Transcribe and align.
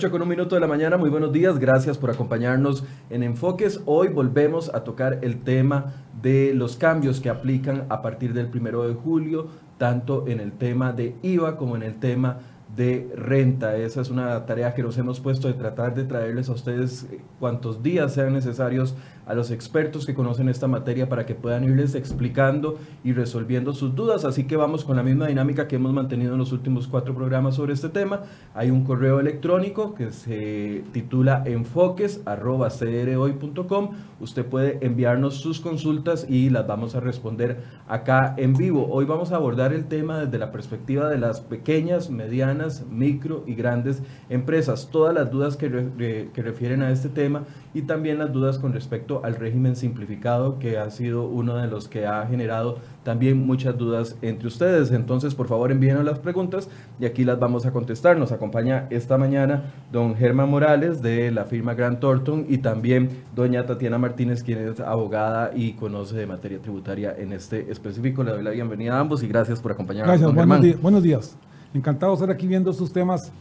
8 0.00 0.10
con 0.10 0.22
un 0.22 0.28
minuto 0.28 0.54
de 0.54 0.62
la 0.62 0.66
mañana, 0.66 0.96
muy 0.96 1.10
buenos 1.10 1.30
días, 1.30 1.58
gracias 1.58 1.98
por 1.98 2.08
acompañarnos 2.08 2.84
en 3.10 3.22
Enfoques. 3.22 3.82
Hoy 3.84 4.08
volvemos 4.08 4.74
a 4.74 4.82
tocar 4.82 5.18
el 5.20 5.42
tema 5.42 5.92
de 6.22 6.54
los 6.54 6.76
cambios 6.78 7.20
que 7.20 7.28
aplican 7.28 7.84
a 7.90 8.00
partir 8.00 8.32
del 8.32 8.46
primero 8.46 8.88
de 8.88 8.94
julio, 8.94 9.48
tanto 9.76 10.26
en 10.26 10.40
el 10.40 10.52
tema 10.52 10.94
de 10.94 11.16
IVA 11.20 11.58
como 11.58 11.76
en 11.76 11.82
el 11.82 11.96
tema 11.96 12.38
de 12.76 13.10
renta. 13.16 13.76
Esa 13.76 14.00
es 14.00 14.10
una 14.10 14.46
tarea 14.46 14.74
que 14.74 14.82
nos 14.82 14.96
hemos 14.98 15.20
puesto 15.20 15.48
de 15.48 15.54
tratar 15.54 15.94
de 15.94 16.04
traerles 16.04 16.48
a 16.48 16.52
ustedes 16.52 17.08
eh, 17.10 17.20
cuantos 17.38 17.82
días 17.82 18.14
sean 18.14 18.32
necesarios 18.32 18.94
a 19.26 19.34
los 19.34 19.50
expertos 19.50 20.06
que 20.06 20.14
conocen 20.14 20.48
esta 20.48 20.66
materia 20.66 21.06
para 21.08 21.26
que 21.26 21.36
puedan 21.36 21.62
irles 21.64 21.94
explicando 21.94 22.78
y 23.04 23.12
resolviendo 23.12 23.72
sus 23.72 23.94
dudas. 23.94 24.24
Así 24.24 24.42
que 24.44 24.56
vamos 24.56 24.84
con 24.84 24.96
la 24.96 25.04
misma 25.04 25.28
dinámica 25.28 25.68
que 25.68 25.76
hemos 25.76 25.92
mantenido 25.92 26.32
en 26.32 26.38
los 26.38 26.52
últimos 26.52 26.88
cuatro 26.88 27.14
programas 27.14 27.54
sobre 27.54 27.74
este 27.74 27.88
tema. 27.88 28.22
Hay 28.54 28.70
un 28.70 28.84
correo 28.84 29.20
electrónico 29.20 29.94
que 29.94 30.10
se 30.10 30.82
titula 30.92 31.44
enfoques.cdrhoy.com. 31.46 33.90
Usted 34.20 34.46
puede 34.46 34.84
enviarnos 34.84 35.36
sus 35.36 35.60
consultas 35.60 36.26
y 36.28 36.50
las 36.50 36.66
vamos 36.66 36.96
a 36.96 37.00
responder 37.00 37.62
acá 37.88 38.34
en 38.36 38.54
vivo. 38.54 38.88
Hoy 38.90 39.04
vamos 39.04 39.30
a 39.32 39.36
abordar 39.36 39.72
el 39.72 39.84
tema 39.86 40.18
desde 40.18 40.38
la 40.38 40.50
perspectiva 40.50 41.08
de 41.08 41.18
las 41.18 41.40
pequeñas, 41.40 42.10
medianas, 42.10 42.59
micro 42.90 43.44
y 43.46 43.54
grandes 43.54 44.02
empresas. 44.28 44.88
Todas 44.90 45.14
las 45.14 45.30
dudas 45.30 45.56
que, 45.56 46.28
que 46.32 46.42
refieren 46.42 46.82
a 46.82 46.90
este 46.90 47.08
tema 47.08 47.44
y 47.72 47.82
también 47.82 48.18
las 48.18 48.32
dudas 48.32 48.58
con 48.58 48.72
respecto 48.72 49.20
al 49.24 49.36
régimen 49.36 49.76
simplificado, 49.76 50.58
que 50.58 50.78
ha 50.78 50.90
sido 50.90 51.26
uno 51.26 51.56
de 51.56 51.68
los 51.68 51.88
que 51.88 52.06
ha 52.06 52.26
generado 52.26 52.78
también 53.04 53.46
muchas 53.46 53.76
dudas 53.78 54.16
entre 54.22 54.48
ustedes. 54.48 54.90
Entonces, 54.90 55.34
por 55.34 55.46
favor, 55.46 55.70
envíenos 55.70 56.04
las 56.04 56.18
preguntas 56.18 56.68
y 56.98 57.06
aquí 57.06 57.24
las 57.24 57.38
vamos 57.38 57.66
a 57.66 57.72
contestar. 57.72 58.18
Nos 58.18 58.32
acompaña 58.32 58.86
esta 58.90 59.18
mañana 59.18 59.72
don 59.92 60.14
Germán 60.16 60.50
Morales 60.50 61.00
de 61.02 61.30
la 61.30 61.44
firma 61.44 61.74
Grant 61.74 62.00
Thornton 62.00 62.46
y 62.48 62.58
también 62.58 63.10
doña 63.34 63.66
Tatiana 63.66 63.98
Martínez, 63.98 64.42
quien 64.42 64.58
es 64.58 64.80
abogada 64.80 65.52
y 65.54 65.74
conoce 65.74 66.16
de 66.16 66.26
materia 66.26 66.58
tributaria 66.60 67.14
en 67.16 67.32
este 67.32 67.70
específico. 67.70 68.24
Le 68.24 68.32
doy 68.32 68.42
la 68.42 68.50
bienvenida 68.50 68.96
a 68.96 69.00
ambos 69.00 69.22
y 69.22 69.28
gracias 69.28 69.60
por 69.60 69.72
acompañarnos. 69.72 70.18
Gracias, 70.18 70.34
buenos, 70.34 70.80
buenos 70.80 71.02
días. 71.02 71.36
Encantado 71.72 72.12
de 72.12 72.16
estar 72.16 72.30
aquí 72.30 72.46
viendo 72.46 72.70
estos 72.70 72.92
temas 72.92 73.32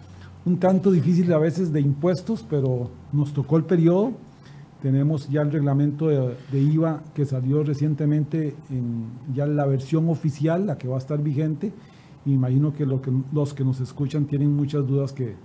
un 0.46 0.58
tanto 0.58 0.92
difícil 0.92 1.32
a 1.34 1.38
veces 1.38 1.74
de 1.74 1.82
impuestos, 1.82 2.46
pero 2.50 2.90
nos 3.12 3.34
tocó 3.34 3.58
el 3.58 3.64
periodo. 3.64 4.14
Tenemos 4.82 5.28
ya 5.30 5.42
el 5.42 5.52
reglamento 5.52 6.08
de, 6.08 6.36
IVA 6.54 7.02
que 7.14 7.26
salió 7.26 7.64
recientemente 7.64 8.56
en 8.70 9.08
ya 9.34 9.46
la 9.46 9.66
versión 9.66 10.08
oficial, 10.10 10.68
la 10.68 10.78
que 10.78 10.88
va 10.88 10.96
a 10.96 11.00
estar 11.00 11.22
vigente. 11.22 11.74
Imagino 12.26 12.74
que 12.74 12.86
los 12.86 13.54
que 13.54 13.64
nos 13.64 13.80
escuchan 13.82 14.26
tienen 14.26 14.56
muchas 14.56 14.88
dudas 14.88 15.12
que 15.12 15.36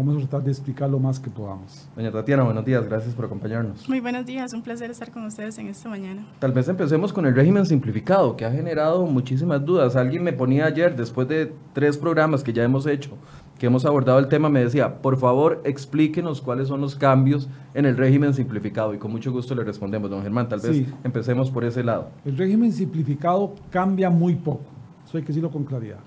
vamos 0.00 0.16
a 0.16 0.26
tratar 0.26 0.44
de 0.44 0.50
explicar 0.50 0.88
lo 0.88 0.98
más 0.98 1.20
que 1.20 1.28
podamos. 1.30 1.86
Doña 1.94 2.10
Tatiana, 2.10 2.42
buenos 2.42 2.64
días, 2.64 2.84
gracias 2.86 3.14
por 3.14 3.26
acompañarnos. 3.26 3.86
Muy 3.88 4.00
buenos 4.00 4.24
días, 4.24 4.52
un 4.54 4.62
placer 4.62 4.90
estar 4.90 5.10
con 5.10 5.26
ustedes 5.26 5.58
en 5.58 5.68
esta 5.68 5.88
mañana. 5.88 6.26
Tal 6.38 6.52
vez 6.52 6.68
empecemos 6.68 7.12
con 7.12 7.26
el 7.26 7.34
régimen 7.34 7.66
simplificado, 7.66 8.36
que 8.36 8.44
ha 8.44 8.50
generado 8.50 9.04
muchísimas 9.06 9.64
dudas. 9.64 9.96
Alguien 9.96 10.24
me 10.24 10.32
ponía 10.32 10.64
ayer, 10.64 10.96
después 10.96 11.28
de 11.28 11.52
tres 11.74 11.98
programas 11.98 12.42
que 12.42 12.52
ya 12.52 12.64
hemos 12.64 12.86
hecho, 12.86 13.10
que 13.58 13.66
hemos 13.66 13.84
abordado 13.84 14.18
el 14.18 14.28
tema, 14.28 14.48
me 14.48 14.64
decía, 14.64 15.02
por 15.02 15.18
favor, 15.18 15.60
explíquenos 15.64 16.40
cuáles 16.40 16.68
son 16.68 16.80
los 16.80 16.96
cambios 16.96 17.48
en 17.74 17.84
el 17.84 17.96
régimen 17.96 18.32
simplificado. 18.32 18.94
Y 18.94 18.98
con 18.98 19.10
mucho 19.10 19.30
gusto 19.32 19.54
le 19.54 19.64
respondemos, 19.64 20.08
don 20.08 20.22
Germán. 20.22 20.48
Tal 20.48 20.60
vez 20.60 20.86
empecemos 21.04 21.50
por 21.50 21.64
ese 21.64 21.84
lado. 21.84 22.08
El 22.24 22.38
régimen 22.38 22.72
simplificado 22.72 23.54
cambia 23.70 24.08
muy 24.08 24.36
poco. 24.36 24.64
Eso 25.04 25.18
hay 25.18 25.24
que 25.24 25.28
decirlo 25.28 25.50
con 25.50 25.64
claridad. 25.64 25.98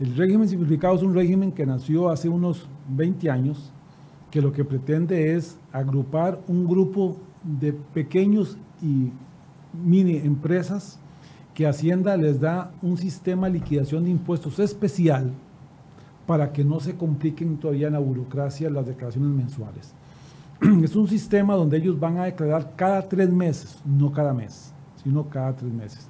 El 0.00 0.16
régimen 0.16 0.48
simplificado 0.48 0.94
es 0.96 1.02
un 1.02 1.14
régimen 1.14 1.52
que 1.52 1.66
nació 1.66 2.08
hace 2.08 2.28
unos 2.28 2.66
20 2.88 3.30
años, 3.30 3.70
que 4.30 4.40
lo 4.40 4.52
que 4.52 4.64
pretende 4.64 5.34
es 5.34 5.58
agrupar 5.72 6.40
un 6.48 6.66
grupo 6.66 7.18
de 7.42 7.72
pequeños 7.72 8.56
y 8.80 9.10
mini 9.72 10.16
empresas 10.16 10.98
que 11.54 11.66
Hacienda 11.66 12.16
les 12.16 12.40
da 12.40 12.72
un 12.80 12.96
sistema 12.96 13.46
de 13.46 13.54
liquidación 13.54 14.04
de 14.04 14.10
impuestos 14.10 14.58
especial 14.58 15.32
para 16.26 16.52
que 16.52 16.64
no 16.64 16.80
se 16.80 16.96
compliquen 16.96 17.58
todavía 17.58 17.88
en 17.88 17.92
la 17.92 17.98
burocracia 17.98 18.70
las 18.70 18.86
declaraciones 18.86 19.30
mensuales. 19.30 19.92
Es 20.82 20.96
un 20.96 21.08
sistema 21.08 21.54
donde 21.54 21.76
ellos 21.76 21.98
van 21.98 22.18
a 22.18 22.24
declarar 22.24 22.72
cada 22.76 23.08
tres 23.08 23.30
meses, 23.30 23.78
no 23.84 24.12
cada 24.12 24.32
mes, 24.32 24.72
sino 25.02 25.28
cada 25.28 25.54
tres 25.54 25.72
meses. 25.72 26.08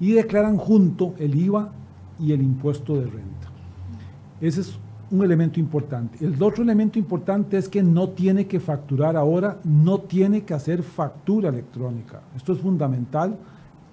Y 0.00 0.12
declaran 0.12 0.56
junto 0.56 1.14
el 1.18 1.34
IVA 1.34 1.72
y 2.18 2.32
el 2.32 2.42
impuesto 2.42 2.94
de 2.94 3.04
renta. 3.04 3.48
Ese 4.40 4.62
es 4.62 4.78
un 5.10 5.22
elemento 5.22 5.60
importante. 5.60 6.24
El 6.24 6.42
otro 6.42 6.62
elemento 6.62 6.98
importante 6.98 7.58
es 7.58 7.68
que 7.68 7.82
no 7.82 8.08
tiene 8.08 8.46
que 8.46 8.58
facturar 8.58 9.14
ahora, 9.16 9.58
no 9.64 9.98
tiene 9.98 10.42
que 10.42 10.54
hacer 10.54 10.82
factura 10.82 11.50
electrónica. 11.50 12.22
Esto 12.34 12.54
es 12.54 12.60
fundamental 12.60 13.36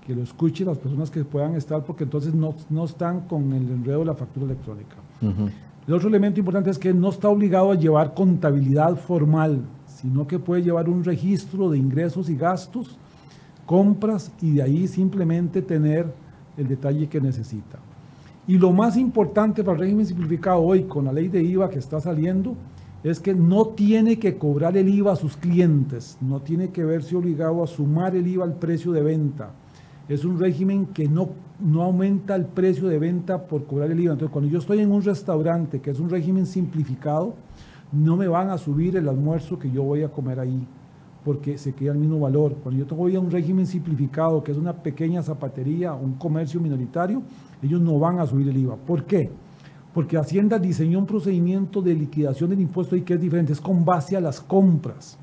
que 0.05 0.15
lo 0.15 0.23
escuchen 0.23 0.67
las 0.67 0.77
personas 0.77 1.11
que 1.11 1.23
puedan 1.25 1.55
estar, 1.55 1.83
porque 1.83 2.05
entonces 2.05 2.33
no, 2.33 2.55
no 2.69 2.85
están 2.85 3.21
con 3.27 3.51
el 3.53 3.69
enredo 3.69 3.99
de 3.99 4.05
la 4.05 4.15
factura 4.15 4.45
electrónica. 4.45 4.95
El 5.87 5.93
otro 5.93 6.07
elemento 6.07 6.39
importante 6.39 6.69
es 6.69 6.79
que 6.79 6.93
no 6.93 7.09
está 7.09 7.29
obligado 7.29 7.71
a 7.71 7.75
llevar 7.75 8.13
contabilidad 8.13 8.95
formal, 8.95 9.61
sino 9.87 10.25
que 10.25 10.39
puede 10.39 10.63
llevar 10.63 10.87
un 10.87 11.03
registro 11.03 11.69
de 11.69 11.77
ingresos 11.77 12.29
y 12.29 12.35
gastos, 12.35 12.97
compras 13.65 14.31
y 14.41 14.51
de 14.53 14.63
ahí 14.63 14.87
simplemente 14.87 15.61
tener 15.61 16.11
el 16.57 16.67
detalle 16.67 17.07
que 17.07 17.19
necesita. 17.19 17.77
Y 18.49 18.57
lo 18.57 18.73
más 18.73 18.97
importante 18.97 19.63
para 19.63 19.77
el 19.77 19.83
régimen 19.83 20.05
simplificado 20.05 20.59
hoy 20.61 20.83
con 20.83 21.05
la 21.05 21.13
ley 21.13 21.29
de 21.29 21.41
IVA 21.41 21.69
que 21.69 21.79
está 21.79 22.01
saliendo 22.01 22.55
es 23.01 23.21
que 23.21 23.33
no 23.33 23.67
tiene 23.67 24.19
que 24.19 24.37
cobrar 24.37 24.75
el 24.75 24.89
IVA 24.89 25.13
a 25.13 25.15
sus 25.15 25.37
clientes, 25.37 26.17
no 26.19 26.41
tiene 26.41 26.69
que 26.71 26.83
verse 26.83 27.15
obligado 27.15 27.63
a 27.63 27.67
sumar 27.67 28.15
el 28.15 28.27
IVA 28.27 28.43
al 28.43 28.55
precio 28.55 28.91
de 28.91 29.03
venta 29.03 29.51
es 30.09 30.25
un 30.25 30.39
régimen 30.39 30.87
que 30.87 31.07
no, 31.07 31.29
no 31.59 31.83
aumenta 31.83 32.35
el 32.35 32.45
precio 32.45 32.87
de 32.87 32.97
venta 32.97 33.45
por 33.45 33.65
cobrar 33.65 33.91
el 33.91 33.99
IVA. 33.99 34.13
Entonces, 34.13 34.33
cuando 34.33 34.49
yo 34.49 34.57
estoy 34.57 34.79
en 34.79 34.91
un 34.91 35.03
restaurante, 35.03 35.79
que 35.79 35.91
es 35.91 35.99
un 35.99 36.09
régimen 36.09 36.47
simplificado, 36.47 37.35
no 37.91 38.17
me 38.17 38.27
van 38.27 38.49
a 38.49 38.57
subir 38.57 38.97
el 38.97 39.07
almuerzo 39.07 39.59
que 39.59 39.69
yo 39.69 39.83
voy 39.83 40.01
a 40.01 40.09
comer 40.09 40.39
ahí, 40.39 40.67
porque 41.23 41.57
se 41.57 41.73
queda 41.73 41.91
el 41.91 41.97
mismo 41.97 42.19
valor. 42.19 42.55
Cuando 42.63 42.83
yo 42.83 42.95
voy 42.95 43.15
a 43.15 43.19
un 43.19 43.31
régimen 43.31 43.65
simplificado, 43.65 44.43
que 44.43 44.51
es 44.51 44.57
una 44.57 44.73
pequeña 44.73 45.21
zapatería, 45.21 45.93
un 45.93 46.13
comercio 46.13 46.59
minoritario, 46.59 47.21
ellos 47.61 47.81
no 47.81 47.99
van 47.99 48.19
a 48.19 48.25
subir 48.25 48.47
el 48.49 48.57
IVA. 48.57 48.75
¿Por 48.75 49.05
qué? 49.05 49.29
Porque 49.93 50.17
Hacienda 50.17 50.59
diseñó 50.59 50.99
un 50.99 51.05
procedimiento 51.05 51.81
de 51.81 51.93
liquidación 51.93 52.49
del 52.51 52.61
impuesto 52.61 52.95
y 52.95 53.01
que 53.01 53.15
es 53.15 53.21
diferente, 53.21 53.53
es 53.53 53.61
con 53.61 53.83
base 53.83 54.15
a 54.15 54.21
las 54.21 54.39
compras. 54.39 55.17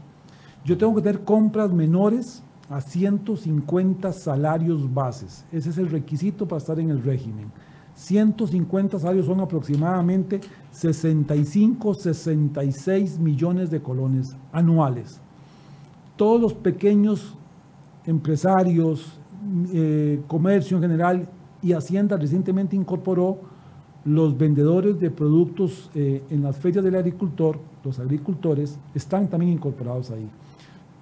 Yo 0.64 0.76
tengo 0.76 0.94
que 0.96 1.02
tener 1.02 1.22
compras 1.22 1.72
menores 1.72 2.42
a 2.68 2.80
150 2.80 4.12
salarios 4.12 4.92
bases. 4.92 5.44
Ese 5.52 5.70
es 5.70 5.78
el 5.78 5.88
requisito 5.88 6.46
para 6.46 6.58
estar 6.58 6.80
en 6.80 6.90
el 6.90 7.02
régimen. 7.02 7.50
150 7.94 8.98
salarios 8.98 9.26
son 9.26 9.40
aproximadamente 9.40 10.40
65, 10.72 11.94
66 11.94 13.18
millones 13.18 13.70
de 13.70 13.80
colones 13.80 14.36
anuales. 14.52 15.20
Todos 16.16 16.40
los 16.40 16.54
pequeños 16.54 17.34
empresarios, 18.06 19.18
eh, 19.72 20.20
comercio 20.26 20.76
en 20.76 20.82
general 20.82 21.28
y 21.62 21.72
Hacienda 21.72 22.16
recientemente 22.16 22.74
incorporó 22.76 23.38
los 24.04 24.38
vendedores 24.38 24.98
de 25.00 25.10
productos 25.10 25.90
eh, 25.94 26.22
en 26.30 26.42
las 26.42 26.56
ferias 26.56 26.84
del 26.84 26.94
agricultor, 26.94 27.58
los 27.84 27.98
agricultores, 27.98 28.78
están 28.94 29.28
también 29.28 29.52
incorporados 29.52 30.10
ahí. 30.10 30.28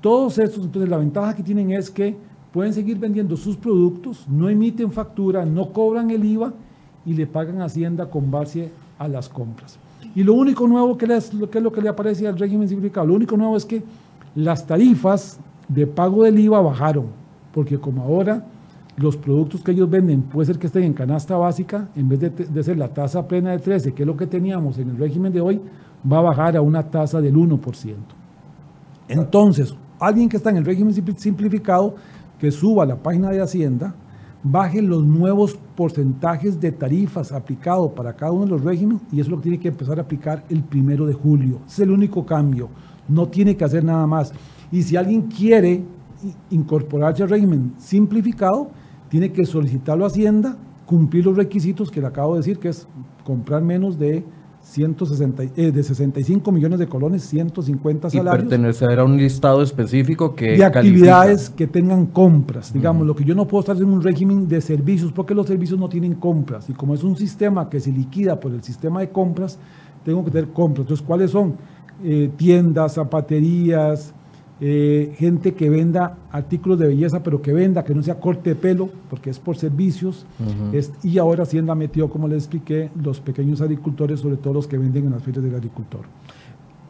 Todos 0.01 0.39
estos, 0.39 0.65
entonces 0.65 0.89
la 0.89 0.97
ventaja 0.97 1.35
que 1.35 1.43
tienen 1.43 1.71
es 1.71 1.91
que 1.91 2.17
pueden 2.53 2.73
seguir 2.73 2.99
vendiendo 2.99 3.37
sus 3.37 3.57
productos, 3.57 4.27
no 4.29 4.49
emiten 4.49 4.91
factura, 4.91 5.45
no 5.45 5.73
cobran 5.73 6.11
el 6.11 6.25
IVA 6.25 6.55
y 7.05 7.13
le 7.13 7.27
pagan 7.27 7.61
Hacienda 7.61 8.09
con 8.09 8.31
base 8.31 8.71
a 8.99 9.07
las 9.07 9.29
compras. 9.29 9.79
Y 10.15 10.23
lo 10.23 10.35
único 10.35 10.67
nuevo 10.67 10.97
que, 10.97 11.07
les, 11.07 11.35
lo 11.35 11.51
que 11.51 11.59
es 11.59 11.65
lo 11.65 11.73
que 11.73 11.83
le 11.83 11.89
aparece 11.89 12.27
al 12.27 12.39
régimen 12.39 12.69
simplificado, 12.69 13.07
lo 13.07 13.15
único 13.15 13.37
nuevo 13.37 13.57
es 13.57 13.65
que 13.65 13.83
las 14.35 14.67
tarifas 14.67 15.39
de 15.69 15.87
pago 15.87 16.25
del 16.25 16.39
IVA 16.39 16.61
bajaron, 16.61 17.07
porque 17.53 17.79
como 17.79 18.03
ahora 18.03 18.45
los 18.97 19.17
productos 19.17 19.63
que 19.63 19.73
ellos 19.73 19.91
venden 19.91 20.23
puede 20.23 20.47
ser 20.47 20.59
que 20.59 20.67
estén 20.67 20.85
en 20.85 20.93
canasta 20.93 21.37
básica, 21.37 21.89
en 21.97 22.09
vez 22.09 22.21
de, 22.21 22.31
de 22.31 22.63
ser 22.63 22.77
la 22.77 22.89
tasa 22.89 23.27
plena 23.27 23.51
de 23.51 23.59
13, 23.59 23.93
que 23.93 24.03
es 24.03 24.07
lo 24.07 24.17
que 24.17 24.27
teníamos 24.27 24.79
en 24.79 24.91
el 24.91 24.97
régimen 24.97 25.33
de 25.33 25.41
hoy, 25.41 25.61
va 26.11 26.19
a 26.19 26.23
bajar 26.23 26.57
a 26.57 26.63
una 26.63 26.83
tasa 26.83 27.21
del 27.21 27.35
1%. 27.35 27.95
Entonces, 29.09 29.75
alguien 29.99 30.29
que 30.29 30.37
está 30.37 30.51
en 30.51 30.59
el 30.59 30.65
régimen 30.65 30.95
simplificado, 31.17 31.95
que 32.39 32.51
suba 32.51 32.85
a 32.85 32.87
la 32.87 32.97
página 32.97 33.31
de 33.31 33.41
Hacienda, 33.41 33.95
baje 34.43 34.83
los 34.83 35.03
nuevos 35.03 35.59
porcentajes 35.75 36.61
de 36.61 36.71
tarifas 36.71 37.33
aplicados 37.33 37.93
para 37.93 38.15
cada 38.15 38.33
uno 38.33 38.45
de 38.45 38.51
los 38.51 38.63
regímenes 38.63 39.03
y 39.11 39.21
eso 39.21 39.23
es 39.23 39.29
lo 39.29 39.37
que 39.39 39.45
tiene 39.45 39.59
que 39.59 39.69
empezar 39.69 39.99
a 39.99 40.03
aplicar 40.03 40.45
el 40.51 40.63
primero 40.63 41.07
de 41.07 41.15
julio. 41.15 41.61
Es 41.67 41.79
el 41.79 41.91
único 41.91 42.27
cambio. 42.27 42.69
No 43.09 43.29
tiene 43.29 43.56
que 43.56 43.65
hacer 43.65 43.85
nada 43.85 44.06
más. 44.06 44.33
Y 44.73 44.83
si 44.83 44.97
alguien 44.97 45.23
quiere 45.23 45.83
incorporarse 46.51 47.23
al 47.23 47.31
régimen 47.31 47.75
simplificado, 47.79 48.71
tiene 49.09 49.33
que 49.33 49.45
solicitarlo 49.47 50.05
a 50.05 50.09
Hacienda, 50.09 50.56
cumplir 50.87 51.27
los 51.27 51.37
requisitos 51.37 51.91
que 51.91 52.01
le 52.01 52.06
acabo 52.06 52.35
de 52.35 52.41
decir, 52.41 52.59
que 52.59 52.69
es 52.69 52.87
comprar 53.25 53.62
menos 53.62 53.99
de 53.99 54.25
160, 54.65 55.43
eh, 55.56 55.73
de 55.73 55.83
65 55.83 56.51
millones 56.51 56.79
de 56.79 56.87
colones, 56.87 57.23
150 57.25 58.11
salarios. 58.11 58.47
Y 58.47 58.49
pertenecer 58.49 58.99
a 58.99 59.05
un 59.05 59.17
listado 59.17 59.62
específico 59.62 60.35
que... 60.35 60.56
De 60.56 60.65
actividades 60.65 61.51
que 61.51 61.67
tengan 61.67 62.06
compras. 62.06 62.73
Digamos, 62.73 63.06
lo 63.06 63.15
que 63.15 63.25
yo 63.25 63.35
no 63.35 63.47
puedo 63.47 63.61
estar 63.61 63.77
en 63.77 63.85
un 63.85 64.03
régimen 64.03 64.49
de 64.49 64.61
servicios 64.62 65.12
porque 65.12 65.35
los 65.35 65.47
servicios 65.47 65.79
no 65.79 65.89
tienen 65.89 66.15
compras. 66.15 66.71
Y 66.71 66.73
como 66.73 66.95
es 66.95 67.05
un 67.05 67.17
sistema 67.17 67.69
que 67.69 67.79
se 67.79 67.93
liquida 67.93 68.41
por 68.41 68.53
el 68.53 68.62
sistema 68.62 69.01
de 69.01 69.11
compras, 69.11 69.59
tengo 70.03 70.25
que 70.25 70.31
tener 70.31 70.49
compras. 70.49 70.85
Entonces, 70.85 71.06
¿cuáles 71.06 71.31
son? 71.31 71.56
Eh, 72.02 72.31
tiendas, 72.37 72.94
zapaterías, 72.94 74.12
eh, 74.61 75.14
gente 75.17 75.55
que 75.55 75.69
venda 75.69 76.17
artículos 76.31 76.79
de 76.79 76.88
belleza, 76.88 77.23
pero 77.23 77.43
que 77.43 77.52
venda, 77.52 77.85
que 77.85 77.94
no 77.94 78.02
sea 78.02 78.20
corte 78.20 78.50
de 78.50 78.56
pelo, 78.56 78.88
porque 79.11 79.31
es 79.31 79.38
por 79.38 79.56
servicios. 79.56 80.26
y 81.02 81.19
ahora 81.19 81.43
Hacienda 81.43 81.75
metió, 81.75 82.08
como 82.08 82.29
les 82.29 82.44
expliqué, 82.44 82.91
los 83.00 83.20
pequeños 83.20 83.61
agricultores, 83.61 84.20
sobre 84.20 84.37
todo 84.37 84.55
los 84.55 84.67
que 84.67 84.79
venden 84.79 85.06
en 85.06 85.12
las 85.12 85.23
ferias 85.23 85.44
del 85.44 85.55
agricultor. 85.55 86.02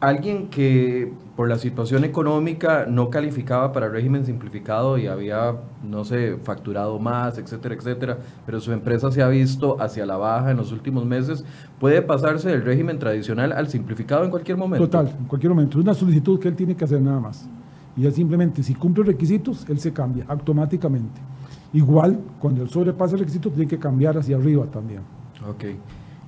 Alguien 0.01 0.49
que 0.49 1.11
por 1.35 1.49
la 1.49 1.57
situación 1.57 2.03
económica 2.03 2.85
no 2.87 3.09
calificaba 3.09 3.71
para 3.71 3.89
régimen 3.89 4.25
simplificado 4.25 4.97
y 4.97 5.07
había, 5.07 5.55
no 5.83 6.03
sé, 6.03 6.37
facturado 6.43 6.99
más, 6.99 7.37
etcétera, 7.37 7.75
etcétera, 7.75 8.17
pero 8.45 8.59
su 8.59 8.71
empresa 8.71 9.11
se 9.11 9.21
ha 9.21 9.27
visto 9.27 9.81
hacia 9.81 10.05
la 10.05 10.17
baja 10.17 10.51
en 10.51 10.57
los 10.57 10.71
últimos 10.71 11.05
meses, 11.05 11.45
puede 11.79 12.01
pasarse 12.01 12.49
del 12.49 12.63
régimen 12.63 12.99
tradicional 12.99 13.51
al 13.53 13.67
simplificado 13.67 14.23
en 14.23 14.31
cualquier 14.31 14.57
momento. 14.57 14.85
Total, 14.85 15.15
en 15.17 15.25
cualquier 15.25 15.51
momento. 15.51 15.79
Es 15.79 15.83
una 15.83 15.93
solicitud 15.93 16.39
que 16.39 16.49
él 16.49 16.55
tiene 16.55 16.75
que 16.75 16.83
hacer 16.83 17.01
nada 17.01 17.19
más. 17.19 17.47
Y 17.97 18.05
él 18.05 18.11
simplemente, 18.13 18.61
si 18.63 18.75
cumple 18.75 19.03
requisitos, 19.03 19.65
él 19.69 19.79
se 19.79 19.93
cambia 19.93 20.25
automáticamente. 20.27 21.21
Igual, 21.73 22.19
cuando 22.39 22.63
él 22.63 22.69
sobrepasa 22.69 23.15
el 23.15 23.21
requisito, 23.21 23.49
tiene 23.49 23.67
que 23.67 23.79
cambiar 23.79 24.17
hacia 24.17 24.35
arriba 24.35 24.65
también. 24.65 25.01
Ok. 25.49 25.65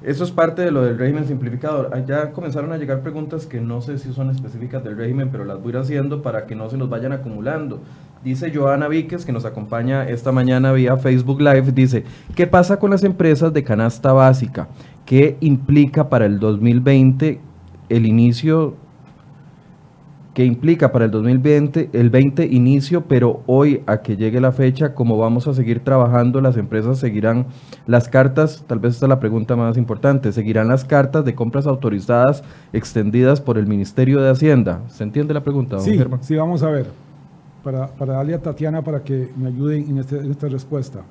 Eso 0.04 0.24
es 0.24 0.32
parte 0.32 0.62
de 0.62 0.70
lo 0.70 0.84
del 0.84 0.98
régimen 0.98 1.26
simplificado. 1.26 1.90
Ah, 1.92 2.00
ya 2.06 2.32
comenzaron 2.32 2.72
a 2.72 2.78
llegar 2.78 3.02
preguntas 3.02 3.48
que 3.48 3.60
no 3.60 3.82
sé 3.82 3.98
si 3.98 4.14
son 4.14 4.30
específicas 4.30 4.84
del 4.84 4.96
régimen, 4.96 5.30
pero 5.32 5.44
las 5.44 5.58
voy 5.58 5.68
a 5.68 5.70
ir 5.70 5.78
haciendo 5.78 6.22
para 6.22 6.46
que 6.46 6.56
no 6.56 6.70
se 6.70 6.78
nos 6.78 6.90
vayan 6.90 7.14
acumulando. 7.14 7.82
Dice 8.24 8.52
Joana 8.54 8.88
Víquez, 8.88 9.26
que 9.26 9.32
nos 9.32 9.46
acompaña 9.46 10.08
esta 10.08 10.32
mañana 10.32 10.72
vía 10.72 10.98
Facebook 10.98 11.42
Live, 11.42 11.72
dice, 11.72 12.04
¿qué 12.36 12.46
pasa 12.46 12.78
con 12.78 12.92
las 12.92 13.04
empresas 13.04 13.54
de 13.54 13.64
canasta 13.64 14.14
básica? 14.14 14.68
¿Qué 15.06 15.38
implica 15.40 16.10
para 16.10 16.26
el 16.26 16.40
2020 16.40 17.40
el 17.90 18.06
inicio 18.06 18.76
que 20.38 20.45
implica 20.45 20.92
para 20.92 21.06
el 21.06 21.10
2020 21.10 21.89
el 21.94 22.12
20 22.12 22.45
inicio, 22.45 23.06
pero 23.07 23.42
hoy 23.48 23.81
a 23.88 24.04
que 24.04 24.18
llegue 24.18 24.39
la 24.39 24.51
fecha, 24.51 24.94
como 24.94 25.18
vamos 25.18 25.48
a 25.48 25.56
seguir 25.56 25.80
trabajando, 25.80 26.42
las 26.42 26.57
empresas 26.57 27.00
seguirán 27.00 27.48
las 27.88 28.07
cartas, 28.07 28.63
tal 28.68 28.78
vez 28.78 28.94
esta 28.94 29.07
es 29.07 29.10
la 29.10 29.19
pregunta 29.19 29.56
más 29.56 29.78
importante, 29.78 30.31
seguirán 30.31 30.68
las 30.68 30.86
cartas 30.86 31.25
de 31.25 31.34
compras 31.34 31.66
autorizadas 31.66 32.44
extendidas 32.72 33.42
por 33.42 33.57
el 33.57 33.66
Ministerio 33.66 34.22
de 34.22 34.30
Hacienda. 34.30 34.84
¿Se 34.89 35.04
entiende 35.04 35.34
la 35.34 35.42
pregunta? 35.42 35.80
sí, 35.80 35.98
sí, 36.22 36.36
vamos 36.36 36.62
a 36.62 36.69
ver. 36.69 36.86
Para, 37.63 37.88
para 37.88 38.13
darle 38.13 38.36
a 38.36 38.39
Tatiana 38.39 38.84
para 38.84 39.01
que 39.01 39.31
me 39.36 39.48
ayude 39.48 39.80
en, 39.80 39.98
este, 39.98 40.19
en 40.19 40.30
esta 40.30 40.48
respuesta. 40.50 41.01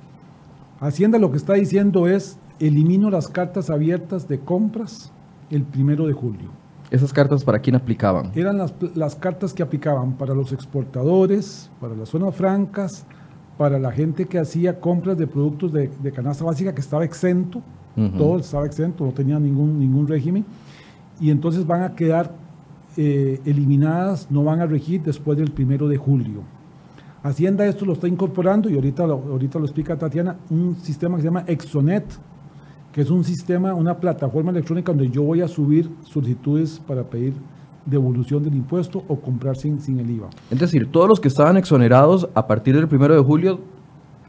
Hacienda 0.78 1.19
lo 1.19 1.32
que 1.32 1.38
está 1.38 1.55
diciendo 1.55 2.06
es, 2.06 2.38
elimino 2.61 3.11
las 3.11 3.26
cartas 3.26 3.70
abiertas 3.70 4.28
de 4.28 4.38
compras 4.38 5.11
el 5.50 5.64
primero 5.64 6.06
de 6.06 6.12
julio. 6.12 6.65
¿Esas 6.91 7.12
cartas 7.12 7.44
para 7.44 7.59
quién 7.59 7.75
aplicaban? 7.75 8.31
Eran 8.35 8.59
las, 8.59 9.17
cartas 9.17 9.53
que 9.53 9.62
aplicaban 9.62 10.12
para 10.12 10.35
los 10.35 10.53
exportadores, 10.53 11.71
para 11.81 11.94
las 11.94 12.11
zonas 12.11 12.35
francas, 12.35 13.05
para 13.59 13.79
la 13.79 13.91
gente 13.91 14.27
que 14.27 14.38
hacía 14.38 14.79
compras 14.79 15.19
de 15.19 15.27
productos 15.27 15.73
de, 15.73 15.91
canasta 16.15 16.44
básica 16.44 16.75
que 16.75 16.81
estaba 16.81 17.05
exento, 17.05 17.62
todo 18.19 18.38
estaba 18.38 18.67
exento, 18.67 19.06
no 19.06 19.12
tenía 19.12 19.38
ningún, 19.41 19.79
ningún 19.79 20.06
régimen, 20.06 20.44
y 21.19 21.31
entonces 21.31 21.67
van 21.67 21.83
a 21.83 21.94
quedar 21.94 22.31
eh, 22.99 23.41
eliminadas, 23.44 24.31
no 24.31 24.44
van 24.44 24.61
a 24.61 24.67
regir 24.67 25.03
después 25.03 25.38
del 25.38 25.50
primero 25.50 25.88
de 25.88 25.97
julio. 25.97 26.43
Hacienda 27.23 27.67
esto 27.67 27.85
lo 27.85 27.94
está 27.94 28.06
incorporando, 28.06 28.69
y 28.71 28.75
ahorita 28.75 29.05
ahorita 29.05 29.59
lo 29.59 29.65
explica 29.65 29.97
Tatiana, 29.97 30.37
un 30.50 30.77
sistema 30.77 31.17
que 31.17 31.23
se 31.23 31.29
llama 31.29 31.44
Exonet, 31.47 32.05
que 32.96 33.02
es 33.02 33.10
un 33.10 33.25
sistema, 33.25 33.75
una 33.75 33.98
plataforma 33.98 34.50
electrónica 34.50 34.90
donde 34.90 35.10
yo 35.10 35.22
voy 35.22 35.43
a 35.43 35.48
subir 35.48 35.90
solicitudes 36.04 36.81
para 36.87 37.04
pedir 37.04 37.34
devolución 37.84 38.43
del 38.43 38.54
impuesto 38.54 39.04
o 39.06 39.20
comprar 39.20 39.58
sin, 39.58 39.82
sin 39.82 40.00
el 40.00 40.08
IVA. 40.08 40.31
Es 40.50 40.58
decir, 40.58 40.90
todos 40.90 41.06
los 41.06 41.20
que 41.20 41.28
estaban 41.28 41.58
exonerados 41.58 42.26
a 42.32 42.46
partir 42.46 42.75
del 42.75 42.88
primero 42.88 43.14
de 43.14 43.20
julio, 43.20 43.60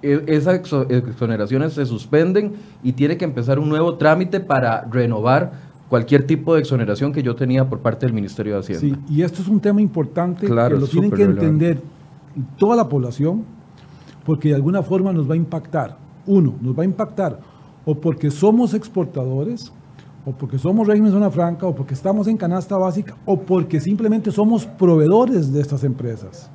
e, 0.01 0.21
esas 0.27 0.59
exoneraciones 0.89 1.75
se 1.75 1.85
suspenden 1.85 2.55
y 2.83 2.91
tiene 2.91 3.15
que 3.15 3.23
empezar 3.23 3.57
un 3.57 3.69
nuevo 3.69 3.95
trámite 3.95 4.41
para 4.41 4.81
renovar 4.81 5.53
cualquier 5.87 6.27
tipo 6.27 6.53
de 6.53 6.59
exoneración 6.59 7.13
que 7.13 7.23
yo 7.23 7.37
tenía 7.37 7.69
por 7.69 7.79
parte 7.79 8.05
del 8.05 8.13
Ministerio 8.13 8.55
de 8.55 8.59
Hacienda. 8.59 8.81
Sí, 8.81 9.13
y 9.15 9.21
esto 9.21 9.41
es 9.41 9.47
un 9.47 9.61
tema 9.61 9.81
importante 9.81 10.45
que 10.45 10.53
lo 10.53 10.87
tienen 10.87 11.11
que 11.11 11.23
entender 11.23 11.81
toda 12.57 12.75
la 12.75 12.89
población, 12.89 13.45
porque 14.25 14.49
de 14.49 14.55
alguna 14.55 14.83
forma 14.83 15.13
nos 15.13 15.29
va 15.29 15.35
a 15.35 15.37
impactar. 15.37 15.95
Uno, 16.25 16.55
nos 16.61 16.77
va 16.77 16.81
a 16.81 16.85
impactar 16.85 17.39
o 17.87 17.95
porque 17.95 18.29
somos 18.29 18.73
exportadores, 18.73 19.71
o 20.25 20.33
porque 20.33 20.57
somos 20.57 20.85
régimen 20.85 21.09
zona 21.09 21.31
franca, 21.31 21.65
o 21.65 21.73
porque 21.73 21.93
estamos 21.93 22.27
en 22.27 22.35
canasta 22.35 22.75
básica, 22.75 23.15
o 23.25 23.39
porque 23.39 23.79
simplemente 23.79 24.29
somos 24.29 24.65
proveedores 24.65 25.53
de 25.53 25.61
estas 25.61 25.85
empresas. 25.85 26.51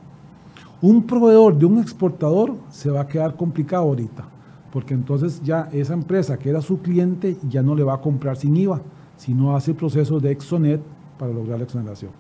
Un 0.82 1.06
proveedor 1.06 1.56
de 1.56 1.64
un 1.64 1.80
exportador 1.80 2.54
se 2.70 2.90
va 2.90 3.00
a 3.00 3.06
quedar 3.06 3.34
complicado 3.34 3.84
ahorita, 3.84 4.28
porque 4.70 4.92
entonces 4.92 5.40
ya 5.42 5.70
esa 5.72 5.94
empresa 5.94 6.38
que 6.38 6.50
era 6.50 6.60
su 6.60 6.82
cliente 6.82 7.38
ya 7.48 7.62
no 7.62 7.74
le 7.74 7.82
va 7.82 7.94
a 7.94 8.00
comprar 8.02 8.36
sin 8.36 8.54
IVA, 8.54 8.82
sino 9.16 9.56
hace 9.56 9.70
el 9.70 9.78
proceso 9.78 10.20
de 10.20 10.32
Exonet 10.32 10.82
para 11.18 11.32
lograr 11.32 11.56
la 11.56 11.64
exoneración. 11.64 12.10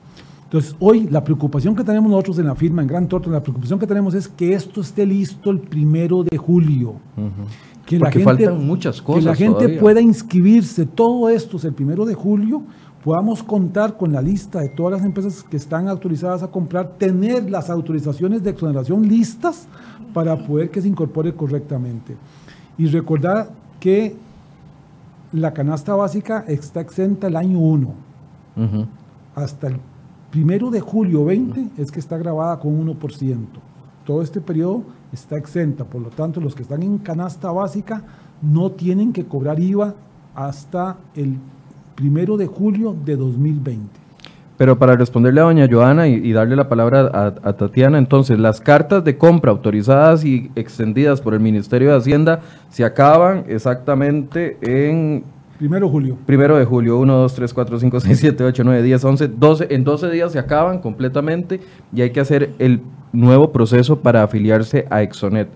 Entonces, 0.44 0.74
hoy 0.80 1.06
la 1.10 1.22
preocupación 1.22 1.76
que 1.76 1.84
tenemos 1.84 2.10
nosotros 2.10 2.38
en 2.38 2.46
la 2.46 2.54
firma, 2.54 2.80
en 2.80 2.88
Gran 2.88 3.08
Torto, 3.08 3.28
la 3.30 3.42
preocupación 3.42 3.78
que 3.78 3.86
tenemos 3.86 4.14
es 4.14 4.26
que 4.26 4.54
esto 4.54 4.80
esté 4.80 5.04
listo 5.04 5.50
el 5.50 5.60
primero 5.60 6.22
de 6.22 6.38
julio 6.38 6.94
que 7.86 7.98
la 7.98 8.10
gente, 8.10 8.24
faltan 8.24 8.66
muchas 8.66 9.02
cosas. 9.02 9.22
Que 9.22 9.28
la 9.30 9.34
gente 9.34 9.80
pueda 9.80 10.00
inscribirse. 10.00 10.86
Todo 10.86 11.28
esto 11.28 11.56
es 11.56 11.64
el 11.64 11.72
primero 11.72 12.04
de 12.04 12.14
julio. 12.14 12.62
Podamos 13.04 13.42
contar 13.42 13.96
con 13.96 14.12
la 14.12 14.22
lista 14.22 14.60
de 14.60 14.68
todas 14.68 14.92
las 14.92 15.04
empresas 15.04 15.42
que 15.42 15.56
están 15.56 15.88
autorizadas 15.88 16.42
a 16.44 16.48
comprar, 16.48 16.92
tener 16.98 17.50
las 17.50 17.68
autorizaciones 17.68 18.44
de 18.44 18.50
exoneración 18.50 19.08
listas 19.08 19.66
para 20.14 20.36
poder 20.46 20.70
que 20.70 20.80
se 20.80 20.88
incorpore 20.88 21.34
correctamente. 21.34 22.16
Y 22.78 22.86
recordar 22.86 23.50
que 23.80 24.14
la 25.32 25.52
canasta 25.52 25.94
básica 25.94 26.44
está 26.46 26.80
exenta 26.80 27.26
el 27.26 27.36
año 27.36 27.58
1. 27.58 27.94
Hasta 29.34 29.66
el 29.68 29.78
primero 30.30 30.70
de 30.70 30.80
julio 30.80 31.24
20 31.24 31.82
es 31.82 31.90
que 31.90 31.98
está 31.98 32.16
grabada 32.18 32.60
con 32.60 32.86
1%. 32.86 33.36
Todo 34.04 34.22
este 34.22 34.40
periodo 34.40 34.84
está 35.12 35.36
exenta. 35.36 35.84
Por 35.84 36.02
lo 36.02 36.10
tanto, 36.10 36.40
los 36.40 36.54
que 36.54 36.62
están 36.62 36.82
en 36.82 36.98
canasta 36.98 37.50
básica 37.50 38.02
no 38.40 38.70
tienen 38.72 39.12
que 39.12 39.24
cobrar 39.24 39.60
IVA 39.60 39.94
hasta 40.34 40.96
el 41.14 41.36
primero 41.94 42.36
de 42.36 42.46
julio 42.46 42.96
de 43.04 43.16
2020. 43.16 44.02
Pero 44.56 44.78
para 44.78 44.96
responderle 44.96 45.40
a 45.40 45.44
doña 45.44 45.66
Joana 45.70 46.08
y, 46.08 46.32
darle 46.32 46.56
la 46.56 46.68
palabra 46.68 47.34
a, 47.42 47.52
Tatiana, 47.54 47.98
entonces 47.98 48.38
las 48.38 48.60
cartas 48.60 49.02
de 49.02 49.16
compra 49.16 49.50
autorizadas 49.50 50.24
y 50.24 50.50
extendidas 50.54 51.20
por 51.20 51.34
el 51.34 51.40
Ministerio 51.40 51.90
de 51.90 51.96
Hacienda 51.96 52.40
se 52.70 52.84
acaban 52.84 53.44
exactamente 53.48 54.58
en... 54.60 55.24
Primero 55.58 55.86
de 55.86 55.92
julio. 55.92 56.18
Primero 56.26 56.56
de 56.56 56.64
julio, 56.64 56.98
1, 56.98 57.12
2, 57.12 57.34
3, 57.34 57.54
4, 57.54 57.80
5, 57.80 58.00
6, 58.00 58.18
7, 58.18 58.44
8, 58.44 58.62
9, 58.64 58.82
10, 58.82 59.04
11, 59.04 59.28
12. 59.28 59.66
En 59.70 59.84
12 59.84 60.10
días 60.10 60.32
se 60.32 60.38
acaban 60.38 60.78
completamente 60.78 61.60
y 61.92 62.02
hay 62.02 62.10
que 62.10 62.20
hacer 62.20 62.50
el 62.58 62.82
nuevo 63.12 63.52
proceso 63.52 64.00
para 64.00 64.22
afiliarse 64.22 64.86
a 64.90 65.02
Exonet. 65.02 65.48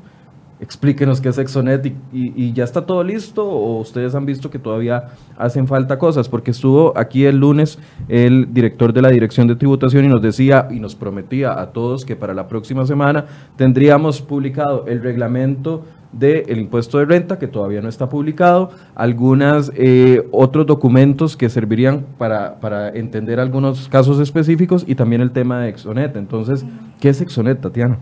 Explíquenos 0.58 1.20
qué 1.20 1.28
es 1.28 1.36
Exonet 1.36 1.92
y, 2.12 2.52
ya 2.54 2.64
está 2.64 2.86
todo 2.86 3.04
listo 3.04 3.44
o 3.46 3.78
ustedes 3.78 4.14
han 4.14 4.24
visto 4.24 4.50
que 4.50 4.58
todavía 4.58 5.08
hacen 5.36 5.66
falta 5.66 5.98
cosas, 5.98 6.30
porque 6.30 6.50
estuvo 6.50 6.96
aquí 6.96 7.26
el 7.26 7.36
lunes 7.36 7.78
el 8.08 8.54
director 8.54 8.94
de 8.94 9.02
la 9.02 9.10
Dirección 9.10 9.46
de 9.48 9.56
Tributación 9.56 10.06
y 10.06 10.08
nos 10.08 10.22
decía 10.22 10.68
y 10.70 10.80
nos 10.80 10.94
prometía 10.94 11.60
a 11.60 11.72
todos 11.72 12.06
que 12.06 12.16
para 12.16 12.32
la 12.32 12.48
próxima 12.48 12.86
semana 12.86 13.26
tendríamos 13.56 14.22
publicado 14.22 14.86
el 14.86 15.02
reglamento 15.02 15.84
del 16.12 16.58
impuesto 16.58 16.98
de 16.98 17.04
renta, 17.04 17.38
que 17.38 17.46
todavía 17.46 17.80
no 17.80 17.88
está 17.88 18.08
publicado, 18.08 18.70
algunos 18.94 19.70
eh, 19.74 20.26
otros 20.32 20.66
documentos 20.66 21.36
que 21.36 21.48
servirían 21.48 22.06
para, 22.18 22.58
para 22.60 22.88
entender 22.90 23.40
algunos 23.40 23.88
casos 23.88 24.20
específicos 24.20 24.84
y 24.86 24.94
también 24.94 25.20
el 25.20 25.30
tema 25.30 25.60
de 25.60 25.68
Exonet. 25.68 26.16
Entonces, 26.16 26.64
¿qué 27.00 27.10
es 27.10 27.20
Exonet, 27.20 27.60
Tatiana? 27.60 27.98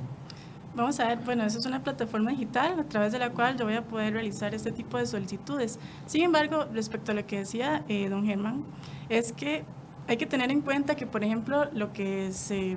Vamos 0.76 0.99
a 0.99 1.06
ver, 1.06 1.18
bueno, 1.25 1.44
eso 1.44 1.61
es 1.61 1.66
una 1.66 1.84
plataforma 1.84 2.32
digital 2.32 2.80
a 2.80 2.84
través 2.84 3.12
de 3.12 3.20
la 3.20 3.30
cual 3.30 3.56
yo 3.56 3.64
voy 3.64 3.75
a 3.75 3.82
poder 3.82 4.12
realizar 4.12 4.54
este 4.54 4.73
tipo 4.73 4.99
de 4.99 5.06
solicitudes. 5.06 5.78
Sin 6.06 6.23
embargo, 6.23 6.64
respecto 6.73 7.12
a 7.12 7.14
lo 7.14 7.25
que 7.25 7.38
decía 7.38 7.84
eh, 7.88 8.08
don 8.08 8.26
Germán, 8.26 8.64
es 9.08 9.32
que 9.32 9.64
hay 10.08 10.16
que 10.16 10.26
tener 10.26 10.50
en 10.50 10.61
cuenta 10.62 10.96
que, 10.96 11.06
por 11.06 11.23
ejemplo, 11.23 11.66
lo 11.73 11.92
que 11.92 12.32
se 12.32 12.76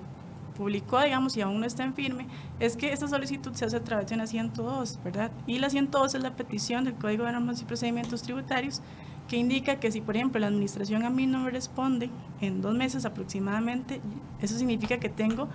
publicó, 0.58 1.00
digamos, 1.02 1.38
y 1.38 1.42
aún 1.42 1.60
no 1.60 1.66
está 1.66 1.84
en 1.84 1.94
firme, 1.94 2.26
es 2.60 2.76
que 2.76 2.92
esta 2.92 3.08
solicitud 3.08 3.54
se 3.54 3.66
hace 3.66 3.78
a 3.78 3.84
través 3.84 4.08
de 4.08 4.16
una 4.16 4.26
102, 4.26 5.00
¿verdad? 5.04 5.32
Y 5.46 5.60
la 5.60 5.70
102 5.70 6.16
es 6.16 6.24
la 6.24 6.36
petición 6.36 6.86
del 6.86 6.96
Código 6.96 7.26
de 7.26 7.34
Normas 7.34 7.62
y 7.62 7.66
Procedimientos 7.66 8.24
Tributarios 8.24 8.82
que 9.28 9.38
indica 9.38 9.76
que 9.76 9.92
si, 9.92 10.02
por 10.02 10.16
ejemplo, 10.16 10.40
la 10.40 10.48
administración 10.48 11.04
a 11.04 11.10
mí 11.10 11.28
no 11.28 11.40
me 11.40 11.52
responde 11.52 12.10
en 12.42 12.62
dos 12.62 12.74
meses 12.74 13.06
aproximadamente, 13.06 14.02
eso 14.42 14.58
significa 14.58 14.98
que 15.00 15.10
tengo 15.10 15.48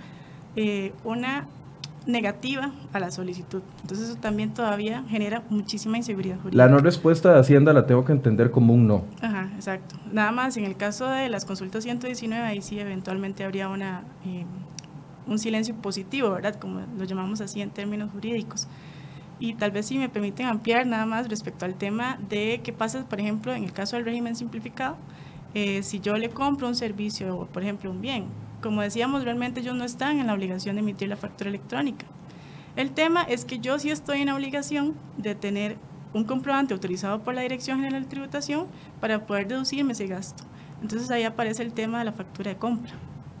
eh, 0.55 0.93
una 1.03 1.47
negativa 2.05 2.71
a 2.91 2.99
la 2.99 3.11
solicitud. 3.11 3.61
Entonces 3.81 4.09
eso 4.09 4.17
también 4.17 4.53
todavía 4.53 5.03
genera 5.07 5.43
muchísima 5.49 5.97
inseguridad 5.97 6.37
jurídica. 6.37 6.63
La 6.63 6.69
no 6.69 6.79
respuesta 6.79 7.33
de 7.33 7.39
Hacienda 7.39 7.73
la 7.73 7.85
tengo 7.85 8.03
que 8.03 8.11
entender 8.11 8.51
como 8.51 8.73
un 8.73 8.87
no. 8.87 9.05
Ajá, 9.21 9.49
exacto. 9.55 9.95
Nada 10.11 10.31
más 10.31 10.57
en 10.57 10.65
el 10.65 10.75
caso 10.75 11.07
de 11.09 11.29
las 11.29 11.45
consultas 11.45 11.83
119, 11.83 12.45
ahí 12.45 12.61
sí 12.61 12.79
eventualmente 12.79 13.43
habría 13.43 13.69
una, 13.69 14.03
eh, 14.25 14.45
un 15.27 15.39
silencio 15.39 15.75
positivo, 15.75 16.31
¿verdad? 16.31 16.55
Como 16.55 16.81
lo 16.97 17.03
llamamos 17.05 17.41
así 17.41 17.61
en 17.61 17.69
términos 17.69 18.11
jurídicos. 18.11 18.67
Y 19.39 19.55
tal 19.55 19.71
vez 19.71 19.87
si 19.87 19.97
me 19.97 20.09
permiten 20.09 20.45
ampliar 20.45 20.85
nada 20.85 21.05
más 21.05 21.27
respecto 21.27 21.65
al 21.65 21.75
tema 21.75 22.17
de 22.29 22.61
qué 22.63 22.71
pasa, 22.71 23.07
por 23.07 23.19
ejemplo, 23.19 23.53
en 23.53 23.63
el 23.63 23.73
caso 23.73 23.95
del 23.95 24.05
régimen 24.05 24.35
simplificado, 24.35 24.95
eh, 25.53 25.83
si 25.83 25.99
yo 25.99 26.15
le 26.15 26.29
compro 26.29 26.67
un 26.67 26.75
servicio 26.75 27.37
o, 27.37 27.45
por 27.45 27.63
ejemplo, 27.63 27.91
un 27.91 28.01
bien, 28.01 28.25
como 28.61 28.81
decíamos, 28.81 29.23
realmente 29.23 29.59
ellos 29.59 29.75
no 29.75 29.83
están 29.83 30.19
en 30.19 30.27
la 30.27 30.33
obligación 30.33 30.75
de 30.75 30.81
emitir 30.81 31.09
la 31.09 31.17
factura 31.17 31.49
electrónica. 31.49 32.05
El 32.75 32.91
tema 32.91 33.21
es 33.23 33.45
que 33.45 33.59
yo 33.59 33.77
sí 33.77 33.91
estoy 33.91 34.21
en 34.21 34.27
la 34.27 34.35
obligación 34.35 34.95
de 35.17 35.35
tener 35.35 35.77
un 36.13 36.23
comprobante 36.23 36.73
autorizado 36.73 37.23
por 37.23 37.33
la 37.33 37.41
Dirección 37.41 37.79
General 37.79 38.03
de 38.03 38.09
Tributación 38.09 38.67
para 38.99 39.25
poder 39.25 39.47
deducirme 39.47 39.93
ese 39.93 40.07
gasto. 40.07 40.43
Entonces 40.81 41.11
ahí 41.11 41.23
aparece 41.23 41.61
el 41.63 41.73
tema 41.73 41.99
de 41.99 42.05
la 42.05 42.13
factura 42.13 42.51
de 42.51 42.57
compra, 42.57 42.93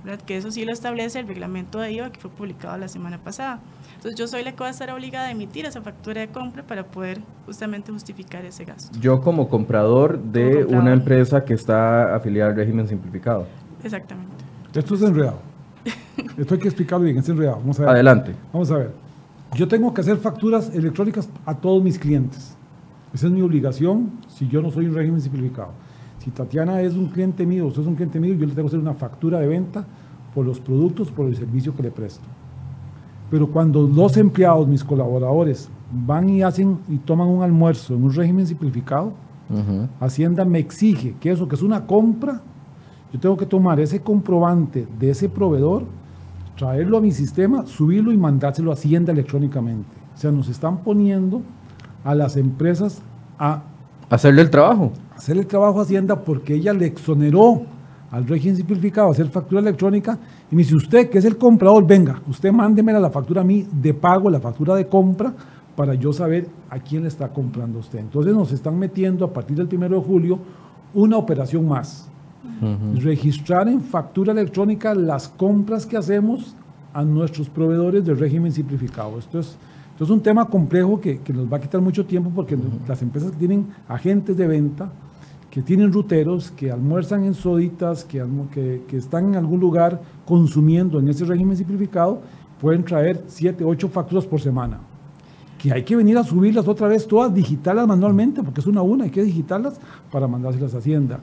¿verdad? 0.03 0.23
que 0.25 0.37
eso 0.37 0.51
sí 0.51 0.65
lo 0.65 0.71
establece 0.71 1.19
el 1.19 1.27
reglamento 1.27 1.79
de 1.79 1.91
IVA 1.93 2.11
que 2.11 2.19
fue 2.19 2.29
publicado 2.29 2.77
la 2.77 2.87
semana 2.87 3.17
pasada. 3.17 3.59
Entonces 3.95 4.19
yo 4.19 4.27
soy 4.27 4.43
la 4.43 4.51
que 4.51 4.59
va 4.59 4.67
a 4.67 4.71
estar 4.71 4.89
obligada 4.91 5.27
a 5.27 5.31
emitir 5.31 5.65
esa 5.65 5.81
factura 5.81 6.21
de 6.21 6.27
compra 6.27 6.63
para 6.63 6.85
poder 6.85 7.21
justamente 7.45 7.91
justificar 7.91 8.43
ese 8.45 8.65
gasto. 8.65 8.97
Yo 8.99 9.21
como 9.21 9.47
comprador 9.47 10.19
de 10.19 10.65
una 10.65 10.93
empresa 10.93 11.45
que 11.45 11.53
está 11.53 12.15
afiliada 12.15 12.51
al 12.51 12.55
régimen 12.57 12.87
simplificado. 12.87 13.47
Exactamente. 13.83 14.33
Esto 14.73 14.95
es 14.95 15.01
enredado. 15.01 15.39
Esto 16.37 16.55
hay 16.55 16.59
que 16.59 16.67
explicarlo 16.67 17.05
bien, 17.05 17.17
es 17.17 17.29
enredado. 17.29 17.57
Vamos 17.57 17.79
a 17.79 17.83
ver. 17.83 17.91
Adelante. 17.91 18.35
Vamos 18.51 18.71
a 18.71 18.77
ver. 18.77 18.91
Yo 19.55 19.67
tengo 19.67 19.93
que 19.93 20.01
hacer 20.01 20.17
facturas 20.17 20.73
electrónicas 20.73 21.29
a 21.45 21.55
todos 21.55 21.83
mis 21.83 21.99
clientes. 21.99 22.57
Esa 23.13 23.27
es 23.27 23.31
mi 23.31 23.41
obligación 23.41 24.11
si 24.27 24.47
yo 24.47 24.61
no 24.61 24.71
soy 24.71 24.87
un 24.87 24.95
régimen 24.95 25.21
simplificado. 25.21 25.71
Si 26.23 26.31
Tatiana 26.31 26.79
es 26.81 26.93
un 26.93 27.07
cliente 27.07 27.45
mío, 27.45 27.67
usted 27.67 27.81
es 27.81 27.87
un 27.87 27.95
cliente 27.95 28.17
mío, 28.17 28.33
yo 28.35 28.45
le 28.45 28.53
tengo 28.53 28.63
que 28.63 28.75
hacer 28.75 28.79
una 28.79 28.93
factura 28.93 29.39
de 29.39 29.47
venta 29.47 29.85
por 30.33 30.45
los 30.45 30.57
productos, 30.57 31.11
por 31.11 31.25
el 31.25 31.35
servicio 31.35 31.75
que 31.75 31.83
le 31.83 31.91
presto. 31.91 32.23
Pero 33.29 33.47
cuando 33.47 33.81
los 33.81 34.15
empleados, 34.15 34.65
mis 34.67 34.85
colaboradores, 34.85 35.67
van 35.91 36.29
y 36.29 36.41
hacen 36.41 36.77
y 36.87 36.97
toman 36.97 37.27
un 37.27 37.43
almuerzo 37.43 37.93
en 37.95 38.03
un 38.03 38.13
régimen 38.13 38.47
simplificado, 38.47 39.13
Hacienda 39.99 40.45
me 40.45 40.59
exige 40.59 41.13
que 41.19 41.29
eso, 41.29 41.47
que 41.47 41.55
es 41.55 41.61
una 41.61 41.85
compra, 41.85 42.41
yo 43.11 43.19
tengo 43.19 43.35
que 43.35 43.45
tomar 43.45 43.79
ese 43.81 43.99
comprobante 43.99 44.87
de 44.97 45.09
ese 45.09 45.27
proveedor, 45.27 45.83
traerlo 46.57 46.97
a 46.97 47.01
mi 47.01 47.11
sistema, 47.11 47.65
subirlo 47.67 48.13
y 48.13 48.17
mandárselo 48.17 48.71
a 48.71 48.75
Hacienda 48.75 49.11
electrónicamente. 49.11 49.91
O 50.15 50.17
sea, 50.17 50.31
nos 50.31 50.47
están 50.47 50.77
poniendo 50.77 51.41
a 52.03 52.15
las 52.15 52.37
empresas 52.37 53.01
a 53.37 53.63
hacerle 54.13 54.43
el 54.43 54.49
trabajo. 54.49 54.91
Hacerle 55.15 55.41
el 55.41 55.47
trabajo 55.47 55.79
a 55.79 55.83
Hacienda 55.83 56.23
porque 56.23 56.55
ella 56.55 56.73
le 56.73 56.85
exoneró 56.85 57.63
al 58.11 58.27
régimen 58.27 58.55
simplificado 58.55 59.09
hacer 59.09 59.27
factura 59.27 59.59
electrónica 59.59 60.19
y 60.51 60.55
me 60.55 60.61
dice, 60.61 60.75
usted 60.75 61.09
que 61.09 61.17
es 61.17 61.25
el 61.25 61.37
comprador, 61.37 61.85
venga, 61.87 62.21
usted 62.27 62.51
mándeme 62.51 62.93
la 62.93 63.09
factura 63.09 63.41
a 63.41 63.43
mí 63.43 63.67
de 63.71 63.93
pago, 63.93 64.29
la 64.29 64.39
factura 64.39 64.75
de 64.75 64.87
compra, 64.87 65.33
para 65.75 65.95
yo 65.95 66.13
saber 66.13 66.47
a 66.69 66.77
quién 66.77 67.01
le 67.01 67.07
está 67.07 67.29
comprando 67.29 67.79
usted. 67.79 67.97
Entonces 67.97 68.35
nos 68.35 68.51
están 68.51 68.77
metiendo 68.77 69.25
a 69.25 69.33
partir 69.33 69.57
del 69.57 69.67
1 69.67 69.89
de 69.89 70.05
julio 70.05 70.39
una 70.93 71.17
operación 71.17 71.67
más. 71.67 72.07
Registrar 73.01 73.67
en 73.67 73.81
factura 73.81 74.31
electrónica 74.31 74.93
las 74.93 75.27
compras 75.27 75.87
que 75.87 75.97
hacemos 75.97 76.55
a 76.93 77.03
nuestros 77.03 77.49
proveedores 77.49 78.05
del 78.05 78.19
régimen 78.19 78.51
simplificado. 78.51 79.17
Esto 79.17 79.39
es, 79.39 79.57
esto 80.03 80.13
es 80.13 80.17
un 80.17 80.23
tema 80.23 80.45
complejo 80.49 80.99
que, 80.99 81.19
que, 81.19 81.31
nos 81.31 81.51
va 81.51 81.57
a 81.57 81.61
quitar 81.61 81.79
mucho 81.79 82.05
tiempo 82.05 82.29
porque 82.35 82.57
las 82.87 83.01
empresas 83.01 83.31
que 83.31 83.37
tienen 83.37 83.67
agentes 83.87 84.35
de 84.35 84.47
venta, 84.47 84.91
que 85.49 85.61
tienen 85.61 85.93
ruteros, 85.93 86.51
que 86.51 86.69
almuerzan 86.69 87.23
en 87.23 87.33
soditas, 87.33 88.03
que, 88.03 88.81
que, 88.85 88.97
están 88.97 89.29
en 89.29 89.35
algún 89.37 89.61
lugar 89.61 90.01
consumiendo 90.25 90.99
en 90.99 91.07
ese 91.07 91.23
régimen 91.23 91.55
simplificado, 91.55 92.21
pueden 92.59 92.83
traer 92.83 93.23
7, 93.27 93.63
8 93.63 93.87
facturas 93.87 94.25
por 94.25 94.41
semana. 94.41 94.79
Que 95.57 95.71
hay 95.71 95.83
que 95.83 95.95
venir 95.95 96.17
a 96.17 96.23
subirlas 96.25 96.67
otra 96.67 96.89
vez, 96.89 97.07
todas 97.07 97.33
digitarlas 97.33 97.87
manualmente, 97.87 98.43
porque 98.43 98.59
es 98.59 98.67
una 98.67 98.81
a 98.81 98.83
una, 98.83 99.05
hay 99.05 99.09
que 99.09 99.23
digitarlas 99.23 99.79
para 100.11 100.27
mandárselas 100.27 100.75
a 100.75 100.79
Hacienda. 100.79 101.21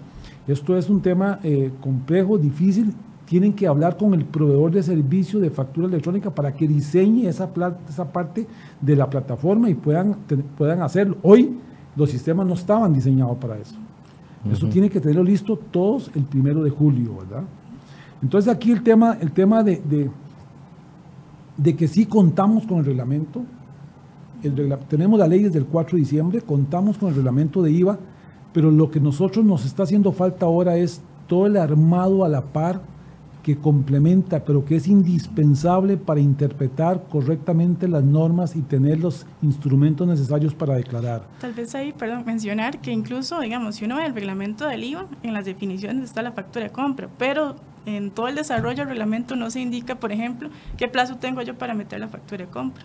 Esto 0.49 0.75
es 0.79 0.89
un 0.89 1.03
tema 1.03 1.39
eh, 1.43 1.71
complejo, 1.83 2.39
difícil. 2.39 2.95
Tienen 3.31 3.53
que 3.53 3.69
hablar 3.69 3.97
con 3.97 4.13
el 4.13 4.25
proveedor 4.25 4.73
de 4.73 4.83
servicio 4.83 5.39
de 5.39 5.51
factura 5.51 5.87
electrónica 5.87 6.35
para 6.35 6.53
que 6.53 6.67
diseñe 6.67 7.29
esa, 7.29 7.49
esa 7.89 8.13
parte 8.13 8.45
de 8.81 8.97
la 8.97 9.09
plataforma 9.09 9.71
y 9.71 9.75
puedan, 9.75 10.17
puedan 10.59 10.83
hacerlo. 10.83 11.17
Hoy 11.23 11.57
los 11.95 12.11
sistemas 12.11 12.45
no 12.45 12.55
estaban 12.55 12.93
diseñados 12.93 13.39
para 13.39 13.57
eso. 13.57 13.77
Eso 14.51 14.67
tiene 14.67 14.91
que 14.91 14.99
tenerlo 14.99 15.23
listo 15.23 15.57
todos 15.57 16.11
el 16.17 16.25
primero 16.25 16.65
de 16.65 16.71
julio, 16.71 17.19
¿verdad? 17.19 17.45
Entonces 18.21 18.53
aquí 18.53 18.73
el 18.73 18.83
tema, 18.83 19.17
el 19.21 19.31
tema 19.31 19.63
de, 19.63 19.81
de, 21.57 21.77
que 21.77 21.87
sí 21.87 22.07
contamos 22.07 22.67
con 22.67 22.79
el 22.79 22.85
reglamento, 22.85 23.45
tenemos 24.89 25.21
la 25.21 25.29
ley 25.29 25.45
desde 25.45 25.61
el 25.61 25.67
4 25.67 25.95
de 25.95 26.01
diciembre, 26.01 26.41
contamos 26.41 26.99
con 26.99 27.11
el 27.11 27.15
reglamento 27.15 27.63
de 27.63 27.71
IVA, 27.71 27.97
pero 28.53 28.73
lo 28.73 28.91
que 28.91 28.99
nosotros 28.99 29.45
nos 29.45 29.65
está 29.65 29.85
haciendo 29.85 30.11
falta 30.11 30.47
ahora 30.47 30.77
es 30.77 31.01
todo 31.29 31.47
el 31.47 31.57
armado 31.57 32.25
a 32.25 32.29
la 32.29 32.41
par 32.41 32.99
que 33.43 33.57
complementa, 33.57 34.45
pero 34.45 34.65
que 34.65 34.77
es 34.77 34.89
indispensable 34.89 35.97
para 35.97 36.21
interpretar 36.21 37.05
correctamente 37.09 37.89
las 37.89 38.05
normas 38.05 38.57
y 38.57 38.63
tener 38.63 39.01
los 39.01 39.27
instrumentos 39.43 40.07
necesarios 40.07 40.55
para 40.55 40.75
declarar. 40.75 41.27
Tal 41.41 41.53
vez 41.53 41.75
ahí, 41.75 41.93
perdón, 41.93 42.25
mencionar 42.27 42.81
que 42.81 42.91
incluso, 42.91 43.41
digamos, 43.41 43.77
si 43.77 43.85
uno 43.85 43.97
ve 43.97 44.07
el 44.07 44.15
reglamento 44.15 44.67
del 44.67 44.85
IVA, 44.85 45.07
en 45.23 45.35
las 45.35 45.45
definiciones 45.45 46.05
está 46.05 46.23
la 46.23 46.33
factura 46.33 46.67
de 46.67 46.73
compra, 46.73 47.09
pero 47.19 47.57
en 47.87 48.11
todo 48.11 48.29
el 48.29 48.35
desarrollo 48.35 48.79
del 48.79 48.89
reglamento 48.89 49.37
no 49.37 49.51
se 49.51 49.61
indica, 49.61 49.95
por 49.97 50.13
ejemplo, 50.13 50.51
qué 50.77 50.89
plazo 50.89 51.17
tengo 51.17 51.43
yo 51.43 51.57
para 51.57 51.75
meter 51.75 52.01
la 52.01 52.09
factura 52.09 52.45
de 52.45 52.51
compra. 52.51 52.85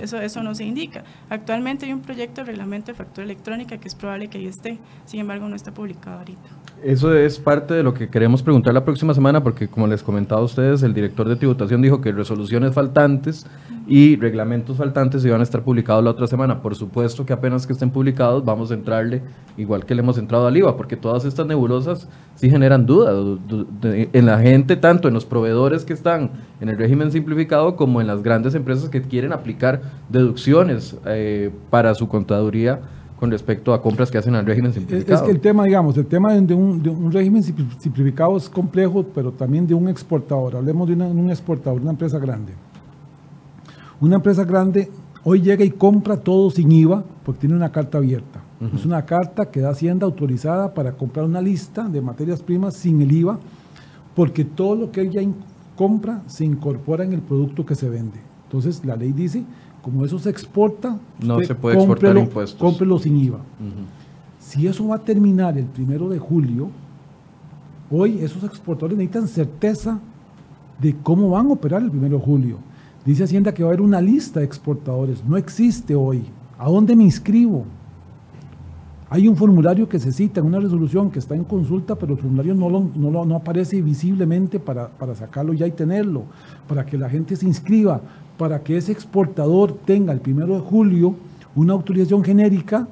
Eso, 0.00 0.20
eso 0.20 0.42
no 0.42 0.54
se 0.54 0.64
indica. 0.64 1.04
Actualmente 1.30 1.86
hay 1.86 1.92
un 1.92 2.00
proyecto 2.00 2.40
de 2.42 2.46
reglamento 2.46 2.92
de 2.92 2.94
factura 2.96 3.24
electrónica 3.24 3.78
que 3.78 3.88
es 3.88 3.94
probable 3.94 4.28
que 4.28 4.38
ahí 4.38 4.46
esté, 4.46 4.78
sin 5.04 5.20
embargo 5.20 5.48
no 5.48 5.56
está 5.56 5.72
publicado 5.72 6.18
ahorita. 6.18 6.48
Eso 6.82 7.14
es 7.14 7.38
parte 7.38 7.74
de 7.74 7.82
lo 7.82 7.92
que 7.92 8.08
queremos 8.08 8.42
preguntar 8.42 8.72
la 8.72 8.84
próxima 8.84 9.12
semana, 9.12 9.42
porque 9.42 9.68
como 9.68 9.86
les 9.86 10.02
comentaba 10.02 10.40
a 10.40 10.44
ustedes, 10.44 10.82
el 10.82 10.94
director 10.94 11.28
de 11.28 11.36
tributación 11.36 11.82
dijo 11.82 12.00
que 12.00 12.12
resoluciones 12.12 12.72
faltantes 12.72 13.46
y 13.88 14.16
reglamentos 14.16 14.76
faltantes 14.76 15.24
iban 15.24 15.40
a 15.40 15.42
estar 15.42 15.62
publicados 15.62 16.04
la 16.04 16.10
otra 16.10 16.26
semana. 16.26 16.62
Por 16.62 16.76
supuesto 16.76 17.26
que 17.26 17.32
apenas 17.32 17.66
que 17.66 17.72
estén 17.72 17.90
publicados 17.90 18.44
vamos 18.44 18.70
a 18.70 18.74
entrarle, 18.74 19.22
igual 19.56 19.86
que 19.86 19.94
le 19.94 20.02
hemos 20.02 20.18
entrado 20.18 20.46
al 20.46 20.56
IVA, 20.56 20.76
porque 20.76 20.96
todas 20.96 21.24
estas 21.24 21.46
nebulosas 21.46 22.08
sí 22.36 22.48
generan 22.48 22.86
dudas 22.86 23.38
en 23.82 24.26
la 24.26 24.38
gente, 24.38 24.76
tanto 24.76 25.08
en 25.08 25.14
los 25.14 25.24
proveedores 25.24 25.84
que 25.84 25.94
están 25.94 26.30
en 26.60 26.68
el 26.68 26.76
régimen 26.76 27.10
simplificado 27.12 27.76
como 27.76 28.00
en 28.00 28.06
las 28.06 28.22
grandes 28.22 28.54
empresas 28.54 28.88
que 28.88 29.02
quieren 29.02 29.32
aplicar 29.32 29.80
deducciones 30.08 30.96
eh, 31.06 31.50
para 31.70 31.94
su 31.94 32.08
contaduría 32.08 32.80
con 33.18 33.30
respecto 33.30 33.74
a 33.74 33.82
compras 33.82 34.10
que 34.10 34.18
hacen 34.18 34.34
al 34.34 34.46
régimen 34.46 34.72
simplificado. 34.72 35.16
Es 35.16 35.22
que 35.22 35.32
el 35.32 35.40
tema, 35.40 35.64
digamos, 35.64 35.96
el 35.96 36.06
tema 36.06 36.34
de 36.34 36.54
un, 36.54 36.82
de 36.82 36.88
un 36.88 37.10
régimen 37.10 37.42
simplificado 37.42 38.36
es 38.36 38.48
complejo, 38.48 39.04
pero 39.14 39.32
también 39.32 39.66
de 39.66 39.74
un 39.74 39.88
exportador. 39.88 40.56
Hablemos 40.56 40.88
de 40.88 40.94
un 40.94 41.30
exportador, 41.30 41.80
una 41.80 41.90
empresa 41.90 42.18
grande. 42.18 42.52
Una 44.00 44.16
empresa 44.16 44.44
grande 44.44 44.88
hoy 45.24 45.42
llega 45.42 45.64
y 45.64 45.70
compra 45.70 46.16
todo 46.16 46.50
sin 46.50 46.70
IVA 46.70 47.02
porque 47.24 47.40
tiene 47.40 47.56
una 47.56 47.72
carta 47.72 47.98
abierta. 47.98 48.40
Es 48.74 48.84
una 48.84 49.04
carta 49.04 49.50
que 49.50 49.60
da 49.60 49.70
Hacienda 49.70 50.04
autorizada 50.04 50.74
para 50.74 50.92
comprar 50.92 51.24
una 51.24 51.40
lista 51.40 51.84
de 51.84 52.00
materias 52.00 52.42
primas 52.42 52.74
sin 52.74 53.00
el 53.00 53.12
IVA 53.12 53.38
porque 54.16 54.44
todo 54.44 54.74
lo 54.74 54.90
que 54.90 55.02
ella 55.02 55.22
compra 55.78 56.24
se 56.26 56.44
incorpora 56.44 57.04
en 57.04 57.12
el 57.12 57.20
producto 57.20 57.64
que 57.64 57.76
se 57.76 57.88
vende. 57.88 58.18
Entonces 58.46 58.84
la 58.84 58.96
ley 58.96 59.12
dice 59.12 59.44
como 59.80 60.04
eso 60.04 60.18
se 60.18 60.28
exporta, 60.28 60.98
no 61.22 61.40
se 61.40 61.54
puede 61.54 61.76
exportar 61.76 62.18
impuestos. 62.18 62.60
Cómprelo 62.60 62.98
sin 62.98 63.16
IVA. 63.16 63.38
Si 64.40 64.66
eso 64.66 64.88
va 64.88 64.96
a 64.96 64.98
terminar 64.98 65.56
el 65.56 65.66
primero 65.66 66.08
de 66.08 66.18
julio, 66.18 66.68
hoy 67.90 68.18
esos 68.18 68.42
exportadores 68.42 68.98
necesitan 68.98 69.28
certeza 69.28 70.00
de 70.80 70.96
cómo 70.96 71.30
van 71.30 71.46
a 71.46 71.52
operar 71.52 71.80
el 71.80 71.90
primero 71.90 72.18
de 72.18 72.24
julio. 72.24 72.58
Dice 73.04 73.22
Hacienda 73.22 73.54
que 73.54 73.62
va 73.62 73.68
a 73.68 73.72
haber 73.72 73.80
una 73.80 74.00
lista 74.00 74.40
de 74.40 74.46
exportadores. 74.46 75.24
No 75.24 75.36
existe 75.36 75.94
hoy. 75.94 76.24
¿A 76.58 76.68
dónde 76.68 76.96
me 76.96 77.04
inscribo? 77.04 77.64
Hay 79.10 79.26
un 79.26 79.36
formulario 79.36 79.88
que 79.88 79.98
se 79.98 80.12
cita 80.12 80.40
en 80.40 80.46
una 80.46 80.60
resolución 80.60 81.10
que 81.10 81.18
está 81.18 81.34
en 81.34 81.44
consulta, 81.44 81.94
pero 81.94 82.12
el 82.12 82.18
formulario 82.18 82.54
no, 82.54 82.68
no, 82.70 83.24
no 83.24 83.36
aparece 83.36 83.80
visiblemente 83.80 84.60
para, 84.60 84.88
para, 84.88 85.14
sacarlo 85.14 85.54
ya 85.54 85.66
y 85.66 85.70
tenerlo, 85.70 86.24
para 86.66 86.84
que 86.84 86.98
la 86.98 87.08
gente 87.08 87.34
se 87.34 87.46
inscriba, 87.46 88.02
para 88.36 88.62
que 88.62 88.76
ese 88.76 88.92
exportador 88.92 89.72
tenga 89.86 90.12
el 90.12 90.20
primero 90.20 90.54
de 90.54 90.60
julio 90.60 91.14
una 91.54 91.72
autorización 91.72 92.22
genérica 92.22 92.86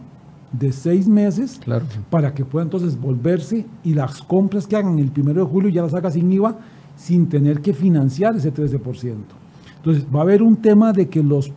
de 0.53 0.73
seis 0.73 1.07
meses 1.07 1.61
Claro. 1.63 1.85
para 2.09 2.33
que 2.33 2.45
pueda 2.45 2.65
entonces 2.65 2.99
volverse 2.99 3.67
y 3.85 3.93
las 3.93 4.23
compras 4.23 4.67
que 4.67 4.77
hagan 4.77 4.99
el 4.99 5.11
primero 5.11 5.45
de 5.45 5.51
julio 5.51 5.69
ya 5.69 5.83
las 5.83 5.93
haga 5.93 6.11
sin 6.11 6.33
IVA, 6.33 6.57
sin 6.97 7.29
tener 7.29 7.61
que 7.61 7.75
financiar 7.75 8.37
ese 8.37 8.53
13%. 8.53 9.15
Entonces 9.77 10.07
va 10.15 10.21
a 10.21 10.23
haber 10.23 10.43
un 10.43 10.57
tema 10.57 10.93
de 10.93 11.09
que 11.09 11.23
los 11.23 11.53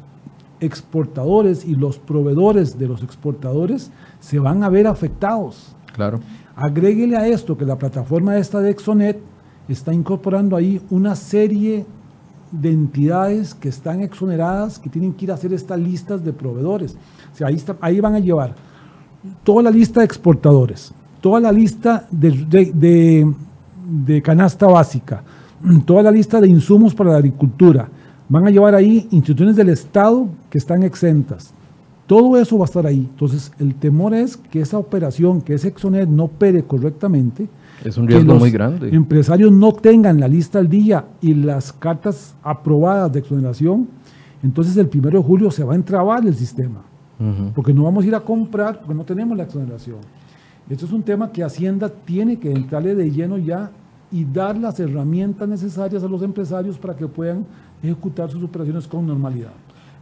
exportadores 0.60 1.66
y 1.66 1.76
los 1.76 1.98
proveedores 1.98 2.78
de 2.78 2.88
los 2.88 3.02
exportadores 3.02 3.92
se 4.20 4.40
van 4.40 4.64
a 4.64 4.70
ver 4.70 4.88
afectados. 4.88 5.76
Claro. 5.94 6.20
Agréguele 6.56 7.18
a 7.18 7.28
esto 7.28 7.58
que 7.58 7.66
la 7.66 7.78
plataforma 7.78 8.38
esta 8.38 8.60
de 8.60 8.70
Exonet 8.72 9.20
está 9.68 9.94
incorporando 9.94 10.56
ahí 10.56 10.82
una 10.90 11.16
serie 11.16 11.86
de 12.52 12.72
entidades 12.72 13.54
que 13.54 13.70
están 13.70 14.02
exoneradas, 14.02 14.80
que 14.80 14.90
tienen 14.90 15.14
que 15.14 15.26
ir 15.26 15.32
a 15.32 15.36
hacer 15.36 15.54
estas 15.54 15.80
listas 15.80 16.24
de 16.26 16.34
proveedores. 16.34 16.96
O 17.34 17.36
sea, 17.38 17.48
ahí, 17.48 17.56
está- 17.56 17.78
ahí 17.80 18.00
van 18.00 18.16
a 18.16 18.20
llevar 18.20 18.56
toda 19.44 19.62
la 19.64 19.70
lista 19.72 20.00
de 20.00 20.06
exportadores, 20.06 20.92
toda 21.22 21.40
la 21.40 21.52
lista 21.52 22.08
de, 22.12 22.32
de- 22.32 22.72
de- 22.74 23.34
de 24.06 24.22
canasta 24.22 24.66
básica, 24.68 25.24
toda 25.86 26.04
la 26.04 26.12
lista 26.12 26.42
de 26.42 26.48
insumos 26.48 26.94
para 26.96 27.12
la 27.12 27.18
agricultura. 27.18 27.88
Van 28.28 28.46
a 28.48 28.50
llevar 28.52 28.76
ahí 28.76 29.08
instituciones 29.12 29.56
del 29.56 29.70
Estado 29.70 30.28
que 30.50 30.58
están 30.58 30.84
exentas. 30.84 31.54
Todo 32.10 32.38
eso 32.38 32.58
va 32.58 32.64
a 32.64 32.66
estar 32.66 32.88
ahí. 32.88 33.08
Entonces, 33.08 33.52
el 33.60 33.76
temor 33.76 34.16
es 34.16 34.36
que 34.36 34.62
esa 34.62 34.80
operación, 34.80 35.42
que 35.42 35.54
ese 35.54 35.68
Exonet 35.68 36.10
no 36.10 36.24
opere 36.24 36.64
correctamente. 36.64 37.48
Es 37.86 38.00
un 38.00 38.08
que 38.08 38.16
riesgo 38.16 38.34
los 38.34 38.42
muy 38.42 38.50
grande. 38.50 38.90
empresarios 38.90 39.52
no 39.52 39.74
tengan 39.74 40.20
la 40.20 40.28
lista 40.28 40.58
al 40.58 40.68
día 40.68 41.06
y 41.22 41.36
las 41.36 41.72
cartas 41.72 42.34
aprobadas 42.42 43.14
de 43.14 43.20
exoneración, 43.20 43.88
entonces 44.42 44.76
el 44.78 44.88
primero 44.88 45.20
de 45.20 45.24
julio 45.24 45.52
se 45.52 45.64
va 45.64 45.74
a 45.74 45.76
entrabar 45.76 46.26
el 46.26 46.34
sistema 46.34 46.82
porque 47.54 47.74
no 47.76 47.84
vamos 47.84 48.06
a 48.06 48.08
ir 48.08 48.16
a 48.16 48.22
comprar 48.22 48.80
porque 48.80 48.96
no 48.96 49.04
tenemos 49.04 49.38
la 49.38 49.44
exoneración. 49.44 49.98
Esto 50.68 50.88
es 50.88 50.92
un 50.92 51.04
tema 51.04 51.32
que 51.32 51.44
Hacienda 51.44 51.90
tiene 51.90 52.40
que 52.40 52.52
entrarle 52.52 52.96
de 52.96 53.12
lleno 53.12 53.38
ya 53.38 53.70
y 54.12 54.26
dar 54.26 54.58
las 54.58 54.80
herramientas 54.80 55.48
necesarias 55.48 56.04
a 56.04 56.08
los 56.08 56.24
empresarios 56.24 56.80
para 56.80 56.96
que 56.96 57.08
puedan 57.08 57.46
ejecutar 57.84 58.32
sus 58.32 58.42
operaciones 58.42 58.88
con 58.88 59.06
normalidad. 59.06 59.52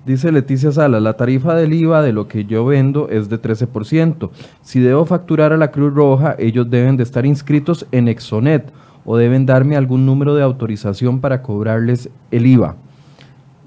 Dice 0.07 0.31
Leticia 0.31 0.71
Sala, 0.71 1.01
la 1.01 1.17
tarifa 1.17 1.53
del 1.53 1.73
IVA 1.73 2.01
de 2.01 2.13
lo 2.13 2.29
que 2.29 2.45
yo 2.45 2.65
vendo 2.65 3.09
es 3.09 3.27
de 3.27 3.41
13%. 3.41 4.29
Si 4.61 4.79
debo 4.79 5.03
facturar 5.03 5.51
a 5.51 5.57
la 5.57 5.69
Cruz 5.69 5.93
Roja, 5.93 6.33
ellos 6.39 6.69
deben 6.69 6.95
de 6.95 7.03
estar 7.03 7.25
inscritos 7.25 7.85
en 7.91 8.07
Exonet 8.07 8.71
o 9.03 9.17
deben 9.17 9.45
darme 9.45 9.75
algún 9.75 10.05
número 10.05 10.33
de 10.33 10.43
autorización 10.43 11.19
para 11.19 11.41
cobrarles 11.41 12.09
el 12.31 12.45
IVA. 12.45 12.77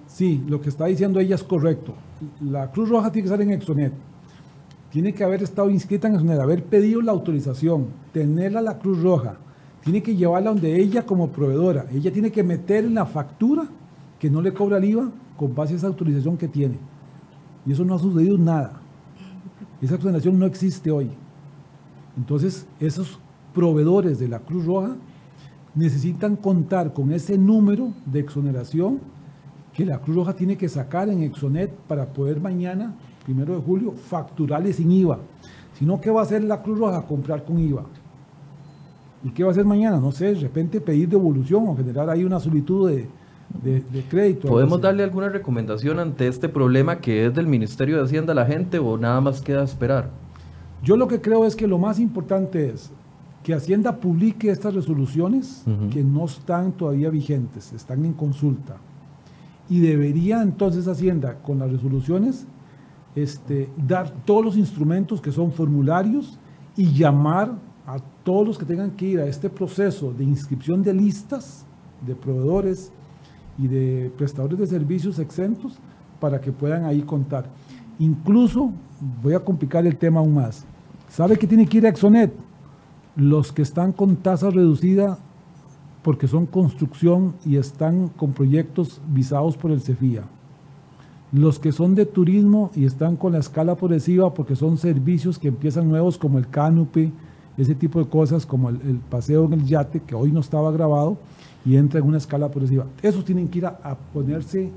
Sí, 0.07 0.43
lo 0.49 0.63
que 0.63 0.71
está 0.71 0.87
diciendo 0.87 1.21
ella 1.21 1.35
es 1.35 1.45
correcto. 1.45 1.93
La 2.41 2.71
Cruz 2.71 2.89
Roja 2.89 3.13
tiene 3.13 3.29
que 3.29 3.35
estar 3.35 3.47
en 3.47 3.53
Exonet. 3.53 3.93
Tiene 4.91 5.13
que 5.13 5.23
haber 5.23 5.43
estado 5.43 5.69
inscrita 5.69 6.09
en 6.09 6.15
Exonet, 6.15 6.41
haber 6.41 6.65
pedido 6.65 7.03
la 7.03 7.13
autorización, 7.13 7.89
tenerla 8.15 8.63
la 8.63 8.79
Cruz 8.79 9.03
Roja. 9.03 9.37
Tiene 9.85 10.03
que 10.03 10.17
llevarla 10.17 10.49
donde 10.49 10.75
ella 10.81 11.05
como 11.05 11.29
proveedora. 11.29 11.85
Ella 11.93 12.11
tiene 12.11 12.33
que 12.33 12.43
meter 12.43 12.87
en 12.87 12.95
la 12.95 13.05
factura 13.05 13.69
que 14.21 14.31
no 14.31 14.41
le 14.43 14.53
cobra 14.53 14.77
el 14.77 14.85
IVA 14.85 15.11
con 15.37 15.55
base 15.55 15.73
a 15.73 15.77
esa 15.79 15.87
autorización 15.89 16.37
que 16.37 16.47
tiene. 16.47 16.79
Y 17.67 17.73
eso 17.73 17.85
no 17.85 17.95
ha 17.95 17.99
sucedido 17.99 18.39
nada. 18.39 18.81
Esa 19.81 19.95
exoneración 19.95 20.39
no 20.39 20.47
existe 20.47 20.91
hoy. 20.91 21.11
Entonces, 22.17 22.67
esos 22.79 23.19
proveedores 23.55 24.19
de 24.19 24.29
la 24.29 24.41
Cruz 24.41 24.67
Roja 24.67 24.95
necesitan 25.75 26.37
contar 26.37 26.93
con 26.93 27.13
ese 27.13 27.39
número 27.39 27.93
de 28.05 28.21
exoneración 28.21 29.01
que 29.73 29.87
la 29.87 30.01
Cruz 30.01 30.17
Roja 30.17 30.35
tiene 30.35 30.57
que 30.57 30.69
sacar 30.69 31.09
en 31.09 31.23
Exonet 31.23 31.71
para 31.89 32.13
poder 32.13 32.41
mañana, 32.41 32.95
primero 33.25 33.55
de 33.55 33.63
julio, 33.63 33.93
facturarle 33.93 34.73
sin 34.75 34.93
IVA. 34.93 35.19
Si 35.79 35.87
no, 35.87 35.99
¿qué 35.99 36.11
va 36.11 36.21
a 36.21 36.25
hacer 36.25 36.45
la 36.45 36.63
Cruz 36.63 36.79
Roja? 36.79 37.07
Comprar 37.07 37.45
con 37.45 37.59
IVA. 37.59 37.87
¿Y 39.25 39.31
qué 39.31 39.45
va 39.45 39.51
a 39.51 39.53
hacer 39.53 39.65
mañana? 39.65 39.99
No 39.99 40.13
sé, 40.13 40.35
de 40.35 40.41
repente 40.41 40.81
pedir 40.81 41.09
devolución 41.09 41.69
o 41.69 41.77
generar 41.77 42.11
ahí 42.11 42.25
una 42.25 42.41
solicitud 42.41 42.91
de, 42.91 43.09
de- 43.63 43.81
de 43.81 44.03
crédito. 44.05 44.49
¿Podemos 44.49 44.81
darle 44.81 45.03
alguna 45.03 45.29
recomendación 45.29 45.99
ante 45.99 46.29
este 46.29 46.49
problema 46.49 46.99
que 46.99 47.27
es 47.27 47.35
del 47.35 47.47
Ministerio 47.47 47.97
de 47.99 48.05
Hacienda 48.05 48.33
a 48.33 48.37
la 48.37 48.47
gente 48.47 48.79
o 48.79 48.97
nada 48.97 49.21
más 49.21 49.41
queda 49.41 49.63
esperar? 49.65 50.11
Yo 50.83 50.97
lo 50.97 51.07
que 51.09 51.21
creo 51.21 51.45
es 51.45 51.55
que 51.57 51.67
lo 51.67 51.79
más 51.79 51.99
importante 51.99 52.71
es 52.71 52.91
que 53.43 53.55
Hacienda 53.55 53.97
publique 53.97 54.51
estas 54.51 54.75
resoluciones 54.75 55.65
que 55.91 56.03
no 56.05 56.25
están 56.27 56.73
todavía 56.73 57.11
vigentes, 57.11 57.73
están 57.73 58.05
en 58.05 58.13
consulta. 58.13 58.77
Y 59.69 59.81
debería 59.81 60.43
entonces 60.43 60.89
Hacienda, 60.89 61.35
con 61.43 61.59
las 61.59 61.71
resoluciones, 61.71 62.47
este, 63.15 63.69
dar 63.77 64.11
todos 64.25 64.45
los 64.45 64.57
instrumentos 64.57 65.21
que 65.21 65.33
son 65.33 65.53
formularios 65.53 66.39
y 66.77 66.93
llamar 66.93 67.53
a 67.87 67.99
todos 68.25 68.47
los 68.47 68.59
que 68.59 68.65
tengan 68.65 68.93
que 68.93 69.07
ir 69.07 69.21
a 69.21 69.27
este 69.27 69.51
proceso 69.51 70.13
de 70.13 70.25
inscripción 70.25 70.83
de 70.83 70.95
listas 70.95 71.65
de 72.07 72.15
proveedores 72.15 72.93
y 73.61 73.69
de 73.69 74.13
prestadores 74.17 74.59
de 74.59 74.67
servicios 74.67 75.19
exentos 75.19 75.79
para 76.19 76.41
que 76.41 76.53
puedan 76.53 76.85
ahí 76.85 77.03
contar. 77.03 77.47
Incluso, 77.99 78.73
voy 79.23 79.35
a 79.35 79.41
complicar 79.41 79.87
el 79.87 79.97
tema 79.97 80.21
aún 80.21 80.35
más, 80.35 80.65
¿sabe 81.09 81.39
que 81.39 81.47
tiene 81.47 81.67
que 81.67 81.79
ir 81.79 81.87
a 81.87 81.91
Exonet? 81.91 82.33
Los 83.17 83.53
que 83.53 83.63
están 83.63 83.93
con 83.93 84.17
tasa 84.17 84.51
reducida 84.51 85.19
porque 86.03 86.27
son 86.27 86.47
construcción 86.47 87.35
y 87.45 87.57
están 87.57 88.09
con 88.09 88.33
proyectos 88.33 89.01
visados 89.09 89.57
por 89.57 89.71
el 89.71 89.83
CEFIA. 89.83 90.25
Los 91.33 91.59
que 91.59 91.73
son 91.73 91.95
de 91.95 92.07
turismo 92.07 92.71
y 92.75 92.87
están 92.87 93.17
con 93.17 93.33
la 93.33 93.39
escala 93.39 93.77
progresiva 93.77 94.33
porque 94.33 94.57
son 94.57 94.79
servicios 94.79 95.39
que 95.39 95.49
empiezan 95.49 95.89
nuevos 95.89 96.17
como 96.17 96.39
el 96.39 96.49
canopy, 96.49 97.13
ese 97.59 97.75
tipo 97.75 97.99
de 97.99 98.09
cosas 98.09 98.47
como 98.47 98.71
el, 98.71 98.81
el 98.83 98.97
paseo 98.97 99.45
en 99.45 99.53
el 99.53 99.67
yate, 99.67 100.01
que 100.01 100.15
hoy 100.15 100.33
no 100.33 100.41
estaba 100.41 100.73
grabado, 100.73 101.19
y 101.65 101.77
entra 101.77 102.01
en 102.01 102.07
una 102.07 102.19
escala 102.19 102.49
progresiva. 102.49 102.87
Esos 103.03 103.25
tienen 103.25 103.49
que 103.49 103.59
ir 103.59 103.67
a, 103.67 103.79
a 103.83 103.95
ponerse 103.95 104.71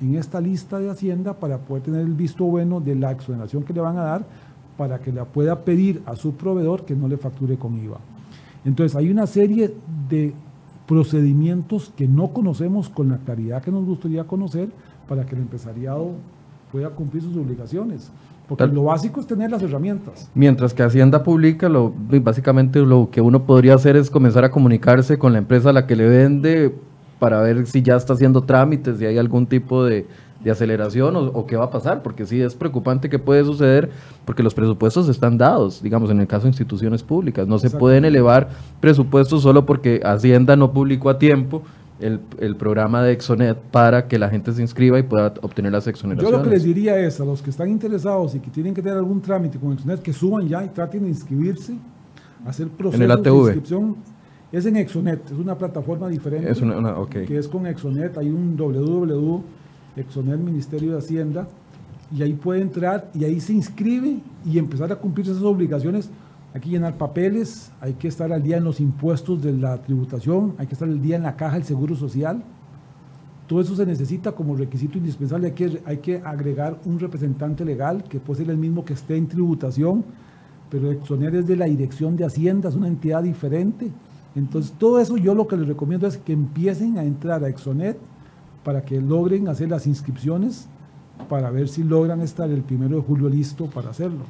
en 0.00 0.14
esta 0.16 0.40
lista 0.40 0.78
de 0.78 0.90
Hacienda 0.90 1.34
para 1.34 1.58
poder 1.58 1.84
tener 1.84 2.00
el 2.00 2.12
visto 2.12 2.44
bueno 2.44 2.80
de 2.80 2.94
la 2.94 3.12
exoneración 3.12 3.62
que 3.62 3.72
le 3.72 3.80
van 3.80 3.96
a 3.96 4.02
dar 4.02 4.26
para 4.76 4.98
que 4.98 5.12
la 5.12 5.24
pueda 5.24 5.64
pedir 5.64 6.02
a 6.06 6.16
su 6.16 6.34
proveedor 6.34 6.84
que 6.84 6.94
no 6.94 7.08
le 7.08 7.16
facture 7.16 7.56
con 7.56 7.78
IVA. 7.78 7.98
Entonces 8.64 8.96
hay 8.96 9.10
una 9.10 9.26
serie 9.26 9.74
de 10.08 10.34
procedimientos 10.86 11.92
que 11.96 12.06
no 12.06 12.28
conocemos 12.28 12.88
con 12.88 13.08
la 13.08 13.18
claridad 13.18 13.62
que 13.62 13.70
nos 13.70 13.84
gustaría 13.84 14.24
conocer 14.24 14.70
para 15.08 15.24
que 15.24 15.34
el 15.34 15.42
empresariado 15.42 16.12
pueda 16.70 16.90
cumplir 16.90 17.22
sus 17.22 17.36
obligaciones. 17.36 18.10
Porque 18.48 18.64
Tal- 18.64 18.74
lo 18.74 18.84
básico 18.84 19.20
es 19.20 19.26
tener 19.26 19.50
las 19.50 19.62
herramientas. 19.62 20.30
Mientras 20.34 20.72
que 20.72 20.82
Hacienda 20.82 21.22
publica, 21.22 21.68
lo, 21.68 21.92
básicamente 22.22 22.80
lo 22.80 23.08
que 23.10 23.20
uno 23.20 23.42
podría 23.44 23.74
hacer 23.74 23.96
es 23.96 24.08
comenzar 24.10 24.44
a 24.44 24.50
comunicarse 24.50 25.18
con 25.18 25.32
la 25.32 25.38
empresa 25.38 25.70
a 25.70 25.72
la 25.72 25.86
que 25.86 25.96
le 25.96 26.08
vende 26.08 26.74
para 27.18 27.40
ver 27.40 27.66
si 27.66 27.82
ya 27.82 27.96
está 27.96 28.12
haciendo 28.12 28.42
trámites, 28.42 28.98
si 28.98 29.06
hay 29.06 29.16
algún 29.18 29.46
tipo 29.46 29.84
de, 29.84 30.06
de 30.44 30.50
aceleración 30.50 31.16
o, 31.16 31.20
o 31.24 31.46
qué 31.46 31.56
va 31.56 31.64
a 31.64 31.70
pasar, 31.70 32.02
porque 32.02 32.26
sí 32.26 32.40
es 32.40 32.54
preocupante 32.54 33.08
que 33.08 33.18
puede 33.18 33.42
suceder, 33.42 33.90
porque 34.26 34.42
los 34.42 34.54
presupuestos 34.54 35.08
están 35.08 35.38
dados, 35.38 35.82
digamos, 35.82 36.10
en 36.10 36.20
el 36.20 36.26
caso 36.26 36.42
de 36.42 36.50
instituciones 36.50 37.02
públicas. 37.02 37.48
No 37.48 37.58
se 37.58 37.70
pueden 37.70 38.04
elevar 38.04 38.50
presupuestos 38.80 39.42
solo 39.42 39.64
porque 39.66 40.02
Hacienda 40.04 40.54
no 40.56 40.72
publicó 40.72 41.08
a 41.10 41.18
tiempo 41.18 41.62
el, 42.00 42.20
el 42.40 42.56
programa 42.56 43.02
de 43.02 43.12
Exonet 43.12 43.56
para 43.56 44.06
que 44.08 44.18
la 44.18 44.28
gente 44.28 44.52
se 44.52 44.60
inscriba 44.62 44.98
y 44.98 45.02
pueda 45.02 45.32
obtener 45.42 45.72
las 45.72 45.84
Yo 45.86 45.90
exoneraciones. 45.90 46.38
lo 46.38 46.44
que 46.44 46.50
les 46.50 46.62
diría 46.64 46.98
es 46.98 47.20
a 47.20 47.24
los 47.24 47.40
que 47.42 47.50
están 47.50 47.70
interesados 47.70 48.34
y 48.34 48.40
que 48.40 48.50
tienen 48.50 48.74
que 48.74 48.82
tener 48.82 48.98
algún 48.98 49.20
trámite 49.22 49.58
con 49.58 49.72
Exonet, 49.72 50.00
que 50.02 50.12
suban 50.12 50.46
ya 50.46 50.64
y 50.64 50.68
traten 50.68 51.02
de 51.04 51.08
inscribirse, 51.08 51.74
hacer 52.44 52.68
procesos 52.68 53.00
el 53.00 53.08
de 53.08 53.14
ATV. 53.14 53.36
inscripción. 53.44 53.96
Es 54.52 54.64
en 54.66 54.76
Exonet, 54.76 55.24
es 55.26 55.32
una 55.38 55.56
plataforma 55.56 56.08
diferente. 56.08 56.50
Es 56.50 56.60
una, 56.62 56.76
una- 56.78 56.94
que 57.08 57.36
es 57.38 57.48
con 57.48 57.66
Exonet, 57.66 58.16
hay 58.18 58.28
un 58.28 58.56
www, 58.56 59.40
Exonet 59.96 60.38
Ministerio 60.38 60.92
de 60.92 60.98
Hacienda, 60.98 61.48
y 62.14 62.22
ahí 62.22 62.34
puede 62.34 62.60
entrar 62.60 63.10
y 63.14 63.24
ahí 63.24 63.40
se 63.40 63.52
inscribe 63.52 64.18
y 64.44 64.58
empezar 64.58 64.92
a 64.92 64.96
cumplir 64.96 65.26
esas 65.28 65.42
obligaciones. 65.42 66.08
Hay 66.56 66.62
que 66.62 66.70
llenar 66.70 66.96
papeles, 66.96 67.70
hay 67.82 67.92
que 67.92 68.08
estar 68.08 68.32
al 68.32 68.42
día 68.42 68.56
en 68.56 68.64
los 68.64 68.80
impuestos 68.80 69.42
de 69.42 69.52
la 69.52 69.76
tributación, 69.82 70.54
hay 70.56 70.66
que 70.66 70.72
estar 70.72 70.88
al 70.88 71.02
día 71.02 71.16
en 71.16 71.24
la 71.24 71.36
caja 71.36 71.56
del 71.56 71.64
Seguro 71.64 71.94
Social. 71.94 72.42
Todo 73.46 73.60
eso 73.60 73.76
se 73.76 73.84
necesita 73.84 74.32
como 74.32 74.56
requisito 74.56 74.96
indispensable. 74.96 75.48
Hay 75.48 75.52
que, 75.52 75.82
hay 75.84 75.98
que 75.98 76.16
agregar 76.24 76.80
un 76.86 76.98
representante 76.98 77.62
legal 77.62 78.04
que 78.04 78.20
puede 78.20 78.40
ser 78.40 78.50
el 78.50 78.56
mismo 78.56 78.86
que 78.86 78.94
esté 78.94 79.18
en 79.18 79.28
tributación, 79.28 80.02
pero 80.70 80.90
Exonet 80.90 81.34
es 81.34 81.46
de 81.46 81.56
la 81.56 81.66
Dirección 81.66 82.16
de 82.16 82.24
Hacienda, 82.24 82.70
es 82.70 82.74
una 82.74 82.88
entidad 82.88 83.22
diferente. 83.22 83.92
Entonces, 84.34 84.72
todo 84.78 84.98
eso 84.98 85.18
yo 85.18 85.34
lo 85.34 85.46
que 85.46 85.58
les 85.58 85.68
recomiendo 85.68 86.06
es 86.06 86.16
que 86.16 86.32
empiecen 86.32 86.96
a 86.96 87.04
entrar 87.04 87.44
a 87.44 87.50
Exonet 87.50 87.98
para 88.64 88.82
que 88.82 88.98
logren 88.98 89.48
hacer 89.48 89.68
las 89.68 89.86
inscripciones 89.86 90.68
para 91.28 91.50
ver 91.50 91.68
si 91.68 91.82
logran 91.82 92.22
estar 92.22 92.50
el 92.50 92.62
primero 92.62 92.96
de 92.96 93.02
julio 93.02 93.28
listo 93.28 93.66
para 93.66 93.90
hacerlo. 93.90 94.24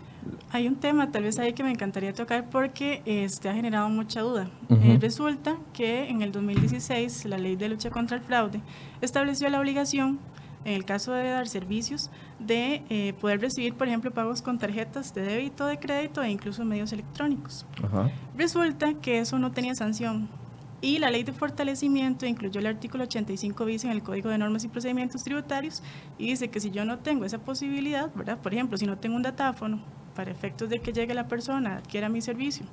Hay 0.50 0.68
un 0.68 0.76
tema 0.76 1.10
tal 1.10 1.24
vez 1.24 1.38
ahí 1.38 1.52
que 1.52 1.62
me 1.62 1.70
encantaría 1.70 2.12
tocar 2.12 2.48
porque 2.50 3.02
este, 3.04 3.48
ha 3.48 3.54
generado 3.54 3.88
mucha 3.88 4.20
duda. 4.20 4.48
Eh, 4.70 4.98
resulta 5.00 5.56
que 5.72 6.08
en 6.08 6.22
el 6.22 6.32
2016 6.32 7.24
la 7.26 7.38
ley 7.38 7.56
de 7.56 7.68
lucha 7.68 7.90
contra 7.90 8.16
el 8.16 8.22
fraude 8.22 8.60
estableció 9.00 9.48
la 9.48 9.60
obligación 9.60 10.18
en 10.66 10.74
el 10.74 10.84
caso 10.84 11.12
de 11.12 11.28
dar 11.30 11.46
servicios, 11.46 12.10
de 12.40 12.82
eh, 12.90 13.14
poder 13.20 13.40
recibir, 13.40 13.74
por 13.74 13.86
ejemplo, 13.86 14.10
pagos 14.10 14.42
con 14.42 14.58
tarjetas 14.58 15.14
de 15.14 15.22
débito, 15.22 15.64
de 15.64 15.78
crédito 15.78 16.22
e 16.24 16.30
incluso 16.30 16.64
medios 16.64 16.92
electrónicos. 16.92 17.64
Resulta 18.36 18.94
que 18.94 19.20
eso 19.20 19.38
no 19.38 19.52
tenía 19.52 19.76
sanción. 19.76 20.28
Y 20.80 20.98
la 20.98 21.10
ley 21.10 21.22
de 21.24 21.32
fortalecimiento 21.32 22.26
incluyó 22.26 22.60
el 22.60 22.66
artículo 22.66 23.04
85 23.04 23.64
bis 23.64 23.84
en 23.84 23.90
el 23.90 24.02
Código 24.02 24.28
de 24.28 24.38
Normas 24.38 24.64
y 24.64 24.68
Procedimientos 24.68 25.24
Tributarios 25.24 25.82
y 26.18 26.26
dice 26.26 26.48
que 26.48 26.60
si 26.60 26.70
yo 26.70 26.84
no 26.84 26.98
tengo 26.98 27.24
esa 27.24 27.38
posibilidad, 27.38 28.12
¿verdad? 28.14 28.38
Por 28.38 28.52
ejemplo, 28.52 28.76
si 28.76 28.86
no 28.86 28.98
tengo 28.98 29.16
un 29.16 29.22
datáfono 29.22 29.80
para 30.14 30.30
efectos 30.30 30.68
de 30.68 30.80
que 30.80 30.92
llegue 30.92 31.14
la 31.14 31.28
persona, 31.28 31.76
adquiera 31.76 32.08
mi 32.08 32.20
servicio 32.20 32.66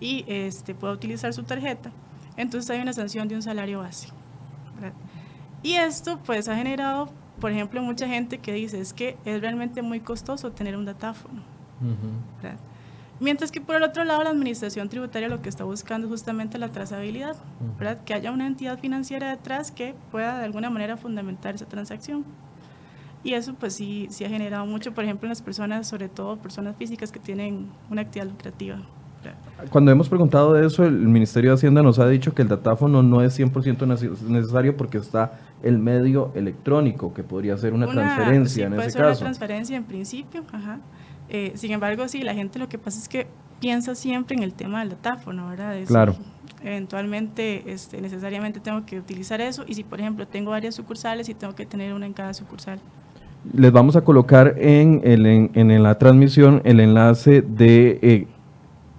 y 0.00 0.24
este, 0.26 0.74
pueda 0.74 0.94
utilizar 0.94 1.32
su 1.34 1.42
tarjeta, 1.42 1.92
entonces 2.36 2.70
hay 2.70 2.80
una 2.80 2.92
sanción 2.92 3.28
de 3.28 3.34
un 3.34 3.42
salario 3.42 3.80
base. 3.80 4.08
Y 5.62 5.74
esto 5.74 6.18
pues 6.24 6.48
ha 6.48 6.56
generado, 6.56 7.10
por 7.38 7.52
ejemplo, 7.52 7.82
mucha 7.82 8.08
gente 8.08 8.38
que 8.38 8.52
dice 8.52 8.80
es 8.80 8.92
que 8.92 9.16
es 9.24 9.40
realmente 9.40 9.82
muy 9.82 10.00
costoso 10.00 10.52
tener 10.52 10.76
un 10.76 10.84
datáfono. 10.84 11.42
Mientras 13.22 13.52
que 13.52 13.60
por 13.60 13.76
el 13.76 13.84
otro 13.84 14.02
lado 14.02 14.24
la 14.24 14.30
administración 14.30 14.88
tributaria 14.88 15.28
lo 15.28 15.40
que 15.40 15.48
está 15.48 15.62
buscando 15.62 16.08
es 16.08 16.10
justamente 16.10 16.58
la 16.58 16.72
trazabilidad, 16.72 17.36
¿verdad? 17.78 18.02
que 18.04 18.14
haya 18.14 18.32
una 18.32 18.48
entidad 18.48 18.80
financiera 18.80 19.30
detrás 19.30 19.70
que 19.70 19.94
pueda 20.10 20.38
de 20.38 20.44
alguna 20.44 20.70
manera 20.70 20.96
fundamentar 20.96 21.54
esa 21.54 21.66
transacción. 21.66 22.24
Y 23.22 23.34
eso 23.34 23.54
pues 23.54 23.74
sí, 23.74 24.08
sí 24.10 24.24
ha 24.24 24.28
generado 24.28 24.66
mucho, 24.66 24.92
por 24.92 25.04
ejemplo, 25.04 25.26
en 25.26 25.30
las 25.30 25.40
personas, 25.40 25.86
sobre 25.86 26.08
todo 26.08 26.36
personas 26.36 26.74
físicas 26.76 27.12
que 27.12 27.20
tienen 27.20 27.68
una 27.88 28.02
actividad 28.02 28.26
lucrativa. 28.26 28.78
Cuando 29.70 29.92
hemos 29.92 30.08
preguntado 30.08 30.54
de 30.54 30.66
eso, 30.66 30.82
el 30.84 31.06
Ministerio 31.06 31.50
de 31.50 31.54
Hacienda 31.54 31.80
nos 31.80 32.00
ha 32.00 32.08
dicho 32.08 32.34
que 32.34 32.42
el 32.42 32.48
datáfono 32.48 33.04
no 33.04 33.22
es 33.22 33.38
100% 33.38 33.86
necesario 34.26 34.76
porque 34.76 34.98
está 34.98 35.38
el 35.62 35.78
medio 35.78 36.32
electrónico, 36.34 37.14
que 37.14 37.22
podría 37.22 37.56
ser 37.56 37.72
una, 37.72 37.86
transferencia 37.86 38.66
en 38.66 38.74
puede 38.74 38.88
ese 38.88 38.98
ser 38.98 39.02
caso. 39.02 39.20
Una 39.20 39.30
transferencia 39.30 39.76
en 39.76 39.84
principio, 39.84 40.42
ajá. 40.52 40.80
Eh, 41.34 41.52
sin 41.54 41.72
embargo, 41.72 42.06
sí, 42.08 42.20
la 42.20 42.34
gente 42.34 42.58
lo 42.58 42.68
que 42.68 42.76
pasa 42.76 42.98
es 42.98 43.08
que 43.08 43.26
piensa 43.58 43.94
siempre 43.94 44.36
en 44.36 44.42
el 44.42 44.52
tema 44.52 44.80
del 44.80 44.90
datáfono, 44.90 45.48
¿verdad? 45.48 45.74
claro. 45.86 46.14
Eventualmente, 46.62 47.72
este, 47.72 48.00
necesariamente 48.02 48.60
tengo 48.60 48.84
que 48.84 48.98
utilizar 48.98 49.40
eso 49.40 49.64
y 49.66 49.74
si, 49.74 49.82
por 49.82 49.98
ejemplo, 49.98 50.28
tengo 50.28 50.50
varias 50.50 50.74
sucursales 50.74 51.28
y 51.30 51.34
tengo 51.34 51.54
que 51.54 51.64
tener 51.64 51.94
una 51.94 52.04
en 52.06 52.12
cada 52.12 52.34
sucursal. 52.34 52.78
Les 53.52 53.72
vamos 53.72 53.96
a 53.96 54.02
colocar 54.02 54.54
en, 54.58 55.00
el, 55.04 55.26
en, 55.26 55.82
la 55.82 55.98
transmisión 55.98 56.60
el 56.64 56.78
enlace 56.78 57.42
de 57.42 57.98
eh, 58.02 58.26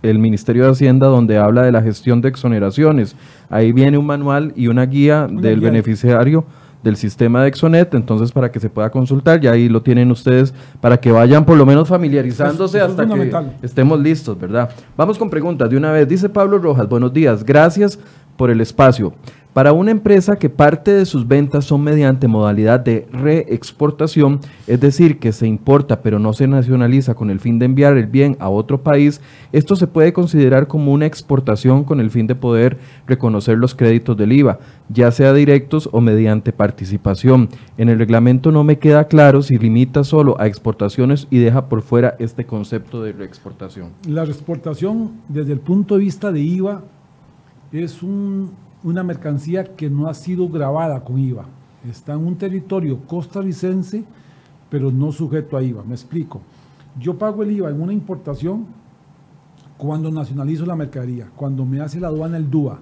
el 0.02 0.18
Ministerio 0.20 0.66
de 0.66 0.72
Hacienda 0.72 1.08
donde 1.08 1.38
habla 1.38 1.62
de 1.62 1.72
la 1.72 1.84
gestión 1.84 2.20
de 2.20 2.30
exoneraciones. 2.30 3.16
Ahí 3.50 3.72
viene 3.72 3.98
un 3.98 4.08
manual 4.08 4.52
y 4.58 4.68
una 4.68 4.86
guía 4.86 5.28
del 5.30 5.62
beneficiario 5.62 6.46
del 6.84 6.98
sistema 6.98 7.42
de 7.42 7.48
Exonet, 7.48 7.94
entonces 7.94 8.32
para 8.32 8.52
que 8.52 8.60
se 8.60 8.70
pueda 8.70 8.90
consultar, 8.90 9.44
y 9.44 9.48
ahí 9.48 9.70
lo 9.70 9.82
tienen 9.82 10.12
ustedes 10.12 10.54
para 10.82 10.98
que 10.98 11.12
vayan 11.12 11.46
por 11.46 11.58
lo 11.58 11.66
menos 11.66 11.88
familiarizándose 11.88 12.82
hasta 12.82 13.08
que 13.08 13.32
estemos 13.62 14.00
listos, 14.00 14.40
¿verdad? 14.40 14.70
Vamos 14.98 15.18
con 15.18 15.30
preguntas 15.30 15.70
de 15.70 15.78
una 15.78 15.92
vez. 15.92 16.08
Dice 16.08 16.30
Pablo 16.30 16.58
Rojas, 16.60 16.88
buenos 16.90 17.14
días, 17.14 17.44
gracias 17.44 17.98
por 18.38 18.50
el 18.50 18.62
espacio. 18.62 19.14
Para 19.54 19.72
una 19.72 19.92
empresa 19.92 20.38
que 20.38 20.50
parte 20.50 20.92
de 20.92 21.06
sus 21.06 21.28
ventas 21.28 21.66
son 21.66 21.84
mediante 21.84 22.28
modalidad 22.28 22.80
de 22.80 23.06
reexportación, 23.12 24.40
es 24.66 24.80
decir, 24.80 25.20
que 25.20 25.32
se 25.32 25.46
importa 25.46 26.02
pero 26.02 26.18
no 26.18 26.34
se 26.34 26.48
nacionaliza 26.48 27.14
con 27.14 27.30
el 27.30 27.40
fin 27.40 27.60
de 27.60 27.66
enviar 27.66 27.96
el 27.96 28.08
bien 28.08 28.36
a 28.40 28.50
otro 28.50 28.82
país, 28.82 29.22
esto 29.52 29.76
se 29.76 29.86
puede 29.86 30.12
considerar 30.12 30.66
como 30.68 30.92
una 30.92 31.06
exportación 31.06 31.84
con 31.84 32.00
el 32.00 32.10
fin 32.10 32.26
de 32.26 32.34
poder 32.34 32.80
reconocer 33.06 33.60
los 33.60 33.76
créditos 33.76 34.18
del 34.18 34.32
IVA, 34.32 34.58
ya 34.90 35.12
sea 35.12 35.34
directos 35.34 35.88
o 35.92 36.02
mediante 36.02 36.52
participación. 36.52 37.48
En 37.78 37.90
el 37.90 38.00
reglamento 38.00 38.52
no 38.52 38.64
me 38.64 38.80
queda 38.80 39.04
claro 39.04 39.44
si 39.44 39.60
limita 39.60 40.04
solo 40.04 40.36
a 40.42 40.48
exportaciones 40.48 41.28
y 41.30 41.38
deja 41.38 41.70
por 41.70 41.84
fuera 41.84 42.16
este 42.18 42.48
concepto 42.48 43.04
de 43.04 43.12
reexportación. 43.12 43.92
La 44.08 44.26
reexportación 44.26 45.12
desde 45.30 45.54
el 45.54 45.60
punto 45.60 45.94
de 45.94 46.00
vista 46.00 46.32
de 46.32 46.42
IVA 46.42 46.82
es 47.74 48.04
un 48.04 48.52
una 48.84 49.04
mercancía 49.04 49.64
que 49.64 49.90
no 49.90 50.08
ha 50.08 50.14
sido 50.14 50.48
grabada 50.50 51.04
con 51.04 51.18
IVA. 51.18 51.46
Está 51.90 52.14
en 52.14 52.26
un 52.26 52.36
territorio 52.36 53.00
costarricense, 53.08 54.04
pero 54.70 54.92
no 54.92 55.12
sujeto 55.12 55.58
a 55.58 55.64
IVA. 55.64 55.84
Me 55.84 55.94
explico. 55.94 56.42
Yo 57.00 57.18
pago 57.18 57.44
el 57.44 57.52
IVA 57.52 57.70
en 57.70 57.82
una 57.82 57.94
importación 57.94 58.66
cuando 59.78 60.12
nacionalizo 60.12 60.66
la 60.66 60.76
mercadería, 60.76 61.30
cuando 61.36 61.66
me 61.66 61.82
hace 61.82 62.00
la 62.00 62.08
aduana 62.08 62.38
el 62.38 62.50
DUA. 62.50 62.80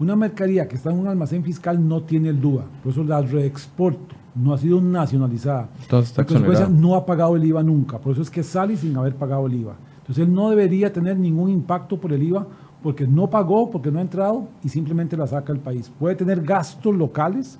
Una 0.00 0.16
mercadería 0.16 0.66
que 0.66 0.76
está 0.76 0.90
en 0.90 0.98
un 0.98 1.06
almacén 1.06 1.44
fiscal 1.44 1.86
no 1.86 2.02
tiene 2.02 2.30
el 2.30 2.40
DUA, 2.40 2.64
por 2.82 2.92
eso 2.92 3.04
la 3.04 3.22
reexporto, 3.22 4.14
no 4.34 4.52
ha 4.52 4.58
sido 4.58 4.80
nacionalizada. 4.80 5.68
Entonces, 5.82 6.68
no 6.68 6.96
ha 6.96 7.06
pagado 7.06 7.36
el 7.36 7.44
IVA 7.44 7.62
nunca, 7.62 7.98
por 7.98 8.12
eso 8.12 8.22
es 8.22 8.30
que 8.30 8.42
sale 8.42 8.76
sin 8.76 8.96
haber 8.96 9.14
pagado 9.14 9.46
el 9.46 9.54
IVA. 9.54 9.76
Entonces 9.98 10.26
él 10.26 10.34
no 10.34 10.50
debería 10.50 10.92
tener 10.92 11.16
ningún 11.16 11.48
impacto 11.48 11.98
por 11.98 12.12
el 12.12 12.22
IVA 12.22 12.46
porque 12.82 13.06
no 13.06 13.28
pagó, 13.28 13.70
porque 13.70 13.90
no 13.90 13.98
ha 13.98 14.02
entrado 14.02 14.48
y 14.62 14.68
simplemente 14.68 15.16
la 15.16 15.26
saca 15.26 15.52
el 15.52 15.60
país. 15.60 15.90
Puede 15.98 16.14
tener 16.14 16.42
gastos 16.42 16.94
locales 16.94 17.58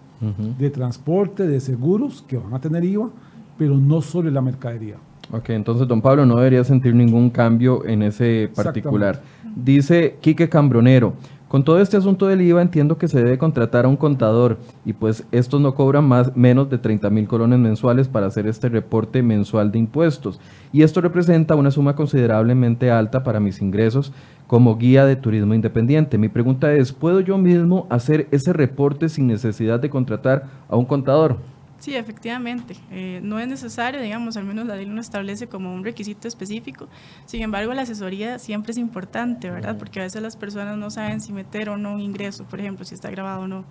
de 0.59 0.71
transporte, 0.71 1.49
de 1.49 1.59
seguros, 1.59 2.23
que 2.27 2.37
van 2.37 2.55
a 2.55 2.61
tener 2.61 2.85
IVA, 2.85 3.11
pero 3.59 3.77
no 3.77 4.01
sobre 4.01 4.31
la 4.31 4.41
mercadería. 4.41 4.95
Ok, 5.33 5.51
entonces 5.51 5.89
don 5.89 6.01
Pablo 6.01 6.27
no 6.27 6.37
debería 6.37 6.63
sentir 6.63 6.95
ningún 6.95 7.31
cambio 7.31 7.85
en 7.85 8.03
ese 8.03 8.51
particular. 8.55 9.21
Dice 9.57 10.19
Quique 10.21 10.49
Cambronero, 10.49 11.15
con 11.53 11.65
todo 11.65 11.81
este 11.83 11.99
asunto 11.99 12.29
del 12.29 12.41
IVA 12.41 12.62
entiendo 12.62 12.97
que 12.97 13.09
se 13.09 13.23
debe 13.23 13.37
contratar 13.37 13.85
a 13.85 13.88
un 13.88 13.99
contador 13.99 14.57
y 14.87 14.95
pues 14.95 15.27
estos 15.33 15.61
no 15.61 15.75
cobran 15.75 16.03
más, 16.03 16.35
menos 16.35 16.71
de 16.71 16.79
30 16.79 17.11
mil 17.11 17.29
colones 17.29 17.59
mensuales 17.59 18.09
para 18.09 18.27
hacer 18.27 18.47
este 18.47 18.71
reporte 18.71 19.23
mensual 19.23 19.71
de 19.71 19.79
impuestos. 19.79 20.41
Y 20.73 20.81
esto 20.81 21.03
representa 21.03 21.55
una 21.55 21.71
suma 21.71 21.95
considerablemente 21.95 22.91
alta 22.91 23.23
para 23.23 23.38
mis 23.38 23.61
ingresos 23.61 24.15
como 24.47 24.79
guía 24.79 25.05
de 25.05 25.17
turismo 25.17 25.53
independiente. 25.53 26.17
Mi 26.17 26.31
pregunta 26.31 26.73
es, 26.73 26.95
¿puedo 26.95 27.21
yo 27.21 27.37
mismo 27.37 27.87
hacer 27.91 28.29
ese 28.31 28.55
reporte 28.55 29.11
sin 29.11 29.27
necesidad 29.27 29.79
de 29.79 29.91
contratar 29.91 30.47
a 30.71 30.77
un 30.77 30.87
contador? 30.87 31.37
Sí, 31.83 31.97
efectivamente. 31.97 32.77
Eh, 32.92 33.18
no 33.25 33.40
es 33.40 33.49
necesario, 33.49 34.01
digamos, 34.01 34.37
al 34.37 34.45
menos 34.45 34.66
la 34.66 34.77
ley 34.77 34.87
no 34.87 35.01
establece 35.01 35.49
como 35.49 35.75
un 35.75 35.83
requisito 35.83 36.29
específico. 36.29 36.88
Sin 37.27 37.42
embargo, 37.42 37.75
la 37.75 37.83
asesoría 37.83 38.38
siempre 38.38 38.71
es 38.71 38.79
importante, 38.79 39.51
¿verdad? 39.51 39.77
Porque 39.77 39.99
a 39.99 40.05
veces 40.05 40.23
las 40.23 40.37
personas 40.37 40.79
no 40.79 40.90
saben 40.90 41.21
si 41.21 41.33
meter 41.33 41.71
o 41.71 41.77
no 41.77 41.95
un 41.95 42.01
ingreso, 42.01 42.45
por 42.45 42.61
ejemplo, 42.61 42.85
si 42.85 42.95
está 42.95 43.11
grabado 43.11 43.40
o 43.42 43.49
no. 43.49 43.64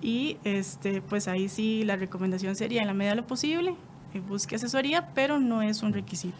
Y 0.00 0.38
este, 0.44 1.02
pues 1.02 1.28
ahí 1.28 1.50
sí 1.50 1.84
la 1.84 1.96
recomendación 1.96 2.56
sería, 2.56 2.80
en 2.80 2.86
la 2.86 2.94
medida 2.94 3.10
de 3.10 3.16
lo 3.16 3.26
posible, 3.26 3.74
busque 4.20 4.56
asesoría, 4.56 5.08
pero 5.14 5.38
no 5.38 5.62
es 5.62 5.82
un 5.82 5.92
requisito. 5.92 6.34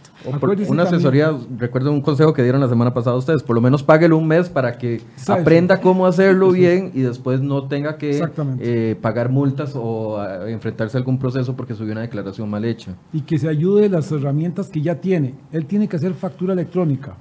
una 0.68 0.84
asesoría, 0.84 1.36
recuerdo 1.58 1.92
un 1.92 2.00
consejo 2.00 2.32
que 2.32 2.42
dieron 2.42 2.60
la 2.60 2.68
semana 2.68 2.94
pasada 2.94 3.16
ustedes, 3.16 3.42
por 3.42 3.54
lo 3.54 3.60
menos 3.60 3.82
páguelo 3.82 4.16
un 4.16 4.26
mes 4.26 4.48
para 4.48 4.78
que 4.78 5.02
aprenda 5.28 5.80
cómo 5.80 6.06
hacerlo 6.06 6.50
bien 6.52 6.90
y 6.94 7.02
después 7.02 7.40
no 7.40 7.68
tenga 7.68 7.98
que 7.98 8.26
eh, 8.60 8.96
pagar 9.00 9.30
multas 9.30 9.72
o 9.74 10.22
enfrentarse 10.46 10.96
a 10.96 11.00
algún 11.00 11.18
proceso 11.18 11.54
porque 11.54 11.74
subió 11.74 11.92
una 11.92 12.02
declaración 12.02 12.48
mal 12.48 12.64
hecha. 12.64 12.94
Y 13.12 13.22
que 13.22 13.38
se 13.38 13.48
ayude 13.48 13.82
de 13.82 13.88
las 13.90 14.10
herramientas 14.10 14.68
que 14.68 14.80
ya 14.80 14.96
tiene. 14.96 15.34
Él 15.52 15.66
tiene 15.66 15.88
que 15.88 15.96
hacer 15.96 16.14
factura 16.14 16.52
electrónica. 16.52 17.16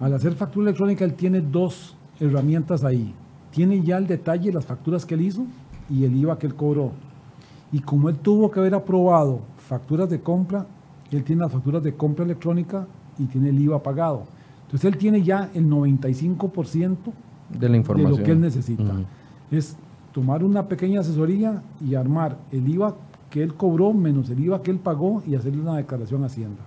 Al 0.00 0.12
hacer 0.14 0.34
factura 0.34 0.68
electrónica, 0.68 1.04
él 1.04 1.14
tiene 1.14 1.40
dos 1.40 1.96
herramientas 2.20 2.84
ahí. 2.84 3.14
Tiene 3.50 3.82
ya 3.82 3.96
el 3.96 4.06
detalle 4.06 4.48
de 4.48 4.52
las 4.52 4.66
facturas 4.66 5.06
que 5.06 5.14
él 5.14 5.22
hizo 5.22 5.46
y 5.88 6.04
el 6.04 6.14
IVA 6.16 6.38
que 6.38 6.46
él 6.46 6.54
cobró. 6.54 6.92
Y 7.72 7.80
como 7.80 8.08
él 8.08 8.16
tuvo 8.16 8.50
que 8.50 8.60
haber 8.60 8.74
aprobado 8.74 9.40
facturas 9.66 10.08
de 10.08 10.20
compra, 10.20 10.66
él 11.10 11.24
tiene 11.24 11.42
las 11.42 11.52
facturas 11.52 11.82
de 11.82 11.94
compra 11.94 12.24
electrónica 12.24 12.86
y 13.18 13.24
tiene 13.24 13.50
el 13.50 13.60
IVA 13.60 13.82
pagado. 13.82 14.24
Entonces 14.62 14.92
él 14.92 14.98
tiene 14.98 15.22
ya 15.22 15.50
el 15.54 15.68
95% 15.68 16.96
de 17.58 17.68
la 17.68 17.76
información. 17.76 18.12
De 18.12 18.18
lo 18.18 18.24
que 18.24 18.32
él 18.32 18.40
necesita. 18.40 18.92
Es 19.50 19.76
tomar 20.12 20.42
una 20.42 20.66
pequeña 20.66 21.00
asesoría 21.00 21.62
y 21.80 21.94
armar 21.94 22.38
el 22.50 22.68
IVA 22.68 22.94
que 23.30 23.42
él 23.42 23.54
cobró 23.54 23.92
menos 23.92 24.30
el 24.30 24.40
IVA 24.40 24.62
que 24.62 24.70
él 24.70 24.78
pagó 24.78 25.22
y 25.26 25.34
hacerle 25.34 25.60
una 25.60 25.76
declaración 25.76 26.22
a 26.22 26.26
Hacienda. 26.26 26.62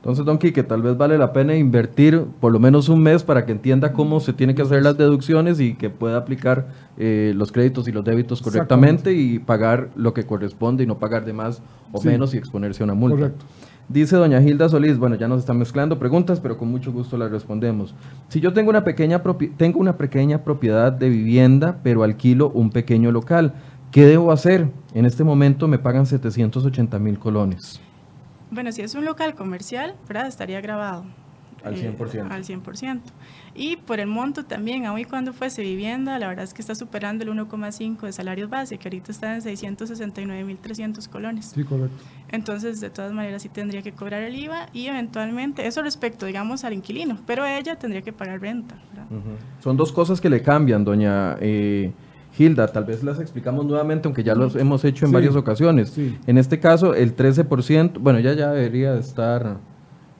Entonces, 0.00 0.24
don 0.24 0.38
Quique, 0.38 0.62
tal 0.62 0.80
vez 0.80 0.96
vale 0.96 1.18
la 1.18 1.30
pena 1.34 1.54
invertir 1.54 2.24
por 2.40 2.52
lo 2.52 2.58
menos 2.58 2.88
un 2.88 3.02
mes 3.02 3.22
para 3.22 3.44
que 3.44 3.52
entienda 3.52 3.92
cómo 3.92 4.18
se 4.20 4.32
tienen 4.32 4.56
que 4.56 4.62
hacer 4.62 4.82
las 4.82 4.96
deducciones 4.96 5.60
y 5.60 5.74
que 5.74 5.90
pueda 5.90 6.16
aplicar 6.16 6.68
eh, 6.96 7.34
los 7.36 7.52
créditos 7.52 7.86
y 7.86 7.92
los 7.92 8.02
débitos 8.02 8.40
correctamente 8.40 9.12
y 9.12 9.38
pagar 9.38 9.90
lo 9.96 10.14
que 10.14 10.24
corresponde 10.24 10.84
y 10.84 10.86
no 10.86 10.98
pagar 10.98 11.26
de 11.26 11.34
más 11.34 11.60
o 11.92 12.00
menos 12.02 12.32
y 12.32 12.38
exponerse 12.38 12.82
a 12.82 12.84
una 12.84 12.94
multa. 12.94 13.16
Correcto. 13.16 13.44
Dice 13.90 14.16
doña 14.16 14.40
Hilda 14.40 14.70
Solís, 14.70 14.96
bueno, 14.96 15.16
ya 15.16 15.28
nos 15.28 15.40
están 15.40 15.58
mezclando 15.58 15.98
preguntas, 15.98 16.40
pero 16.40 16.56
con 16.56 16.68
mucho 16.68 16.92
gusto 16.92 17.18
las 17.18 17.30
respondemos. 17.30 17.94
Si 18.28 18.40
yo 18.40 18.54
tengo 18.54 18.70
una 18.70 18.84
pequeña, 18.84 19.22
tengo 19.58 19.80
una 19.80 19.98
pequeña 19.98 20.44
propiedad 20.44 20.92
de 20.92 21.10
vivienda, 21.10 21.80
pero 21.82 22.04
alquilo 22.04 22.50
un 22.50 22.70
pequeño 22.70 23.12
local, 23.12 23.52
¿qué 23.90 24.06
debo 24.06 24.32
hacer? 24.32 24.70
En 24.94 25.04
este 25.04 25.24
momento 25.24 25.68
me 25.68 25.78
pagan 25.78 26.06
780 26.06 26.98
mil 27.00 27.18
colones. 27.18 27.82
Bueno, 28.50 28.72
si 28.72 28.82
es 28.82 28.94
un 28.94 29.04
local 29.04 29.34
comercial, 29.34 29.94
¿verdad? 30.08 30.26
Estaría 30.26 30.60
grabado. 30.60 31.04
Al 31.62 31.76
100%. 31.76 32.14
Eh, 32.14 32.20
al 32.30 32.44
100%. 32.44 33.00
Y 33.54 33.76
por 33.76 34.00
el 34.00 34.06
monto 34.06 34.44
también, 34.44 34.86
aun 34.86 34.98
y 34.98 35.04
cuando 35.04 35.32
fuese 35.32 35.62
vivienda, 35.62 36.18
la 36.18 36.28
verdad 36.28 36.44
es 36.44 36.54
que 36.54 36.62
está 36.62 36.74
superando 36.74 37.24
el 37.24 37.30
1,5 37.30 38.00
de 38.00 38.12
salarios 38.12 38.48
base, 38.48 38.78
que 38.78 38.88
ahorita 38.88 39.12
está 39.12 39.34
en 39.34 39.42
669.300 39.42 41.08
colones. 41.08 41.52
Sí, 41.54 41.64
correcto. 41.64 42.02
Entonces, 42.30 42.80
de 42.80 42.90
todas 42.90 43.12
maneras, 43.12 43.42
sí 43.42 43.48
tendría 43.48 43.82
que 43.82 43.92
cobrar 43.92 44.22
el 44.22 44.36
IVA 44.36 44.68
y 44.72 44.86
eventualmente, 44.86 45.66
eso 45.66 45.82
respecto, 45.82 46.26
digamos, 46.26 46.64
al 46.64 46.72
inquilino, 46.72 47.18
pero 47.26 47.44
ella 47.44 47.76
tendría 47.76 48.02
que 48.02 48.12
pagar 48.12 48.40
renta. 48.40 48.76
Son 49.60 49.76
dos 49.76 49.92
cosas 49.92 50.20
que 50.20 50.30
le 50.30 50.40
cambian, 50.42 50.84
doña 50.84 51.36
eh, 51.40 51.92
Hilda. 52.38 52.66
Tal 52.68 52.84
vez 52.84 53.02
las 53.02 53.20
explicamos 53.20 53.64
nuevamente, 53.66 54.08
aunque 54.08 54.22
ya 54.22 54.34
los 54.34 54.56
hemos 54.56 54.84
hecho 54.84 55.06
en 55.06 55.12
varias 55.12 55.36
ocasiones. 55.36 55.96
En 56.26 56.38
este 56.38 56.58
caso, 56.60 56.94
el 56.94 57.16
13%, 57.16 57.98
bueno, 58.00 58.18
ella 58.18 58.34
ya 58.34 58.52
debería 58.52 58.94
estar 58.96 59.58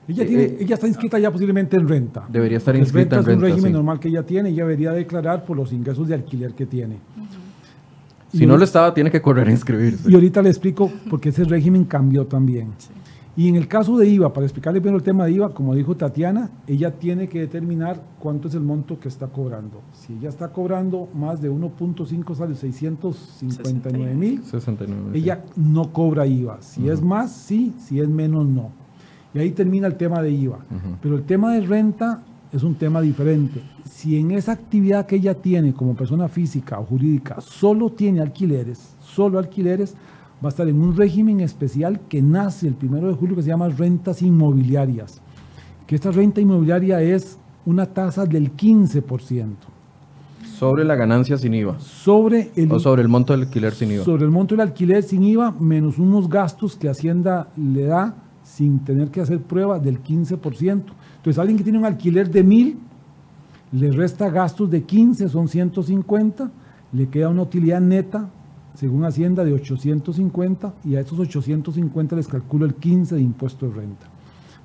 ella, 0.07 0.25
tiene, 0.25 0.43
eh, 0.43 0.57
ella 0.61 0.75
está 0.75 0.87
inscrita 0.87 1.19
ya 1.19 1.31
posiblemente 1.31 1.77
en 1.77 1.87
renta. 1.87 2.25
Debería 2.27 2.57
estar 2.57 2.75
inscrita 2.75 3.17
en 3.17 3.25
renta. 3.25 3.31
Es 3.31 3.37
un 3.37 3.43
régimen 3.43 3.73
normal 3.73 3.99
que 3.99 4.09
ella 4.09 4.23
tiene 4.23 4.49
y 4.49 4.53
ella 4.53 4.63
debería 4.63 4.91
declarar 4.91 5.45
por 5.45 5.55
los 5.55 5.71
ingresos 5.71 6.07
de 6.07 6.15
alquiler 6.15 6.53
que 6.53 6.65
tiene. 6.65 6.97
Si 8.33 8.45
no 8.45 8.57
lo 8.57 8.63
estaba, 8.63 8.93
tiene 8.93 9.11
que 9.11 9.21
correr 9.21 9.47
a 9.47 9.51
inscribirse. 9.51 10.09
Y 10.09 10.13
ahorita 10.13 10.41
le 10.41 10.49
explico 10.49 10.91
porque 11.09 11.29
ese 11.29 11.43
régimen 11.43 11.83
cambió 11.85 12.25
también. 12.25 12.69
Y 13.37 13.47
en 13.47 13.55
el 13.55 13.67
caso 13.67 13.97
de 13.97 14.07
IVA, 14.09 14.33
para 14.33 14.45
explicarle 14.45 14.81
bien 14.81 14.93
el 14.93 15.03
tema 15.03 15.25
de 15.25 15.31
IVA, 15.31 15.53
como 15.53 15.73
dijo 15.73 15.95
Tatiana, 15.95 16.51
ella 16.67 16.91
tiene 16.91 17.29
que 17.29 17.39
determinar 17.39 18.01
cuánto 18.19 18.49
es 18.49 18.55
el 18.55 18.61
monto 18.61 18.99
que 18.99 19.07
está 19.07 19.27
cobrando. 19.27 19.81
Si 19.93 20.13
ella 20.13 20.27
está 20.27 20.49
cobrando 20.49 21.07
más 21.13 21.41
de 21.41 21.49
1.5 21.49 22.35
sale 22.35 22.55
659 22.55 24.15
mil, 24.15 24.41
ella 25.13 25.45
no 25.55 25.93
cobra 25.93 26.27
IVA. 26.27 26.61
Si 26.61 26.89
es 26.89 27.01
más, 27.01 27.31
sí, 27.31 27.73
si 27.79 28.01
es 28.01 28.09
menos, 28.09 28.45
no. 28.45 28.69
Y 29.33 29.39
ahí 29.39 29.51
termina 29.51 29.87
el 29.87 29.95
tema 29.95 30.21
de 30.21 30.31
IVA. 30.31 30.59
Pero 31.01 31.15
el 31.15 31.23
tema 31.23 31.53
de 31.53 31.61
renta 31.61 32.23
es 32.51 32.63
un 32.63 32.75
tema 32.75 32.99
diferente. 32.99 33.61
Si 33.85 34.17
en 34.17 34.31
esa 34.31 34.51
actividad 34.51 35.05
que 35.05 35.15
ella 35.15 35.35
tiene 35.35 35.73
como 35.73 35.95
persona 35.95 36.27
física 36.27 36.79
o 36.79 36.85
jurídica 36.85 37.39
solo 37.39 37.91
tiene 37.91 38.19
alquileres, 38.19 38.95
solo 38.99 39.39
alquileres, 39.39 39.95
va 40.43 40.47
a 40.47 40.49
estar 40.49 40.67
en 40.67 40.81
un 40.81 40.95
régimen 40.95 41.39
especial 41.39 41.99
que 42.09 42.21
nace 42.21 42.67
el 42.67 42.73
primero 42.73 43.07
de 43.07 43.13
julio 43.13 43.35
que 43.35 43.43
se 43.43 43.49
llama 43.49 43.69
rentas 43.69 44.21
inmobiliarias. 44.21 45.21
Que 45.85 45.95
esta 45.95 46.11
renta 46.11 46.41
inmobiliaria 46.41 47.01
es 47.01 47.37
una 47.65 47.85
tasa 47.85 48.25
del 48.25 48.55
15%. 48.55 49.47
Sobre 50.57 50.83
la 50.83 50.95
ganancia 50.95 51.37
sin 51.37 51.53
IVA. 51.53 51.79
Sobre 51.79 52.51
el, 52.55 52.71
o 52.71 52.79
sobre 52.79 53.01
el 53.01 53.07
monto 53.07 53.33
del 53.33 53.43
alquiler 53.43 53.73
sin 53.73 53.91
IVA. 53.91 54.03
Sobre 54.03 54.25
el 54.25 54.31
monto 54.31 54.55
del 54.55 54.61
alquiler 54.61 55.03
sin 55.03 55.23
IVA, 55.23 55.51
menos 55.59 55.97
unos 55.97 56.29
gastos 56.29 56.75
que 56.75 56.89
Hacienda 56.89 57.47
le 57.57 57.85
da 57.85 58.15
sin 58.43 58.79
tener 58.79 59.09
que 59.09 59.21
hacer 59.21 59.39
prueba 59.41 59.79
del 59.79 60.03
15%. 60.03 60.83
Entonces, 61.17 61.39
alguien 61.39 61.57
que 61.57 61.63
tiene 61.63 61.79
un 61.79 61.85
alquiler 61.85 62.29
de 62.29 62.43
1000, 62.43 62.77
le 63.73 63.91
resta 63.91 64.29
gastos 64.29 64.69
de 64.69 64.83
15, 64.83 65.29
son 65.29 65.47
150, 65.47 66.51
le 66.93 67.07
queda 67.09 67.29
una 67.29 67.43
utilidad 67.43 67.79
neta, 67.79 68.29
según 68.75 69.05
Hacienda, 69.05 69.43
de 69.43 69.53
850 69.53 70.73
y 70.85 70.95
a 70.95 71.01
esos 71.01 71.19
850 71.19 72.15
les 72.15 72.27
calculo 72.27 72.65
el 72.65 72.75
15 72.75 73.15
de 73.15 73.21
impuesto 73.21 73.67
de 73.67 73.73
renta. 73.73 74.07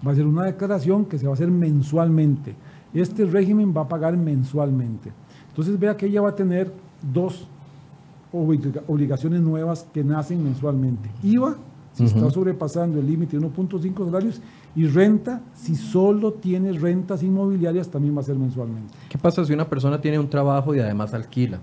Va 0.07 0.13
a 0.13 0.15
ser 0.15 0.27
una 0.27 0.45
declaración 0.45 1.05
que 1.05 1.19
se 1.19 1.27
va 1.27 1.33
a 1.33 1.35
hacer 1.35 1.51
mensualmente. 1.51 2.55
Este 2.95 3.25
régimen 3.25 3.75
va 3.77 3.83
a 3.83 3.89
pagar 3.89 4.17
mensualmente. 4.17 5.13
Entonces 5.49 5.79
vea 5.79 5.97
que 5.97 6.07
ella 6.07 6.21
va 6.21 6.31
a 6.31 6.35
tener 6.35 6.73
dos 7.13 7.49
obligaciones 8.33 9.41
nuevas 9.41 9.87
que 9.93 10.05
nacen 10.05 10.43
mensualmente. 10.45 11.11
IVA 11.23 11.57
si 11.97 12.05
está 12.05 12.31
sobrepasando 12.31 13.01
el 13.01 13.07
límite 13.07 13.39
de 13.39 13.47
1.5 13.47 14.05
salarios, 14.05 14.41
y 14.75 14.87
renta, 14.87 15.41
si 15.55 15.75
solo 15.75 16.35
tienes 16.35 16.83
rentas 16.83 17.23
inmobiliarias, 17.23 17.89
también 17.89 18.15
va 18.15 18.21
a 18.21 18.25
ser 18.25 18.37
mensualmente. 18.37 18.93
¿Qué 19.09 19.17
pasa 19.17 19.43
si 19.47 19.55
una 19.55 19.67
persona 19.67 19.99
tiene 19.99 20.19
un 20.19 20.29
trabajo 20.29 20.75
y 20.75 20.81
además 20.81 21.15
alquila? 21.15 21.59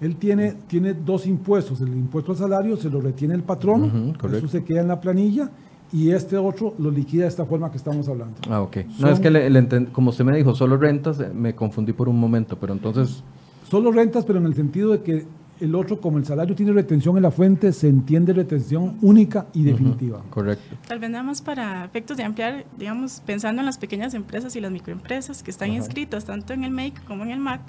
Él 0.00 0.16
tiene, 0.16 0.52
tiene 0.66 0.94
dos 0.94 1.26
impuestos, 1.26 1.80
el 1.80 1.88
impuesto 1.88 2.32
al 2.32 2.38
salario 2.38 2.76
se 2.76 2.88
lo 2.88 3.00
retiene 3.00 3.34
el 3.34 3.42
patrón, 3.42 4.16
eso 4.32 4.48
se 4.48 4.62
queda 4.62 4.80
en 4.80 4.88
la 4.88 5.00
planilla, 5.00 5.50
y 5.92 6.10
este 6.10 6.36
otro 6.36 6.74
lo 6.78 6.90
liquida 6.90 7.22
de 7.22 7.28
esta 7.28 7.46
forma 7.46 7.70
que 7.70 7.78
estamos 7.78 8.08
hablando. 8.08 8.36
Ah, 8.48 8.60
ok. 8.60 8.76
no, 8.98 9.08
es 9.10 9.20
que 9.20 9.88
como 9.92 10.10
usted 10.10 10.24
me 10.24 10.36
dijo, 10.36 10.54
solo 10.54 10.76
rentas, 10.76 11.18
eh, 11.20 11.30
me 11.34 11.54
confundí 11.54 11.92
por 11.92 12.08
un 12.08 12.18
momento, 12.18 12.58
pero 12.58 12.72
entonces... 12.72 13.22
Solo 13.68 13.92
rentas, 13.92 14.24
pero 14.24 14.38
en 14.38 14.46
el 14.46 14.54
sentido 14.54 14.92
de 14.92 15.02
que 15.02 15.26
el 15.60 15.74
otro, 15.74 16.00
como 16.00 16.18
el 16.18 16.24
salario 16.24 16.54
tiene 16.54 16.72
retención 16.72 17.16
en 17.16 17.22
la 17.22 17.30
fuente, 17.30 17.72
se 17.72 17.88
entiende 17.88 18.32
retención 18.32 18.96
única 19.02 19.46
y 19.52 19.64
definitiva. 19.64 20.22
correcto. 20.30 20.76
Tal 20.86 20.98
vez 20.98 21.10
nada 21.10 21.24
más 21.24 21.42
para 21.42 21.84
efectos 21.84 22.16
de 22.16 22.22
ampliar, 22.22 22.64
digamos, 22.78 23.20
pensando 23.26 23.60
en 23.60 23.66
las 23.66 23.78
pequeñas 23.78 24.14
empresas 24.14 24.54
y 24.56 24.60
las 24.60 24.70
microempresas 24.70 25.42
que 25.42 25.50
están 25.50 25.72
inscritas 25.72 26.24
tanto 26.24 26.52
en 26.52 26.64
el 26.64 26.70
MAKE 26.70 27.00
como 27.06 27.24
en 27.24 27.30
el 27.30 27.40
MAC. 27.40 27.60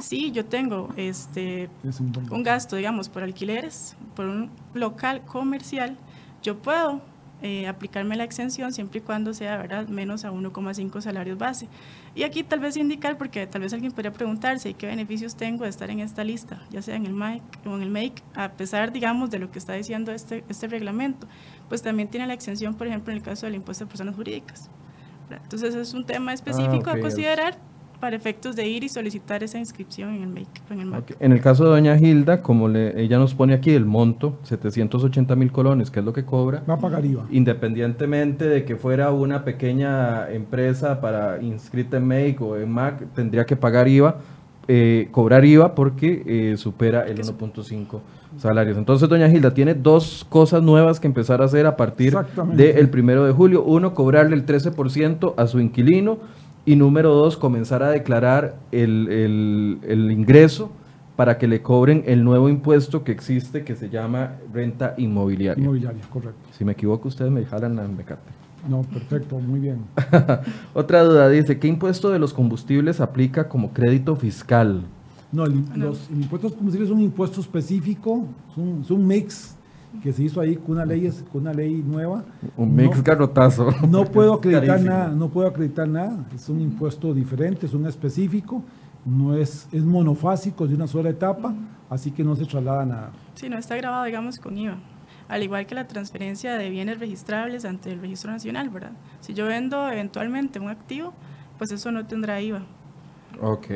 Sí, 0.00 0.30
yo 0.32 0.44
tengo 0.44 0.88
este 0.96 1.68
un 2.30 2.42
gasto, 2.42 2.76
digamos, 2.76 3.08
por 3.08 3.22
alquileres, 3.22 3.96
por 4.14 4.26
un 4.26 4.50
local 4.74 5.22
comercial, 5.24 5.96
yo 6.42 6.58
puedo 6.58 7.00
eh, 7.42 7.66
aplicarme 7.66 8.16
la 8.16 8.24
exención 8.24 8.70
siempre 8.70 8.98
y 8.98 9.02
cuando 9.02 9.32
sea 9.32 9.56
¿verdad? 9.56 9.88
menos 9.88 10.26
a 10.26 10.30
1,5 10.30 11.00
salarios 11.00 11.38
base. 11.38 11.68
Y 12.14 12.24
aquí 12.24 12.42
tal 12.42 12.60
vez 12.60 12.76
indicar, 12.76 13.16
porque 13.16 13.46
tal 13.46 13.62
vez 13.62 13.72
alguien 13.72 13.92
podría 13.92 14.12
preguntarse 14.12 14.74
qué 14.74 14.86
beneficios 14.86 15.36
tengo 15.36 15.64
de 15.64 15.70
estar 15.70 15.88
en 15.90 16.00
esta 16.00 16.22
lista, 16.22 16.60
ya 16.70 16.82
sea 16.82 16.96
en 16.96 17.06
el 17.06 17.14
MAIC 17.14 17.42
o 17.64 17.74
en 17.76 17.82
el 17.82 17.90
MAKE, 17.90 18.22
a 18.34 18.50
pesar, 18.50 18.92
digamos, 18.92 19.30
de 19.30 19.38
lo 19.38 19.50
que 19.50 19.58
está 19.58 19.72
diciendo 19.72 20.12
este, 20.12 20.44
este 20.50 20.66
reglamento, 20.66 21.26
pues 21.68 21.80
también 21.80 22.08
tiene 22.08 22.26
la 22.26 22.34
exención, 22.34 22.74
por 22.74 22.86
ejemplo, 22.86 23.10
en 23.10 23.18
el 23.18 23.24
caso 23.24 23.46
del 23.46 23.54
impuesto 23.54 23.84
de 23.84 23.88
personas 23.88 24.14
jurídicas. 24.16 24.68
Entonces 25.30 25.74
es 25.74 25.94
un 25.94 26.04
tema 26.04 26.32
específico 26.32 26.90
ah, 26.90 26.94
a 26.94 27.00
considerar 27.00 27.56
para 28.00 28.16
efectos 28.16 28.56
de 28.56 28.66
ir 28.66 28.82
y 28.82 28.88
solicitar 28.88 29.42
esa 29.42 29.58
inscripción 29.58 30.14
en 30.14 30.22
el 30.22 30.28
MAKE. 30.28 30.62
En 30.70 30.80
el, 30.80 31.04
en 31.20 31.32
el 31.32 31.40
caso 31.40 31.64
de 31.64 31.70
doña 31.70 31.96
Hilda, 31.96 32.42
como 32.42 32.68
le, 32.68 33.00
ella 33.00 33.18
nos 33.18 33.34
pone 33.34 33.52
aquí 33.52 33.70
el 33.70 33.84
monto, 33.84 34.38
780 34.44 35.36
mil 35.36 35.52
colones, 35.52 35.90
que 35.90 36.00
es 36.00 36.06
lo 36.06 36.12
que 36.12 36.24
cobra. 36.24 36.62
Va 36.68 36.74
a 36.74 36.78
pagar 36.78 37.04
IVA. 37.04 37.26
Independientemente 37.30 38.48
de 38.48 38.64
que 38.64 38.76
fuera 38.76 39.12
una 39.12 39.44
pequeña 39.44 40.30
empresa 40.30 41.00
para 41.00 41.42
inscrita 41.42 41.98
en 41.98 42.08
MAKE 42.08 42.38
o 42.40 42.56
en 42.56 42.70
MAC, 42.70 43.12
tendría 43.14 43.44
que 43.44 43.56
pagar 43.56 43.86
IVA, 43.86 44.16
eh, 44.66 45.08
cobrar 45.10 45.44
IVA 45.44 45.74
porque 45.74 46.22
eh, 46.26 46.56
supera 46.56 47.06
el 47.06 47.18
1.5 47.18 48.00
salarios. 48.38 48.78
Entonces, 48.78 49.08
doña 49.08 49.28
Hilda 49.28 49.52
tiene 49.52 49.74
dos 49.74 50.24
cosas 50.28 50.62
nuevas 50.62 51.00
que 51.00 51.06
empezar 51.06 51.42
a 51.42 51.44
hacer 51.44 51.66
a 51.66 51.76
partir 51.76 52.16
del 52.54 52.88
primero 52.88 53.26
de 53.26 53.32
julio. 53.32 53.62
Uno, 53.62 53.92
cobrarle 53.92 54.36
el 54.36 54.46
13% 54.46 55.34
a 55.36 55.46
su 55.46 55.60
inquilino 55.60 56.18
y 56.70 56.76
número 56.76 57.12
dos, 57.12 57.36
comenzar 57.36 57.82
a 57.82 57.90
declarar 57.90 58.54
el, 58.70 59.80
ingreso 60.12 60.70
para 61.16 61.36
que 61.36 61.48
le 61.48 61.62
cobren 61.62 62.04
el 62.06 62.22
nuevo 62.22 62.48
impuesto 62.48 63.02
que 63.02 63.10
existe 63.10 63.64
que 63.64 63.74
se 63.74 63.90
llama 63.90 64.36
renta 64.52 64.94
inmobiliaria. 64.96 65.60
Inmobiliaria, 65.60 66.00
correcto. 66.08 66.38
Si 66.56 66.64
me 66.64 66.72
equivoco, 66.72 67.08
ustedes 67.08 67.32
me 67.32 67.44
jalan 67.44 67.74
la 67.74 67.88
mecate. 67.88 68.30
No, 68.68 68.82
perfecto, 68.82 69.40
muy 69.40 69.58
bien. 69.58 69.78
Otra 70.72 71.02
duda 71.02 71.28
dice, 71.28 71.58
¿qué 71.58 71.66
impuesto 71.66 72.10
de 72.10 72.20
los 72.20 72.32
combustibles 72.32 73.00
aplica 73.00 73.48
como 73.48 73.72
crédito 73.72 74.14
fiscal? 74.14 74.82
No, 75.32 75.46
los 75.74 76.08
impuestos 76.08 76.52
combustibles 76.52 76.88
es 76.88 76.94
un 76.94 77.02
impuesto 77.02 77.40
específico, 77.40 78.28
es 78.80 78.90
un 78.92 79.06
mix 79.08 79.56
que 80.02 80.12
se 80.12 80.22
hizo 80.22 80.40
ahí 80.40 80.56
con 80.56 80.72
una 80.72 80.84
ley, 80.84 81.10
con 81.32 81.42
una 81.42 81.52
ley 81.52 81.82
nueva. 81.86 82.24
Un 82.56 82.74
mix 82.74 82.96
no, 82.96 83.02
garrotazo. 83.02 83.70
No 83.88 84.04
puedo 84.04 84.34
acreditar 84.34 84.80
nada, 84.80 85.08
no 85.08 85.28
puedo 85.28 85.48
acreditar 85.48 85.88
nada. 85.88 86.26
Es 86.34 86.48
un 86.48 86.60
impuesto 86.60 87.12
diferente, 87.12 87.66
es 87.66 87.74
un 87.74 87.86
específico, 87.86 88.62
no 89.04 89.34
es, 89.34 89.68
es 89.72 89.84
monofásico, 89.84 90.64
es 90.64 90.70
de 90.70 90.76
una 90.76 90.86
sola 90.86 91.10
etapa, 91.10 91.54
así 91.88 92.10
que 92.10 92.22
no 92.22 92.36
se 92.36 92.46
traslada 92.46 92.84
nada. 92.86 93.10
Sí, 93.34 93.48
no 93.48 93.58
está 93.58 93.76
grabado, 93.76 94.04
digamos, 94.04 94.38
con 94.38 94.56
IVA. 94.56 94.78
Al 95.28 95.42
igual 95.42 95.66
que 95.66 95.74
la 95.74 95.86
transferencia 95.86 96.56
de 96.56 96.70
bienes 96.70 96.98
registrables 96.98 97.64
ante 97.64 97.92
el 97.92 98.00
registro 98.00 98.32
nacional, 98.32 98.68
¿verdad? 98.68 98.92
Si 99.20 99.32
yo 99.32 99.46
vendo 99.46 99.88
eventualmente 99.88 100.58
un 100.58 100.68
activo, 100.68 101.12
pues 101.58 101.70
eso 101.70 101.92
no 101.92 102.06
tendrá 102.06 102.40
IVA. 102.40 102.62
Ok. 103.40 103.66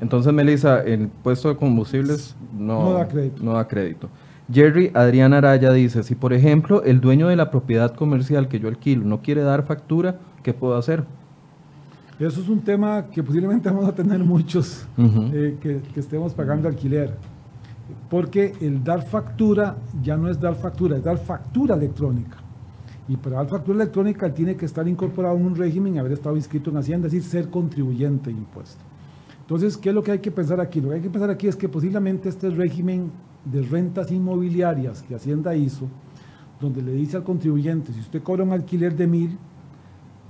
Entonces, 0.00 0.32
Melissa, 0.32 0.82
el 0.82 1.02
impuesto 1.02 1.48
de 1.48 1.56
combustibles 1.56 2.36
no, 2.52 2.82
no 2.82 2.92
da 2.94 3.08
crédito. 3.08 3.42
No 3.42 3.52
da 3.52 3.66
crédito. 3.66 4.10
Jerry 4.52 4.90
Adrián 4.94 5.32
Araya 5.32 5.72
dice, 5.72 6.02
si 6.02 6.14
por 6.14 6.32
ejemplo 6.32 6.82
el 6.82 7.00
dueño 7.00 7.28
de 7.28 7.36
la 7.36 7.50
propiedad 7.50 7.94
comercial 7.94 8.48
que 8.48 8.60
yo 8.60 8.68
alquilo 8.68 9.04
no 9.04 9.22
quiere 9.22 9.42
dar 9.42 9.64
factura, 9.64 10.16
¿qué 10.42 10.52
puedo 10.52 10.76
hacer? 10.76 11.04
Eso 12.18 12.40
es 12.40 12.48
un 12.48 12.60
tema 12.60 13.06
que 13.06 13.22
posiblemente 13.22 13.70
vamos 13.70 13.88
a 13.88 13.94
tener 13.94 14.20
muchos 14.20 14.86
eh, 14.98 15.56
que, 15.60 15.80
estemos 15.98 16.34
pagando 16.34 16.68
alquiler. 16.68 17.16
Porque 18.08 18.52
el 18.60 18.84
dar 18.84 19.02
factura 19.02 19.76
ya 20.02 20.16
no 20.16 20.28
es 20.28 20.38
dar 20.38 20.54
factura, 20.54 20.96
es 20.96 21.04
dar 21.04 21.18
factura 21.18 21.74
electrónica. 21.74 22.36
Y 23.08 23.16
para 23.16 23.36
dar 23.36 23.48
factura 23.48 23.76
electrónica 23.76 24.32
tiene 24.32 24.54
que 24.54 24.66
estar 24.66 24.86
incorporado 24.86 25.36
en 25.36 25.46
un 25.46 25.56
régimen 25.56 25.96
y 25.96 25.98
haber 25.98 26.12
estado 26.12 26.36
inscrito 26.36 26.70
en 26.70 26.76
Hacienda, 26.76 27.08
es 27.08 27.12
decir, 27.12 27.28
ser 27.28 27.50
contribuyente 27.50 28.30
de 28.30 28.36
impuesto. 28.36 28.82
Entonces, 29.40 29.76
¿qué 29.76 29.88
es 29.88 29.94
lo 29.94 30.02
que 30.02 30.12
hay 30.12 30.20
que 30.20 30.30
pensar 30.30 30.60
aquí? 30.60 30.80
Lo 30.80 30.90
que 30.90 30.96
hay 30.96 31.00
que 31.00 31.10
pensar 31.10 31.30
aquí 31.30 31.48
es 31.48 31.56
que 31.56 31.68
posiblemente 31.68 32.28
este 32.28 32.48
régimen 32.50 33.10
de 33.44 33.62
rentas 33.62 34.10
inmobiliarias 34.10 35.02
que 35.02 35.14
Hacienda 35.14 35.54
hizo, 35.56 35.88
donde 36.60 36.82
le 36.82 36.92
dice 36.92 37.16
al 37.16 37.24
contribuyente, 37.24 37.92
si 37.92 38.00
usted 38.00 38.22
cobra 38.22 38.44
un 38.44 38.52
alquiler 38.52 38.94
de 38.94 39.06
mil, 39.06 39.38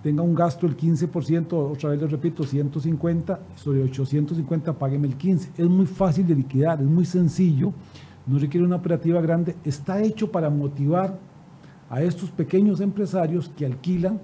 tenga 0.03 0.22
un 0.22 0.35
gasto 0.35 0.66
del 0.66 0.77
15%, 0.77 1.53
otra 1.53 1.90
vez 1.90 2.01
les 2.01 2.11
repito, 2.11 2.44
150, 2.44 3.40
sobre 3.55 3.83
850 3.83 4.72
págueme 4.72 5.07
el 5.07 5.16
15. 5.16 5.51
Es 5.57 5.68
muy 5.68 5.87
fácil 5.87 6.27
de 6.27 6.35
liquidar, 6.35 6.81
es 6.81 6.88
muy 6.88 7.05
sencillo, 7.05 7.72
no 8.27 8.38
requiere 8.38 8.66
una 8.66 8.77
operativa 8.77 9.20
grande, 9.20 9.57
está 9.64 10.03
hecho 10.03 10.33
para 10.33 10.51
motivar 10.51 11.18
a 11.88 12.03
estos 12.03 12.31
pequeños 12.31 12.81
empresarios 12.81 13.51
que 13.51 13.66
alquilan, 13.66 14.18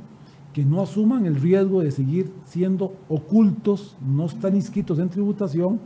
que 0.53 0.65
no 0.65 0.81
asuman 0.83 1.27
el 1.27 1.37
riesgo 1.37 1.83
de 1.83 1.91
seguir 1.91 2.33
siendo 2.45 2.95
ocultos, 3.09 3.97
no 4.05 4.27
están 4.27 4.57
inscritos 4.57 4.99
en 4.99 5.11
tributación 5.11 5.79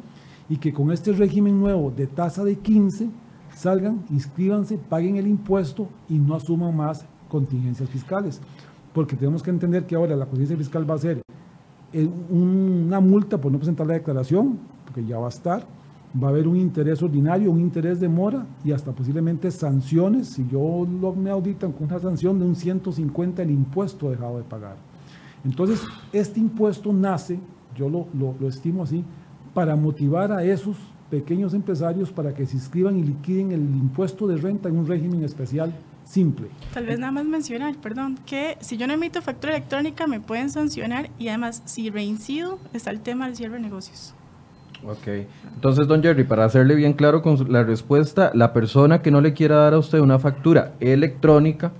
y 0.48 0.56
que 0.56 0.72
con 0.72 0.92
este 0.92 1.12
régimen 1.12 1.58
nuevo 1.58 1.90
de 1.90 2.06
tasa 2.06 2.44
de 2.44 2.56
15 2.56 3.08
salgan, 3.54 4.04
inscríbanse, 4.10 4.78
paguen 4.78 5.16
el 5.16 5.26
impuesto 5.26 5.88
y 6.08 6.18
no 6.18 6.34
asuman 6.34 6.76
más 6.76 7.04
contingencias 7.28 7.88
fiscales 7.88 8.40
porque 8.92 9.16
tenemos 9.16 9.42
que 9.42 9.50
entender 9.50 9.86
que 9.86 9.94
ahora 9.94 10.16
la 10.16 10.26
conciencia 10.26 10.56
fiscal 10.56 10.88
va 10.88 10.94
a 10.94 10.98
ser 10.98 11.22
eh, 11.92 12.08
una 12.30 13.00
multa 13.00 13.38
por 13.38 13.50
no 13.50 13.58
presentar 13.58 13.86
la 13.86 13.94
declaración, 13.94 14.58
porque 14.84 15.04
ya 15.04 15.18
va 15.18 15.26
a 15.26 15.30
estar, 15.30 15.64
va 16.22 16.28
a 16.28 16.30
haber 16.30 16.46
un 16.46 16.56
interés 16.56 17.02
ordinario, 17.02 17.50
un 17.50 17.60
interés 17.60 18.00
de 18.00 18.08
mora 18.08 18.46
y 18.64 18.72
hasta 18.72 18.92
posiblemente 18.92 19.50
sanciones, 19.50 20.28
si 20.28 20.46
yo 20.48 20.86
lo, 21.00 21.14
me 21.14 21.30
auditan 21.30 21.72
con 21.72 21.86
una 21.86 21.98
sanción 21.98 22.38
de 22.38 22.44
un 22.44 22.54
150 22.54 23.42
el 23.42 23.50
impuesto 23.50 24.10
dejado 24.10 24.38
de 24.38 24.44
pagar. 24.44 24.76
Entonces, 25.44 25.82
este 26.12 26.38
impuesto 26.38 26.92
nace, 26.92 27.38
yo 27.76 27.88
lo, 27.88 28.06
lo 28.12 28.48
estimo 28.48 28.82
así, 28.82 29.04
para 29.54 29.76
motivar 29.76 30.32
a 30.32 30.44
esos 30.44 30.76
pequeños 31.10 31.52
empresarios 31.52 32.10
para 32.10 32.34
que 32.34 32.46
se 32.46 32.56
inscriban 32.56 32.98
y 32.98 33.02
liquiden 33.02 33.52
el 33.52 33.60
impuesto 33.60 34.26
de 34.26 34.36
renta 34.36 34.68
en 34.68 34.78
un 34.78 34.86
régimen 34.86 35.22
especial 35.24 35.74
simple. 36.04 36.48
Tal 36.72 36.86
vez 36.86 36.98
nada 36.98 37.12
más 37.12 37.24
mencionar, 37.24 37.76
perdón, 37.76 38.18
que 38.26 38.56
si 38.60 38.76
yo 38.76 38.86
no 38.86 38.94
emito 38.94 39.20
factura 39.20 39.54
electrónica 39.54 40.06
me 40.06 40.20
pueden 40.20 40.50
sancionar 40.50 41.10
y 41.18 41.28
además 41.28 41.62
si 41.66 41.90
reincido 41.90 42.58
está 42.72 42.90
el 42.90 43.00
tema 43.00 43.26
del 43.26 43.36
cierre 43.36 43.54
de 43.54 43.60
negocios. 43.60 44.14
Ok, 44.84 45.06
entonces 45.54 45.86
don 45.86 46.02
Jerry, 46.02 46.24
para 46.24 46.44
hacerle 46.44 46.74
bien 46.74 46.94
claro 46.94 47.22
con 47.22 47.52
la 47.52 47.62
respuesta, 47.62 48.32
la 48.34 48.52
persona 48.52 49.00
que 49.00 49.12
no 49.12 49.20
le 49.20 49.32
quiera 49.32 49.56
dar 49.56 49.74
a 49.74 49.78
usted 49.78 50.00
una 50.00 50.18
factura 50.18 50.72
electrónica 50.80 51.72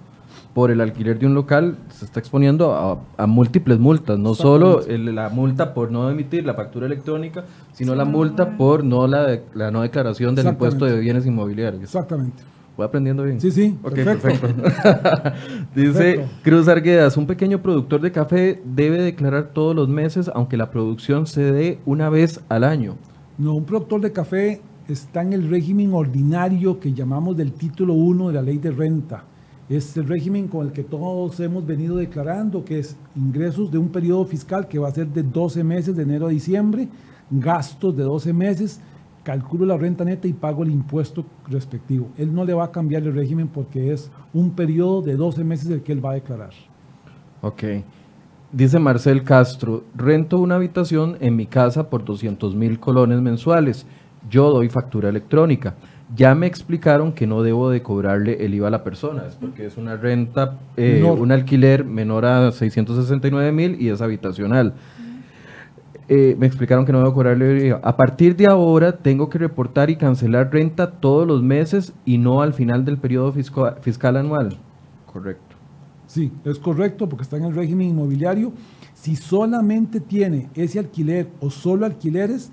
por 0.54 0.70
el 0.70 0.80
alquiler 0.80 1.18
de 1.18 1.26
un 1.26 1.34
local 1.34 1.78
se 1.88 2.04
está 2.04 2.20
exponiendo 2.20 2.74
a, 3.16 3.26
múltiples 3.26 3.78
multas, 3.78 4.18
no 4.18 4.34
solo 4.34 4.80
la 4.86 5.28
multa 5.30 5.72
por 5.72 5.90
no 5.90 6.10
emitir 6.10 6.44
la 6.44 6.54
factura 6.54 6.86
electrónica, 6.86 7.44
sino 7.72 7.94
la 7.94 8.04
multa 8.04 8.56
por 8.56 8.84
no 8.84 9.06
la, 9.06 9.38
la 9.54 9.70
no 9.70 9.82
declaración 9.82 10.34
del 10.34 10.48
impuesto 10.48 10.84
de 10.84 11.00
bienes 11.00 11.24
inmobiliarios. 11.26 11.82
Exactamente. 11.82 12.42
Voy 12.76 12.86
aprendiendo 12.86 13.22
bien. 13.24 13.40
Sí, 13.40 13.50
sí, 13.50 13.78
perfecto. 13.82 14.46
Dice 15.74 16.26
Cruz 16.42 16.68
Arguedas, 16.68 17.16
un 17.18 17.26
pequeño 17.26 17.60
productor 17.60 18.00
de 18.00 18.12
café 18.12 18.62
debe 18.64 19.02
declarar 19.02 19.50
todos 19.52 19.76
los 19.76 19.88
meses, 19.88 20.30
aunque 20.34 20.56
la 20.56 20.70
producción 20.70 21.26
se 21.26 21.52
dé 21.52 21.78
una 21.84 22.08
vez 22.08 22.40
al 22.48 22.64
año. 22.64 22.96
No, 23.36 23.54
un 23.54 23.64
productor 23.64 24.00
de 24.00 24.12
café 24.12 24.60
está 24.88 25.20
en 25.20 25.34
el 25.34 25.48
régimen 25.50 25.92
ordinario 25.92 26.80
que 26.80 26.92
llamamos 26.92 27.36
del 27.36 27.52
título 27.52 27.92
1 27.92 28.28
de 28.28 28.34
la 28.34 28.42
ley 28.42 28.58
de 28.58 28.70
renta. 28.70 29.24
Es 29.68 29.96
el 29.96 30.06
régimen 30.06 30.48
con 30.48 30.66
el 30.66 30.72
que 30.72 30.82
todos 30.82 31.38
hemos 31.40 31.66
venido 31.66 31.96
declarando, 31.96 32.64
que 32.64 32.80
es 32.80 32.96
ingresos 33.14 33.70
de 33.70 33.78
un 33.78 33.88
periodo 33.88 34.24
fiscal 34.24 34.68
que 34.68 34.78
va 34.78 34.88
a 34.88 34.92
ser 34.92 35.06
de 35.08 35.22
12 35.22 35.64
meses, 35.64 35.96
de 35.96 36.02
enero 36.02 36.26
a 36.26 36.30
diciembre, 36.30 36.88
gastos 37.30 37.96
de 37.96 38.02
12 38.02 38.32
meses, 38.32 38.80
calculo 39.22 39.64
la 39.64 39.76
renta 39.76 40.04
neta 40.04 40.26
y 40.26 40.32
pago 40.32 40.62
el 40.64 40.70
impuesto 40.70 41.24
respectivo. 41.48 42.08
Él 42.16 42.34
no 42.34 42.44
le 42.44 42.54
va 42.54 42.64
a 42.64 42.72
cambiar 42.72 43.02
el 43.04 43.14
régimen 43.14 43.48
porque 43.48 43.92
es 43.92 44.10
un 44.34 44.50
periodo 44.50 45.02
de 45.02 45.16
12 45.16 45.44
meses 45.44 45.70
el 45.70 45.82
que 45.82 45.92
él 45.92 46.04
va 46.04 46.10
a 46.10 46.14
declarar. 46.14 46.52
Ok. 47.40 47.62
Dice 48.52 48.78
Marcel 48.78 49.24
Castro, 49.24 49.84
rento 49.94 50.38
una 50.38 50.56
habitación 50.56 51.16
en 51.20 51.36
mi 51.36 51.46
casa 51.46 51.88
por 51.88 52.04
200 52.04 52.54
mil 52.54 52.78
colones 52.78 53.20
mensuales. 53.22 53.86
Yo 54.28 54.50
doy 54.50 54.68
factura 54.68 55.08
electrónica. 55.08 55.74
Ya 56.14 56.34
me 56.34 56.46
explicaron 56.46 57.12
que 57.12 57.26
no 57.26 57.42
debo 57.42 57.70
de 57.70 57.82
cobrarle 57.82 58.44
el 58.44 58.54
IVA 58.54 58.68
a 58.68 58.70
la 58.70 58.84
persona, 58.84 59.24
es 59.26 59.34
porque 59.36 59.66
es 59.66 59.76
una 59.76 59.96
renta, 59.96 60.58
eh, 60.76 61.02
un 61.02 61.32
alquiler 61.32 61.84
menor 61.84 62.26
a 62.26 62.52
669 62.52 63.50
mil 63.52 63.80
y 63.80 63.88
es 63.88 64.02
habitacional. 64.02 64.74
Eh, 66.08 66.36
me 66.38 66.46
explicaron 66.46 66.84
que 66.84 66.92
no 66.92 66.98
debo 66.98 67.14
cobrarle 67.14 67.78
A 67.80 67.96
partir 67.96 68.36
de 68.36 68.46
ahora 68.46 68.98
tengo 68.98 69.30
que 69.30 69.38
reportar 69.38 69.88
y 69.88 69.96
cancelar 69.96 70.52
renta 70.52 70.90
todos 70.90 71.26
los 71.26 71.42
meses 71.42 71.94
y 72.04 72.18
no 72.18 72.42
al 72.42 72.52
final 72.52 72.84
del 72.84 72.98
periodo 72.98 73.32
fiscal, 73.32 74.16
anual. 74.16 74.58
Correcto. 75.10 75.56
Sí, 76.06 76.30
es 76.44 76.58
correcto 76.58 77.08
porque 77.08 77.22
está 77.22 77.38
en 77.38 77.44
el 77.44 77.54
régimen 77.54 77.88
inmobiliario. 77.88 78.52
Si 78.92 79.16
solamente 79.16 80.00
tiene 80.00 80.50
ese 80.54 80.78
alquiler 80.78 81.28
o 81.40 81.48
solo 81.48 81.86
alquileres, 81.86 82.52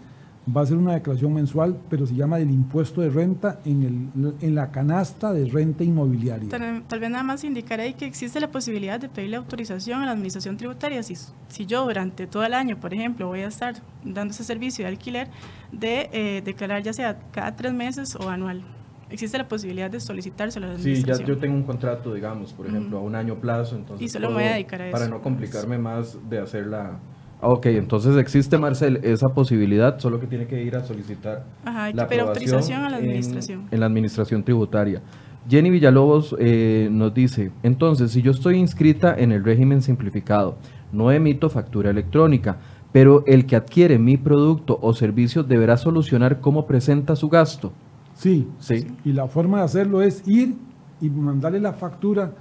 va 0.55 0.61
a 0.61 0.65
ser 0.65 0.77
una 0.77 0.93
declaración 0.93 1.33
mensual, 1.33 1.77
pero 1.89 2.05
se 2.05 2.15
llama 2.15 2.37
del 2.37 2.51
impuesto 2.51 3.01
de 3.01 3.09
renta 3.09 3.59
en, 3.65 3.83
el, 3.83 4.33
en 4.41 4.55
la 4.55 4.71
canasta 4.71 5.33
de 5.33 5.45
renta 5.45 5.83
inmobiliaria. 5.83 6.49
Tal, 6.49 6.99
vez 6.99 7.09
nada 7.09 7.23
más 7.23 7.43
indicaré 7.43 7.93
que 7.93 8.05
existe 8.05 8.39
la 8.39 8.49
posibilidad 8.51 8.99
de 8.99 9.09
pedirle 9.09 9.37
autorización 9.37 10.01
a 10.01 10.05
la 10.05 10.11
administración 10.11 10.57
tributaria. 10.57 11.03
Si, 11.03 11.15
si 11.47 11.65
yo 11.65 11.83
durante 11.83 12.27
todo 12.27 12.43
el 12.43 12.53
año, 12.53 12.79
por 12.79 12.93
ejemplo, 12.93 13.27
voy 13.27 13.41
a 13.41 13.47
estar 13.47 13.75
dando 14.03 14.33
ese 14.33 14.43
servicio 14.43 14.85
de 14.85 14.89
alquiler, 14.89 15.27
de 15.71 16.09
eh, 16.11 16.41
declarar 16.43 16.83
ya 16.83 16.93
sea 16.93 17.19
cada 17.31 17.55
tres 17.55 17.73
meses 17.73 18.15
o 18.15 18.29
anual. 18.29 18.63
Existe 19.09 19.37
la 19.39 19.47
posibilidad 19.47 19.89
de 19.89 19.99
solicitárselo 19.99 20.67
a 20.67 20.69
la 20.69 20.75
administración. 20.75 21.17
Sí, 21.17 21.23
ya 21.23 21.27
yo 21.27 21.39
tengo 21.39 21.55
un 21.55 21.63
contrato, 21.63 22.13
digamos, 22.13 22.53
por 22.53 22.67
ejemplo, 22.67 22.99
a 22.99 23.01
un 23.01 23.15
año 23.15 23.35
plazo. 23.35 23.75
Entonces 23.75 24.05
y 24.05 24.09
solo 24.09 24.29
me 24.29 24.35
voy 24.35 24.43
a 24.43 24.51
dedicar 24.53 24.81
a 24.81 24.87
eso. 24.87 24.91
Para 24.91 25.07
no 25.07 25.21
complicarme 25.21 25.79
más 25.79 26.17
de 26.29 26.37
hacer 26.37 26.67
la 26.67 26.99
Ok, 27.41 27.67
entonces 27.67 28.17
existe, 28.17 28.57
Marcel, 28.57 28.99
esa 29.03 29.29
posibilidad, 29.29 29.97
solo 29.99 30.19
que 30.19 30.27
tiene 30.27 30.45
que 30.45 30.61
ir 30.61 30.75
a 30.75 30.83
solicitar 30.83 31.45
Ajá, 31.63 31.91
la 31.93 32.03
autorización 32.03 32.81
a 32.83 32.89
la 32.89 32.97
administración. 32.97 33.67
En, 33.71 33.79
la 33.79 33.85
administración 33.85 34.43
tributaria. 34.43 35.01
Jenny 35.49 35.69
Villalobos 35.69 36.35
eh, 36.37 36.89
nos 36.91 37.13
dice, 37.13 37.51
entonces, 37.63 38.11
si 38.11 38.21
yo 38.21 38.31
estoy 38.31 38.57
inscrita 38.57 39.15
en 39.17 39.31
el 39.31 39.43
régimen 39.43 39.81
simplificado, 39.81 40.57
no 40.91 41.11
emito 41.11 41.49
factura 41.49 41.89
electrónica, 41.91 42.57
pero 42.91 43.23
el 43.25 43.45
que 43.45 43.55
adquiere 43.55 43.99
mi 43.99 44.17
producto 44.17 44.77
o 44.81 44.93
servicio 44.93 45.43
deberá 45.43 45.77
solucionar 45.77 46.41
cómo 46.41 46.67
presenta 46.67 47.15
su 47.15 47.29
gasto. 47.29 47.71
Sí, 48.15 48.47
sí. 48.59 48.87
Y 49.05 49.13
la 49.13 49.27
forma 49.27 49.59
de 49.59 49.63
hacerlo 49.63 50.01
es 50.01 50.27
ir 50.27 50.55
y 50.99 51.09
mandarle 51.09 51.61
la 51.61 51.71
factura 51.71 52.33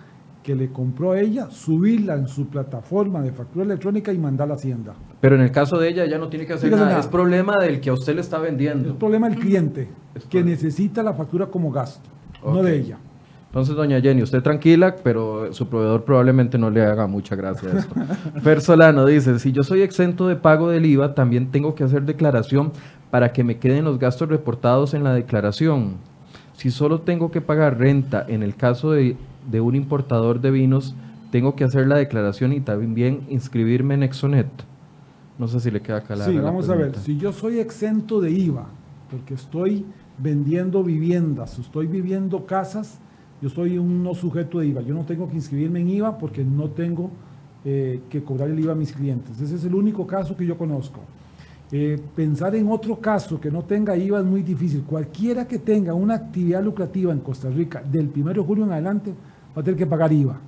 que 0.48 0.54
le 0.54 0.70
compró 0.70 1.12
a 1.12 1.20
ella, 1.20 1.50
subirla 1.50 2.14
en 2.14 2.26
su 2.26 2.46
plataforma 2.46 3.20
de 3.20 3.32
factura 3.32 3.66
electrónica 3.66 4.14
y 4.14 4.16
mandar 4.16 4.46
a 4.46 4.48
la 4.48 4.54
Hacienda. 4.54 4.94
Pero 5.20 5.34
en 5.34 5.42
el 5.42 5.50
caso 5.50 5.76
de 5.76 5.90
ella, 5.90 6.06
ya 6.06 6.16
no 6.16 6.28
tiene 6.28 6.46
que 6.46 6.54
hacer 6.54 6.70
nada. 6.70 6.98
Es 6.98 7.06
problema 7.06 7.52
del 7.60 7.82
que 7.82 7.90
a 7.90 7.92
usted 7.92 8.14
le 8.14 8.22
está 8.22 8.38
vendiendo. 8.38 8.88
Es 8.88 8.94
problema 8.94 9.28
del 9.28 9.38
cliente, 9.38 9.88
que 10.30 10.42
necesita 10.42 11.02
la 11.02 11.12
factura 11.12 11.48
como 11.48 11.70
gasto, 11.70 12.08
no 12.42 12.62
de 12.62 12.78
ella. 12.78 12.96
Entonces, 13.48 13.76
doña 13.76 14.00
Jenny, 14.00 14.22
usted 14.22 14.42
tranquila, 14.42 14.96
pero 15.04 15.52
su 15.52 15.68
proveedor 15.68 16.04
probablemente 16.04 16.56
no 16.56 16.70
le 16.70 16.82
haga 16.82 17.06
mucha 17.06 17.36
gracia 17.36 17.68
esto. 17.76 17.94
Fer 18.42 18.62
Solano 18.62 19.04
dice, 19.04 19.38
si 19.40 19.52
yo 19.52 19.62
soy 19.62 19.82
exento 19.82 20.28
de 20.28 20.36
pago 20.36 20.70
del 20.70 20.86
IVA, 20.86 21.14
también 21.14 21.50
tengo 21.50 21.74
que 21.74 21.84
hacer 21.84 22.04
declaración 22.04 22.72
para 23.10 23.34
que 23.34 23.44
me 23.44 23.58
queden 23.58 23.84
los 23.84 23.98
gastos 23.98 24.30
reportados 24.30 24.94
en 24.94 25.04
la 25.04 25.12
declaración. 25.12 25.96
Si 26.54 26.70
solo 26.70 27.02
tengo 27.02 27.30
que 27.30 27.42
pagar 27.42 27.78
renta 27.78 28.24
en 28.26 28.42
el 28.42 28.56
caso 28.56 28.92
de 28.92 29.14
de 29.50 29.60
un 29.60 29.74
importador 29.74 30.40
de 30.40 30.50
vinos, 30.50 30.94
tengo 31.30 31.56
que 31.56 31.64
hacer 31.64 31.86
la 31.86 31.96
declaración 31.96 32.52
y 32.52 32.60
también 32.60 33.26
inscribirme 33.28 33.94
en 33.94 34.02
Exonet. 34.02 34.48
No 35.38 35.46
sé 35.46 35.60
si 35.60 35.70
le 35.70 35.80
queda 35.80 36.02
clara. 36.02 36.24
Sí, 36.24 36.36
vamos 36.38 36.68
a 36.68 36.74
ver. 36.74 36.96
Si 36.96 37.16
yo 37.16 37.32
soy 37.32 37.58
exento 37.58 38.20
de 38.20 38.30
IVA, 38.30 38.66
porque 39.10 39.34
estoy 39.34 39.84
vendiendo 40.18 40.82
viviendas, 40.82 41.58
estoy 41.58 41.86
viviendo 41.86 42.44
casas, 42.44 42.98
yo 43.40 43.48
soy 43.48 43.78
un 43.78 44.02
no 44.02 44.14
sujeto 44.14 44.58
de 44.58 44.66
IVA. 44.66 44.82
Yo 44.82 44.94
no 44.94 45.04
tengo 45.04 45.28
que 45.28 45.36
inscribirme 45.36 45.80
en 45.80 45.90
IVA 45.90 46.18
porque 46.18 46.42
no 46.42 46.70
tengo 46.70 47.10
eh, 47.64 48.00
que 48.10 48.22
cobrar 48.24 48.48
el 48.50 48.58
IVA 48.58 48.72
a 48.72 48.76
mis 48.76 48.92
clientes. 48.92 49.40
Ese 49.40 49.54
es 49.54 49.64
el 49.64 49.74
único 49.74 50.06
caso 50.06 50.36
que 50.36 50.44
yo 50.44 50.58
conozco. 50.58 51.00
Eh, 51.70 52.00
pensar 52.16 52.56
en 52.56 52.68
otro 52.70 52.98
caso 52.98 53.38
que 53.38 53.50
no 53.50 53.62
tenga 53.62 53.96
IVA 53.96 54.20
es 54.20 54.24
muy 54.24 54.42
difícil. 54.42 54.82
Cualquiera 54.82 55.46
que 55.46 55.58
tenga 55.58 55.94
una 55.94 56.14
actividad 56.14 56.64
lucrativa 56.64 57.12
en 57.12 57.20
Costa 57.20 57.48
Rica 57.48 57.82
del 57.82 58.10
1 58.14 58.32
de 58.32 58.40
julio 58.40 58.64
en 58.64 58.72
adelante 58.72 59.14
va 59.56 59.60
a 59.60 59.64
tener 59.64 59.78
que 59.78 59.86
pagar 59.86 60.12
IVA. 60.12 60.38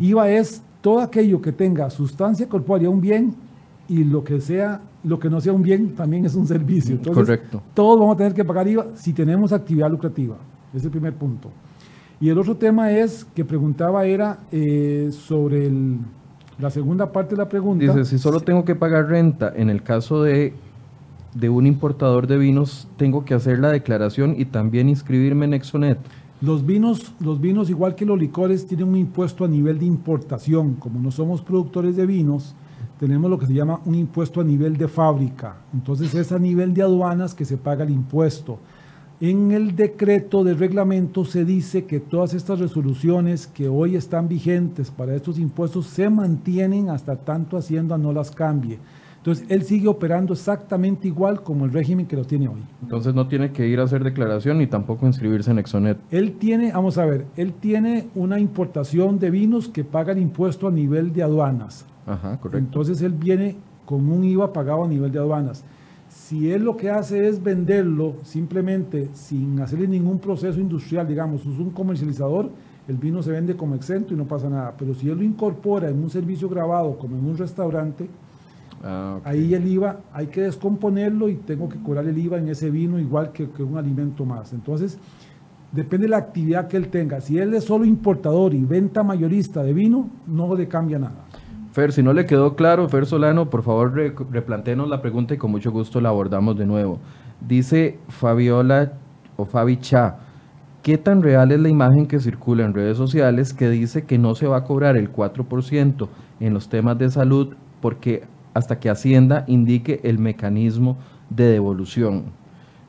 IVA 0.00 0.30
es 0.30 0.62
todo 0.80 1.00
aquello 1.00 1.40
que 1.40 1.52
tenga 1.52 1.90
sustancia 1.90 2.48
corpórea, 2.48 2.88
un 2.88 3.00
bien, 3.00 3.34
y 3.88 4.04
lo 4.04 4.24
que 4.24 4.40
sea, 4.40 4.80
lo 5.04 5.18
que 5.18 5.30
no 5.30 5.40
sea 5.40 5.52
un 5.52 5.62
bien 5.62 5.94
también 5.94 6.24
es 6.24 6.34
un 6.34 6.46
servicio. 6.46 6.96
Entonces, 6.96 7.24
Correcto. 7.24 7.62
Todos 7.74 7.98
vamos 7.98 8.14
a 8.14 8.18
tener 8.18 8.34
que 8.34 8.44
pagar 8.44 8.66
IVA 8.68 8.86
si 8.94 9.12
tenemos 9.12 9.52
actividad 9.52 9.90
lucrativa. 9.90 10.36
Ese 10.70 10.78
es 10.78 10.84
el 10.84 10.90
primer 10.90 11.14
punto. 11.14 11.50
Y 12.20 12.30
el 12.30 12.38
otro 12.38 12.56
tema 12.56 12.90
es 12.92 13.26
que 13.34 13.44
preguntaba 13.44 14.06
era 14.06 14.38
eh, 14.50 15.10
sobre 15.12 15.70
la 16.58 16.70
segunda 16.70 17.12
parte 17.12 17.34
de 17.34 17.42
la 17.42 17.48
pregunta. 17.48 17.84
Dice, 17.84 18.04
si 18.04 18.18
solo 18.18 18.40
tengo 18.40 18.64
que 18.64 18.74
pagar 18.74 19.08
renta, 19.08 19.52
en 19.54 19.68
el 19.68 19.82
caso 19.82 20.22
de, 20.22 20.54
de 21.34 21.48
un 21.50 21.66
importador 21.66 22.26
de 22.26 22.38
vinos, 22.38 22.88
tengo 22.96 23.24
que 23.24 23.34
hacer 23.34 23.58
la 23.58 23.70
declaración 23.70 24.34
y 24.38 24.46
también 24.46 24.88
inscribirme 24.88 25.44
en 25.44 25.54
Exonet. 25.54 25.98
Los 26.42 26.66
vinos, 26.66 27.14
los 27.18 27.40
vinos, 27.40 27.70
igual 27.70 27.94
que 27.94 28.04
los 28.04 28.18
licores, 28.18 28.66
tienen 28.66 28.88
un 28.88 28.96
impuesto 28.96 29.44
a 29.44 29.48
nivel 29.48 29.78
de 29.78 29.86
importación. 29.86 30.74
Como 30.74 31.00
no 31.00 31.10
somos 31.10 31.40
productores 31.40 31.96
de 31.96 32.04
vinos, 32.04 32.54
tenemos 33.00 33.30
lo 33.30 33.38
que 33.38 33.46
se 33.46 33.54
llama 33.54 33.80
un 33.86 33.94
impuesto 33.94 34.42
a 34.42 34.44
nivel 34.44 34.76
de 34.76 34.86
fábrica. 34.86 35.56
Entonces 35.72 36.14
es 36.14 36.32
a 36.32 36.38
nivel 36.38 36.74
de 36.74 36.82
aduanas 36.82 37.34
que 37.34 37.46
se 37.46 37.56
paga 37.56 37.84
el 37.84 37.90
impuesto. 37.90 38.58
En 39.18 39.50
el 39.50 39.74
decreto 39.74 40.44
de 40.44 40.52
reglamento 40.52 41.24
se 41.24 41.46
dice 41.46 41.86
que 41.86 42.00
todas 42.00 42.34
estas 42.34 42.58
resoluciones 42.58 43.46
que 43.46 43.66
hoy 43.66 43.96
están 43.96 44.28
vigentes 44.28 44.90
para 44.90 45.14
estos 45.14 45.38
impuestos 45.38 45.86
se 45.86 46.10
mantienen 46.10 46.90
hasta 46.90 47.16
tanto 47.16 47.56
Hacienda 47.56 47.96
no 47.96 48.12
las 48.12 48.30
cambie. 48.30 48.78
Entonces, 49.26 49.50
él 49.50 49.64
sigue 49.64 49.88
operando 49.88 50.34
exactamente 50.34 51.08
igual 51.08 51.42
como 51.42 51.64
el 51.64 51.72
régimen 51.72 52.06
que 52.06 52.14
lo 52.14 52.24
tiene 52.24 52.46
hoy. 52.46 52.62
Entonces, 52.80 53.12
no 53.12 53.26
tiene 53.26 53.50
que 53.50 53.66
ir 53.66 53.80
a 53.80 53.82
hacer 53.82 54.04
declaración 54.04 54.58
ni 54.58 54.68
tampoco 54.68 55.04
inscribirse 55.04 55.50
en 55.50 55.58
Exonet. 55.58 55.98
Él 56.12 56.34
tiene, 56.38 56.70
vamos 56.70 56.96
a 56.96 57.06
ver, 57.06 57.26
él 57.34 57.52
tiene 57.54 58.06
una 58.14 58.38
importación 58.38 59.18
de 59.18 59.32
vinos 59.32 59.66
que 59.66 59.82
paga 59.82 60.12
el 60.12 60.20
impuesto 60.20 60.68
a 60.68 60.70
nivel 60.70 61.12
de 61.12 61.24
aduanas. 61.24 61.86
Ajá, 62.06 62.38
correcto. 62.38 62.58
Entonces, 62.58 63.02
él 63.02 63.14
viene 63.14 63.56
con 63.84 64.08
un 64.08 64.22
IVA 64.22 64.52
pagado 64.52 64.84
a 64.84 64.88
nivel 64.88 65.10
de 65.10 65.18
aduanas. 65.18 65.64
Si 66.08 66.52
él 66.52 66.62
lo 66.62 66.76
que 66.76 66.90
hace 66.90 67.26
es 67.26 67.42
venderlo 67.42 68.18
simplemente 68.22 69.08
sin 69.12 69.58
hacerle 69.58 69.88
ningún 69.88 70.20
proceso 70.20 70.60
industrial, 70.60 71.08
digamos, 71.08 71.40
es 71.40 71.58
un 71.58 71.70
comercializador, 71.70 72.48
el 72.86 72.96
vino 72.96 73.24
se 73.24 73.32
vende 73.32 73.56
como 73.56 73.74
exento 73.74 74.14
y 74.14 74.16
no 74.16 74.26
pasa 74.26 74.48
nada. 74.48 74.74
Pero 74.78 74.94
si 74.94 75.10
él 75.10 75.18
lo 75.18 75.24
incorpora 75.24 75.88
en 75.90 76.00
un 76.00 76.10
servicio 76.10 76.48
grabado, 76.48 76.96
como 76.96 77.18
en 77.18 77.26
un 77.26 77.36
restaurante, 77.36 78.08
Ah, 78.88 79.18
Ahí 79.24 79.52
el 79.52 79.66
IVA 79.66 79.98
hay 80.12 80.28
que 80.28 80.42
descomponerlo 80.42 81.28
y 81.28 81.34
tengo 81.34 81.68
que 81.68 81.76
cobrar 81.82 82.06
el 82.06 82.16
IVA 82.16 82.38
en 82.38 82.48
ese 82.48 82.70
vino 82.70 83.00
igual 83.00 83.32
que, 83.32 83.48
un 83.58 83.76
alimento 83.76 84.24
más. 84.24 84.52
Entonces, 84.52 84.96
depende 85.72 86.04
de 86.04 86.10
la 86.10 86.18
actividad 86.18 86.68
que 86.68 86.76
él 86.76 86.86
tenga. 86.86 87.20
Si 87.20 87.36
él 87.36 87.52
es 87.54 87.64
solo 87.64 87.84
importador 87.84 88.54
y 88.54 88.64
venta 88.64 89.02
mayorista 89.02 89.64
de 89.64 89.72
vino, 89.72 90.08
no 90.28 90.54
le 90.54 90.68
cambia 90.68 91.00
nada. 91.00 91.24
Fer, 91.72 91.90
si 91.90 92.00
no 92.02 92.12
le 92.12 92.26
quedó 92.26 92.54
claro, 92.54 92.88
Fer 92.88 93.06
Solano, 93.06 93.50
por 93.50 93.64
favor 93.64 93.92
re 93.92 94.14
replantenos 94.30 94.88
la 94.88 95.02
pregunta 95.02 95.34
y 95.34 95.36
con 95.36 95.50
mucho 95.50 95.72
gusto 95.72 96.00
la 96.00 96.10
abordamos 96.10 96.56
de 96.56 96.64
nuevo. 96.64 97.00
Dice 97.40 97.98
Fabiola 98.08 98.92
o 99.36 99.46
Fabi 99.46 99.78
Cha, 99.78 100.16
¿qué 100.82 100.96
tan 100.96 101.22
real 101.22 101.50
es 101.50 101.60
la 101.60 101.68
imagen 101.68 102.06
que 102.06 102.20
circula 102.20 102.64
en 102.64 102.72
redes 102.72 102.96
sociales 102.96 103.52
que 103.52 103.68
dice 103.68 104.04
que 104.04 104.16
no 104.16 104.36
se 104.36 104.46
va 104.46 104.58
a 104.58 104.64
cobrar 104.64 104.96
el 104.96 105.12
4% 105.12 106.08
en 106.38 106.54
los 106.54 106.68
temas 106.68 106.96
de 106.98 107.10
salud 107.10 107.54
porque 107.82 108.22
hasta 108.56 108.80
que 108.80 108.88
Hacienda 108.88 109.44
indique 109.48 110.00
el 110.02 110.18
mecanismo 110.18 110.96
de 111.28 111.44
devolución. 111.50 112.32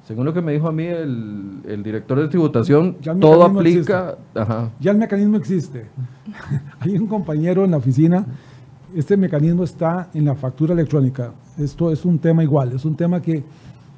Según 0.07 0.23
lo 0.23 0.33
que 0.33 0.41
me 0.41 0.53
dijo 0.53 0.69
a 0.69 0.71
mí 0.71 0.85
el, 0.85 1.83
director 1.83 2.21
de 2.21 2.29
tributación, 2.29 2.95
todo 3.19 3.43
aplica. 3.43 4.17
Ya 4.79 4.91
el 4.91 4.97
mecanismo 4.97 5.35
existe. 5.35 5.87
Hay 6.79 6.97
un 6.97 7.05
compañero 7.07 7.65
en 7.65 7.71
la 7.71 7.77
oficina, 7.77 8.25
este 8.95 9.17
mecanismo 9.17 9.65
está 9.65 10.09
en 10.13 10.23
la 10.23 10.35
factura 10.35 10.73
electrónica. 10.73 11.33
Esto 11.57 11.91
es 11.91 12.05
un 12.05 12.17
tema 12.17 12.43
igual, 12.43 12.71
es 12.71 12.85
un 12.85 12.95
tema 12.95 13.21
que, 13.21 13.43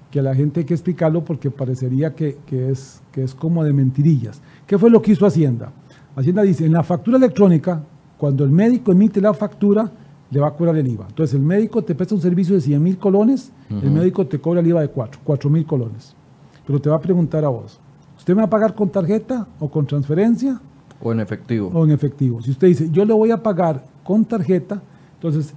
que 0.09 0.21
a 0.21 0.23
la 0.23 0.33
gente 0.33 0.61
hay 0.61 0.65
que 0.65 0.73
explicarlo 0.73 1.23
porque 1.23 1.51
parecería 1.51 2.15
que, 2.15 2.39
que, 2.47 2.71
es, 2.71 3.03
que 3.11 3.23
es 3.23 3.35
como 3.35 3.63
de 3.63 3.73
mentirillas. 3.73 4.41
¿Qué 4.65 4.79
fue 4.79 4.89
lo 4.89 5.03
que 5.03 5.11
hizo 5.11 5.27
Hacienda? 5.27 5.71
Hacienda 6.15 6.41
dice, 6.41 6.65
en 6.65 6.73
la 6.73 6.81
factura 6.81 7.17
electrónica, 7.17 7.83
cuando 8.17 8.43
el 8.43 8.49
médico 8.49 8.91
emite 8.91 9.21
la 9.21 9.35
factura, 9.35 9.91
le 10.31 10.39
va 10.39 10.47
a 10.47 10.51
cobrar 10.51 10.77
el 10.77 10.87
IVA. 10.87 11.07
Entonces, 11.09 11.35
el 11.35 11.41
médico 11.41 11.83
te 11.83 11.95
presta 11.95 12.15
un 12.15 12.21
servicio 12.21 12.55
de 12.55 12.61
100 12.61 12.81
mil 12.81 12.97
colones, 12.97 13.51
el 13.69 13.91
médico 13.91 14.25
te 14.27 14.39
cobra 14.39 14.61
el 14.61 14.67
IVA 14.67 14.81
de 14.81 14.89
4, 14.89 15.21
4 15.23 15.49
mil 15.49 15.65
colones. 15.65 16.15
Pero 16.65 16.79
te 16.79 16.89
va 16.89 16.97
a 16.97 17.01
preguntar 17.01 17.43
a 17.43 17.49
vos, 17.49 17.79
¿usted 18.17 18.35
me 18.35 18.41
va 18.41 18.45
a 18.47 18.49
pagar 18.49 18.75
con 18.75 18.89
tarjeta 18.89 19.47
o 19.59 19.69
con 19.69 19.87
transferencia? 19.87 20.61
O 21.01 21.11
en 21.11 21.19
efectivo. 21.19 21.71
O 21.73 21.83
en 21.83 21.91
efectivo. 21.91 22.41
Si 22.41 22.51
usted 22.51 22.67
dice, 22.67 22.89
yo 22.91 23.05
le 23.05 23.13
voy 23.13 23.31
a 23.31 23.41
pagar 23.41 23.85
con 24.03 24.25
tarjeta, 24.25 24.81
entonces 25.15 25.53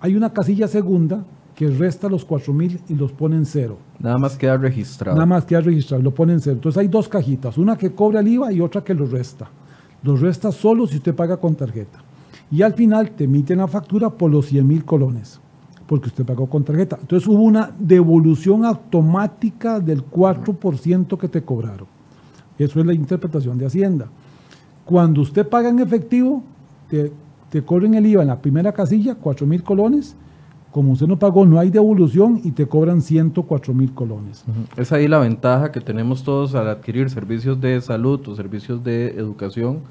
hay 0.00 0.16
una 0.16 0.32
casilla 0.32 0.68
segunda 0.68 1.24
que 1.54 1.68
resta 1.68 2.08
los 2.08 2.24
4 2.24 2.52
mil 2.52 2.80
y 2.88 2.94
los 2.94 3.12
pone 3.12 3.36
en 3.36 3.46
cero. 3.46 3.78
Nada 3.98 4.18
más 4.18 4.36
queda 4.36 4.56
registrado. 4.56 5.16
Nada 5.16 5.26
más 5.26 5.44
queda 5.44 5.60
registrado, 5.60 6.02
lo 6.02 6.12
pone 6.12 6.32
en 6.32 6.40
cero. 6.40 6.56
Entonces 6.56 6.80
hay 6.80 6.88
dos 6.88 7.08
cajitas, 7.08 7.58
una 7.58 7.76
que 7.76 7.92
cobra 7.92 8.20
el 8.20 8.28
IVA 8.28 8.52
y 8.52 8.60
otra 8.60 8.82
que 8.82 8.94
lo 8.94 9.06
resta. 9.06 9.50
Los 10.02 10.20
resta 10.20 10.52
solo 10.52 10.86
si 10.86 10.96
usted 10.96 11.14
paga 11.14 11.36
con 11.36 11.54
tarjeta 11.54 12.03
y 12.50 12.62
al 12.62 12.74
final 12.74 13.10
te 13.10 13.24
emiten 13.24 13.58
la 13.58 13.68
factura 13.68 14.10
por 14.10 14.30
los 14.30 14.46
100 14.46 14.66
mil 14.66 14.84
colones, 14.84 15.40
porque 15.86 16.08
usted 16.08 16.24
pagó 16.24 16.46
con 16.48 16.64
tarjeta. 16.64 16.98
Entonces 17.00 17.28
hubo 17.28 17.42
una 17.42 17.70
devolución 17.78 18.64
automática 18.64 19.80
del 19.80 20.04
4% 20.04 21.18
que 21.18 21.28
te 21.28 21.42
cobraron. 21.42 21.86
Eso 22.58 22.80
es 22.80 22.86
la 22.86 22.94
interpretación 22.94 23.58
de 23.58 23.66
Hacienda. 23.66 24.08
Cuando 24.84 25.22
usted 25.22 25.48
paga 25.48 25.70
en 25.70 25.80
efectivo, 25.80 26.42
te, 26.88 27.10
te 27.50 27.64
cobran 27.64 27.94
el 27.94 28.06
IVA 28.06 28.22
en 28.22 28.28
la 28.28 28.40
primera 28.40 28.72
casilla, 28.72 29.14
4 29.14 29.46
mil 29.46 29.62
colones. 29.62 30.16
Como 30.70 30.92
usted 30.92 31.06
no 31.06 31.18
pagó, 31.18 31.46
no 31.46 31.60
hay 31.60 31.70
devolución 31.70 32.40
y 32.42 32.50
te 32.50 32.66
cobran 32.66 33.00
104 33.00 33.72
mil 33.72 33.94
colones. 33.94 34.44
Es 34.76 34.90
ahí 34.90 35.06
la 35.06 35.20
ventaja 35.20 35.70
que 35.70 35.80
tenemos 35.80 36.24
todos 36.24 36.56
al 36.56 36.68
adquirir 36.68 37.10
servicios 37.10 37.60
de 37.60 37.80
salud 37.80 38.20
o 38.26 38.34
servicios 38.34 38.82
de 38.82 39.10
educación 39.10 39.82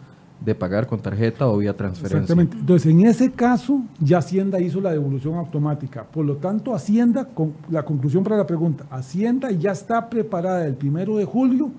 de 0.43 0.55
pagar 0.55 0.87
con 0.87 0.99
tarjeta 0.99 1.47
o 1.47 1.57
vía 1.57 1.75
transferencia. 1.75 2.19
Exactamente. 2.19 2.57
Entonces, 2.57 2.91
en 2.91 3.05
ese 3.05 3.31
caso, 3.31 3.81
ya 3.99 4.17
Hacienda 4.17 4.59
hizo 4.59 4.81
la 4.81 4.91
devolución 4.91 5.35
automática. 5.35 6.03
Por 6.03 6.25
lo 6.25 6.35
tanto, 6.37 6.73
Hacienda, 6.73 7.25
con, 7.25 7.53
la 7.69 7.83
conclusión 7.83 8.23
para 8.23 8.37
la 8.37 8.47
pregunta, 8.47 8.85
Hacienda 8.89 9.51
ya 9.51 9.71
está 9.71 10.09
preparada 10.09 10.65
el 10.65 10.75
primero 10.75 11.17
de 11.17 11.25
julio 11.25 11.71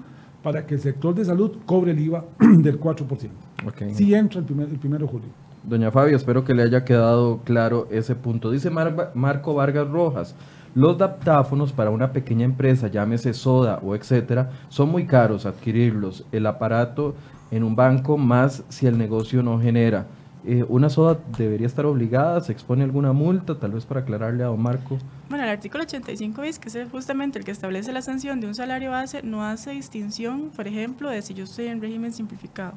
para 0.42 0.66
que 0.66 0.74
el 0.74 0.80
sector 0.80 1.14
de 1.14 1.24
salud 1.24 1.52
cobre 1.66 1.92
el 1.92 2.00
IVA 2.00 2.24
del 2.38 2.80
4%. 2.80 3.28
Okay. 3.66 3.94
Sí 3.94 4.14
entra 4.14 4.40
el, 4.40 4.46
primer, 4.46 4.68
el 4.68 4.78
primero 4.78 5.06
de 5.06 5.12
julio. 5.12 5.28
Doña 5.62 5.90
Fabio, 5.90 6.16
espero 6.16 6.44
que 6.44 6.54
le 6.54 6.62
haya 6.62 6.84
quedado 6.84 7.40
claro 7.44 7.88
ese 7.90 8.14
punto. 8.14 8.50
Dice 8.50 8.70
Marco 8.70 9.54
Vargas 9.54 9.88
Rojas, 9.88 10.34
los 10.74 10.98
daptáfonos 10.98 11.72
para 11.72 11.90
una 11.90 12.12
pequeña 12.12 12.44
empresa, 12.44 12.88
llámese 12.88 13.32
soda 13.32 13.78
o 13.82 13.94
etcétera, 13.94 14.50
son 14.68 14.90
muy 14.90 15.06
caros 15.06 15.46
adquirirlos. 15.46 16.26
El 16.32 16.46
aparato 16.46 17.14
en 17.50 17.64
un 17.64 17.76
banco, 17.76 18.16
más 18.16 18.62
si 18.68 18.86
el 18.86 18.98
negocio 18.98 19.42
no 19.42 19.60
genera. 19.60 20.06
Eh, 20.46 20.62
¿Una 20.68 20.90
soda 20.90 21.18
debería 21.38 21.66
estar 21.66 21.86
obligada? 21.86 22.40
¿Se 22.42 22.52
expone 22.52 22.84
alguna 22.84 23.12
multa? 23.12 23.58
Tal 23.58 23.72
vez 23.72 23.86
para 23.86 24.00
aclararle 24.00 24.42
a 24.44 24.48
don 24.48 24.60
Marco. 24.60 24.98
Bueno, 25.30 25.44
el 25.44 25.50
artículo 25.50 25.84
85 25.84 26.42
bis, 26.42 26.58
que 26.58 26.68
es 26.68 26.90
justamente 26.90 27.38
el 27.38 27.44
que 27.46 27.50
establece 27.50 27.92
la 27.92 28.02
sanción 28.02 28.40
de 28.40 28.48
un 28.48 28.54
salario 28.54 28.90
base, 28.90 29.22
no 29.22 29.42
hace 29.42 29.70
distinción, 29.70 30.50
por 30.54 30.68
ejemplo, 30.68 31.08
de 31.08 31.22
si 31.22 31.32
yo 31.32 31.44
estoy 31.44 31.66
en 31.66 31.80
régimen 31.80 32.12
simplificado. 32.12 32.74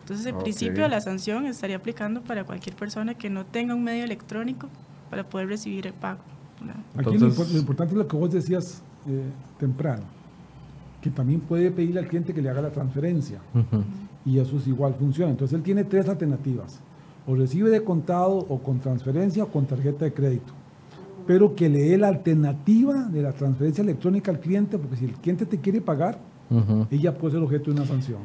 Entonces, 0.00 0.26
el 0.26 0.34
principio 0.36 0.82
de 0.82 0.88
la 0.88 1.00
sanción 1.00 1.46
estaría 1.46 1.76
aplicando 1.76 2.22
para 2.22 2.44
cualquier 2.44 2.76
persona 2.76 3.14
que 3.14 3.30
no 3.30 3.44
tenga 3.44 3.74
un 3.74 3.84
medio 3.84 4.04
electrónico 4.04 4.68
para 5.10 5.22
poder 5.24 5.48
recibir 5.48 5.86
el 5.86 5.92
pago. 5.92 6.20
Aquí 6.96 7.18
lo, 7.18 7.28
importante 7.28 7.94
es 7.94 7.98
lo 7.98 8.08
que 8.08 8.16
vos 8.16 8.30
decías 8.30 8.82
eh, 9.06 9.22
temprano, 9.58 10.02
que 11.08 11.16
también 11.16 11.40
puede 11.40 11.70
pedirle 11.70 12.00
al 12.00 12.06
cliente 12.06 12.34
que 12.34 12.42
le 12.42 12.50
haga 12.50 12.60
la 12.60 12.70
transferencia. 12.70 13.38
Y 14.24 14.38
eso 14.38 14.58
es 14.58 14.66
igual 14.66 14.94
funciona. 14.98 15.30
Entonces 15.30 15.56
él 15.56 15.62
tiene 15.62 15.84
tres 15.84 16.08
alternativas, 16.08 16.80
o 17.26 17.34
recibe 17.34 17.70
de 17.70 17.82
contado 17.82 18.36
o 18.36 18.58
con 18.58 18.78
transferencia 18.78 19.44
o 19.44 19.48
con 19.48 19.64
tarjeta 19.66 20.04
de 20.04 20.12
crédito, 20.12 20.52
pero 21.26 21.54
que 21.54 21.68
le 21.68 21.80
dé 21.80 21.98
la 21.98 22.08
alternativa 22.08 23.04
de 23.04 23.22
la 23.22 23.32
transferencia 23.32 23.82
electrónica 23.82 24.30
al 24.30 24.40
cliente, 24.40 24.78
porque 24.78 24.96
si 24.96 25.06
el 25.06 25.12
cliente 25.12 25.46
te 25.46 25.58
quiere 25.58 25.80
pagar, 25.80 26.18
ella 26.90 27.16
puede 27.16 27.34
ser 27.34 27.42
objeto 27.42 27.70
de 27.70 27.76
una 27.78 27.86
sanción. 27.86 28.18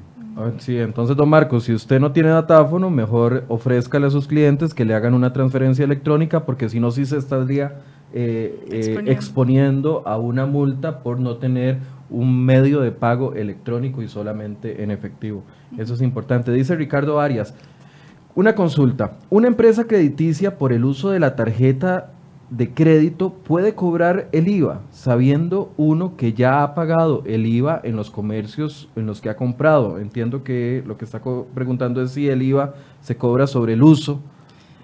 Sí, 0.57 0.77
entonces, 0.77 1.15
don 1.15 1.29
Marcos, 1.29 1.65
si 1.65 1.73
usted 1.73 1.99
no 1.99 2.11
tiene 2.11 2.29
datáfono, 2.29 2.89
mejor 2.89 3.45
ofrézcale 3.49 4.07
a 4.07 4.09
sus 4.09 4.27
clientes 4.27 4.73
que 4.73 4.83
le 4.83 4.95
hagan 4.95 5.13
una 5.13 5.31
transferencia 5.31 5.85
electrónica, 5.85 6.45
porque 6.45 6.69
si 6.69 6.79
no, 6.79 6.89
sí 6.91 7.05
se 7.05 7.17
estaría 7.17 7.81
eh, 8.15 8.65
eh, 8.69 9.03
exponiendo 9.07 10.03
a 10.05 10.17
una 10.17 10.45
multa 10.45 11.01
por 11.01 11.19
no 11.19 11.37
tener 11.37 11.79
un 12.13 12.45
medio 12.45 12.79
de 12.79 12.91
pago 12.91 13.33
electrónico 13.33 14.01
y 14.01 14.07
solamente 14.07 14.83
en 14.83 14.91
efectivo. 14.91 15.43
Eso 15.77 15.95
es 15.95 16.01
importante. 16.01 16.51
Dice 16.51 16.75
Ricardo 16.75 17.19
Arias, 17.19 17.53
una 18.35 18.55
consulta. 18.55 19.17
Una 19.29 19.47
empresa 19.47 19.85
crediticia 19.85 20.57
por 20.57 20.71
el 20.71 20.85
uso 20.85 21.09
de 21.09 21.19
la 21.19 21.35
tarjeta 21.35 22.11
de 22.49 22.71
crédito 22.71 23.33
puede 23.33 23.73
cobrar 23.73 24.29
el 24.31 24.47
IVA, 24.47 24.81
sabiendo 24.91 25.73
uno 25.75 26.15
que 26.15 26.33
ya 26.33 26.61
ha 26.61 26.75
pagado 26.75 27.23
el 27.25 27.47
IVA 27.47 27.81
en 27.83 27.95
los 27.95 28.11
comercios 28.11 28.89
en 28.95 29.07
los 29.07 29.21
que 29.21 29.29
ha 29.29 29.35
comprado. 29.35 29.97
Entiendo 29.97 30.43
que 30.43 30.83
lo 30.85 30.97
que 30.97 31.05
está 31.05 31.21
preguntando 31.53 32.01
es 32.01 32.11
si 32.11 32.29
el 32.29 32.43
IVA 32.43 32.75
se 33.01 33.17
cobra 33.17 33.47
sobre 33.47 33.73
el 33.73 33.81
uso 33.81 34.21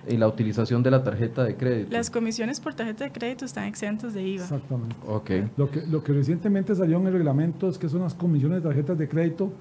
y 0.07 0.17
la 0.17 0.27
utilización 0.27 0.81
de 0.83 0.91
la 0.91 1.03
tarjeta 1.03 1.43
de 1.43 1.55
crédito. 1.55 1.91
Las 1.91 2.09
comisiones 2.09 2.59
por 2.59 2.73
tarjeta 2.73 3.03
de 3.03 3.11
crédito 3.11 3.45
están 3.45 3.65
exentas 3.65 4.13
de 4.13 4.23
IVA. 4.23 4.43
Exactamente. 4.43 4.95
Okay. 5.07 5.49
Lo, 5.57 5.69
que, 5.69 5.85
lo 5.85 6.03
que 6.03 6.13
recientemente 6.13 6.75
salió 6.75 6.97
en 6.97 7.07
el 7.07 7.13
reglamento 7.13 7.69
es 7.69 7.77
que 7.77 7.89
son 7.89 8.01
las 8.01 8.13
comisiones 8.13 8.61
de 8.63 8.69
tarjetas 8.69 8.97
de 8.97 9.07
crédito 9.07 9.51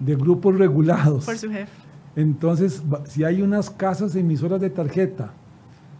de 0.00 0.14
grupos 0.14 0.56
regulados. 0.58 1.24
Por 1.24 1.38
su 1.38 1.50
jefe. 1.50 1.70
Entonces, 2.14 2.82
si 3.04 3.24
hay 3.24 3.42
unas 3.42 3.68
casas 3.68 4.16
emisoras 4.16 4.60
de 4.60 4.70
tarjeta 4.70 5.32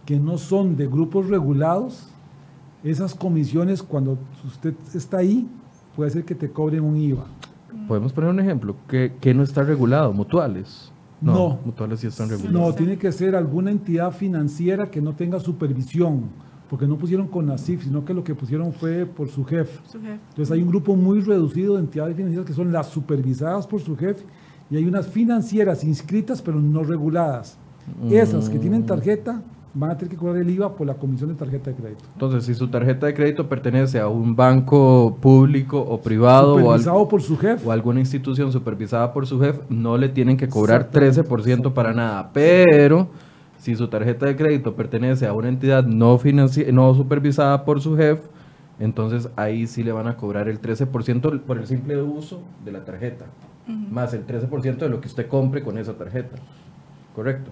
que 0.05 0.19
no 0.19 0.37
son 0.37 0.75
de 0.75 0.87
grupos 0.87 1.27
regulados, 1.27 2.09
esas 2.83 3.13
comisiones, 3.13 3.83
cuando 3.83 4.17
usted 4.45 4.73
está 4.95 5.17
ahí, 5.17 5.47
puede 5.95 6.09
ser 6.09 6.23
que 6.25 6.33
te 6.33 6.49
cobren 6.49 6.83
un 6.83 6.97
IVA. 6.97 7.25
Podemos 7.87 8.13
poner 8.13 8.29
un 8.29 8.39
ejemplo. 8.39 8.75
¿Qué, 8.87 9.13
qué 9.21 9.33
no 9.33 9.43
está 9.43 9.63
regulado? 9.63 10.11
¿Mutuales? 10.13 10.91
No. 11.21 11.59
Mutuales 11.65 11.99
sí 11.99 12.07
están 12.07 12.29
regulados. 12.29 12.53
No, 12.53 12.73
tiene 12.73 12.97
que 12.97 13.11
ser 13.11 13.35
alguna 13.35 13.71
entidad 13.71 14.11
financiera 14.11 14.89
que 14.89 15.01
no 15.01 15.15
tenga 15.15 15.39
supervisión, 15.39 16.25
porque 16.69 16.87
no 16.87 16.97
pusieron 16.97 17.27
con 17.27 17.47
NACIF, 17.47 17.83
sino 17.83 18.05
que 18.05 18.13
lo 18.13 18.23
que 18.23 18.35
pusieron 18.35 18.73
fue 18.73 19.05
por 19.05 19.29
su 19.29 19.43
jefe. 19.45 19.79
Su 19.89 19.99
jefe. 19.99 20.19
Entonces 20.29 20.51
hay 20.51 20.61
un 20.61 20.69
grupo 20.69 20.95
muy 20.95 21.21
reducido 21.21 21.75
de 21.75 21.81
entidades 21.81 22.15
financieras 22.15 22.45
que 22.45 22.53
son 22.53 22.71
las 22.71 22.87
supervisadas 22.87 23.65
por 23.65 23.81
su 23.81 23.95
jefe 23.95 24.23
y 24.69 24.77
hay 24.77 24.85
unas 24.85 25.07
financieras 25.07 25.83
inscritas 25.83 26.41
pero 26.41 26.59
no 26.59 26.83
reguladas. 26.83 27.57
Esas 28.09 28.49
que 28.49 28.59
tienen 28.59 28.85
tarjeta 28.85 29.41
van 29.79 29.91
a 29.91 29.97
tener 29.97 30.09
que 30.11 30.17
cobrar 30.17 30.37
el 30.37 30.49
IVA 30.49 30.75
por 30.75 30.87
la 30.87 30.95
comisión 30.95 31.29
de 31.29 31.35
tarjeta 31.35 31.69
de 31.69 31.75
crédito. 31.75 32.03
Entonces, 32.13 32.45
si 32.45 32.55
su 32.55 32.67
tarjeta 32.67 33.05
de 33.05 33.13
crédito 33.13 33.47
pertenece 33.47 33.99
a 33.99 34.07
un 34.07 34.35
banco 34.35 35.17
público 35.21 35.79
o 35.79 36.01
privado 36.01 36.53
o, 36.55 36.57
al- 36.57 36.63
Supervisado 36.63 37.07
por 37.07 37.21
su 37.21 37.37
jefe. 37.37 37.67
o 37.67 37.71
alguna 37.71 37.99
institución 37.99 38.51
supervisada 38.51 39.13
por 39.13 39.27
su 39.27 39.39
jefe, 39.39 39.61
no 39.69 39.97
le 39.97 40.09
tienen 40.09 40.35
que 40.35 40.47
cobrar 40.49 40.87
Exactamente, 40.91 41.23
13% 41.23 41.73
para 41.73 41.93
nada. 41.93 42.31
Pero 42.33 43.09
si 43.59 43.75
su 43.75 43.87
tarjeta 43.87 44.25
de 44.25 44.35
crédito 44.35 44.75
pertenece 44.75 45.27
a 45.27 45.33
una 45.33 45.49
entidad 45.49 45.85
no, 45.85 46.17
financi- 46.17 46.71
no 46.71 46.93
supervisada 46.95 47.63
por 47.63 47.79
su 47.79 47.95
jefe, 47.95 48.23
entonces 48.79 49.29
ahí 49.35 49.67
sí 49.67 49.83
le 49.83 49.91
van 49.91 50.07
a 50.07 50.17
cobrar 50.17 50.47
el 50.49 50.59
13% 50.61 51.41
por 51.41 51.57
el 51.59 51.67
simple 51.67 52.01
uso 52.01 52.41
de 52.65 52.71
la 52.71 52.83
tarjeta, 52.83 53.25
más 53.91 54.13
el 54.13 54.25
13% 54.25 54.77
de 54.77 54.89
lo 54.89 55.01
que 55.01 55.07
usted 55.07 55.27
compre 55.27 55.61
con 55.63 55.77
esa 55.77 55.93
tarjeta. 55.93 56.37
¿Correcto? 57.15 57.51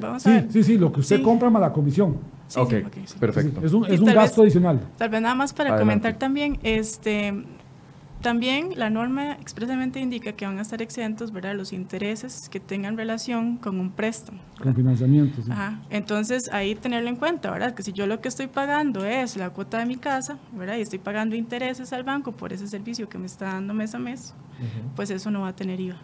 Vamos 0.00 0.26
a 0.26 0.28
Sí, 0.30 0.34
ver. 0.34 0.52
sí, 0.52 0.62
sí, 0.62 0.78
lo 0.78 0.92
que 0.92 1.00
usted 1.00 1.16
Sí. 1.16 1.22
compra 1.22 1.50
más 1.50 1.60
la 1.62 1.72
comisión. 1.72 2.16
Sí, 2.48 2.60
ok, 2.60 2.70
sí, 2.70 2.76
ok, 2.86 2.92
sí. 3.06 3.18
perfecto. 3.18 3.60
Sí, 3.60 3.66
es 3.66 3.72
un, 3.72 3.84
es 3.86 4.00
un 4.00 4.06
gasto 4.06 4.42
vez- 4.42 4.46
adicional. 4.52 4.80
Tal 4.98 5.08
vez 5.10 5.20
nada 5.22 5.34
más 5.34 5.52
para 5.52 5.70
Adelante. 5.70 5.82
comentar 5.82 6.18
también, 6.18 6.58
este, 6.62 7.34
también 8.22 8.70
la 8.76 8.88
norma 8.90 9.32
expresamente 9.34 10.00
indica 10.00 10.32
que 10.32 10.46
van 10.46 10.58
a 10.58 10.62
estar 10.62 10.80
exentos, 10.82 11.32
¿verdad? 11.32 11.54
Los 11.54 11.72
intereses 11.72 12.48
que 12.48 12.58
tengan 12.60 12.96
relación 12.96 13.56
con 13.56 13.78
un 13.78 13.90
préstamo. 13.90 14.38
Con 14.60 14.74
financiamiento. 14.74 15.42
sí. 15.42 15.50
Ajá. 15.50 15.80
Entonces, 15.90 16.48
ahí 16.52 16.74
tenerlo 16.74 17.08
en 17.08 17.16
cuenta, 17.16 17.50
¿verdad? 17.50 17.74
Que 17.74 17.82
si 17.82 17.92
yo 17.92 18.06
lo 18.06 18.20
que 18.20 18.28
estoy 18.28 18.46
pagando 18.48 19.04
es 19.04 19.36
la 19.36 19.50
cuota 19.50 19.78
de 19.78 19.86
mi 19.86 19.96
casa, 19.96 20.38
¿verdad? 20.56 20.76
Y 20.76 20.80
estoy 20.80 20.98
pagando 20.98 21.36
intereses 21.36 21.92
al 21.92 22.02
banco 22.04 22.32
por 22.32 22.52
ese 22.52 22.66
servicio 22.66 23.08
que 23.08 23.18
me 23.18 23.26
está 23.26 23.46
dando 23.46 23.74
mes 23.74 23.94
a 23.94 23.98
mes, 23.98 24.34
pues 24.96 25.10
eso 25.10 25.30
no 25.30 25.42
va 25.42 25.48
a 25.48 25.56
tener 25.56 25.78
IVA. 25.80 25.96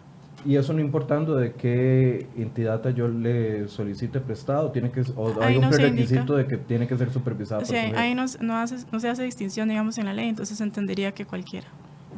Y 0.45 0.57
eso 0.57 0.73
no 0.73 0.81
importando 0.81 1.35
de 1.35 1.53
qué 1.53 2.27
entidad 2.37 2.85
yo 2.93 3.07
le 3.07 3.67
solicite 3.69 4.19
prestado, 4.19 4.71
tiene 4.71 4.91
que 4.91 5.01
o 5.15 5.29
Ahí 5.41 5.53
hay 5.53 5.55
un 5.57 5.61
no 5.63 5.69
prerequisito 5.69 6.35
de 6.35 6.45
que 6.47 6.57
tiene 6.57 6.85
que 6.87 6.97
ser 6.97 7.11
supervisado 7.11 7.61
O 7.61 7.63
por 7.63 7.69
sea, 7.73 7.89
su 7.89 7.95
ahí 7.95 8.13
no, 8.13 8.25
no, 8.41 8.57
hace- 8.57 8.85
no 8.91 8.99
se 8.99 9.07
hace 9.09 9.23
distinción, 9.23 9.69
digamos, 9.69 9.97
en 9.97 10.05
la 10.05 10.13
ley, 10.13 10.27
entonces 10.27 10.59
entendería 10.59 11.13
que 11.13 11.25
cualquiera. 11.25 11.67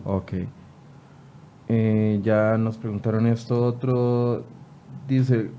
Ok. 0.06 0.34
Eh, 1.68 2.20
ya 2.24 2.58
nos 2.58 2.78
preguntaron 2.78 3.28
esto 3.28 3.64
otro. 3.64 4.44
Dice 5.08 5.50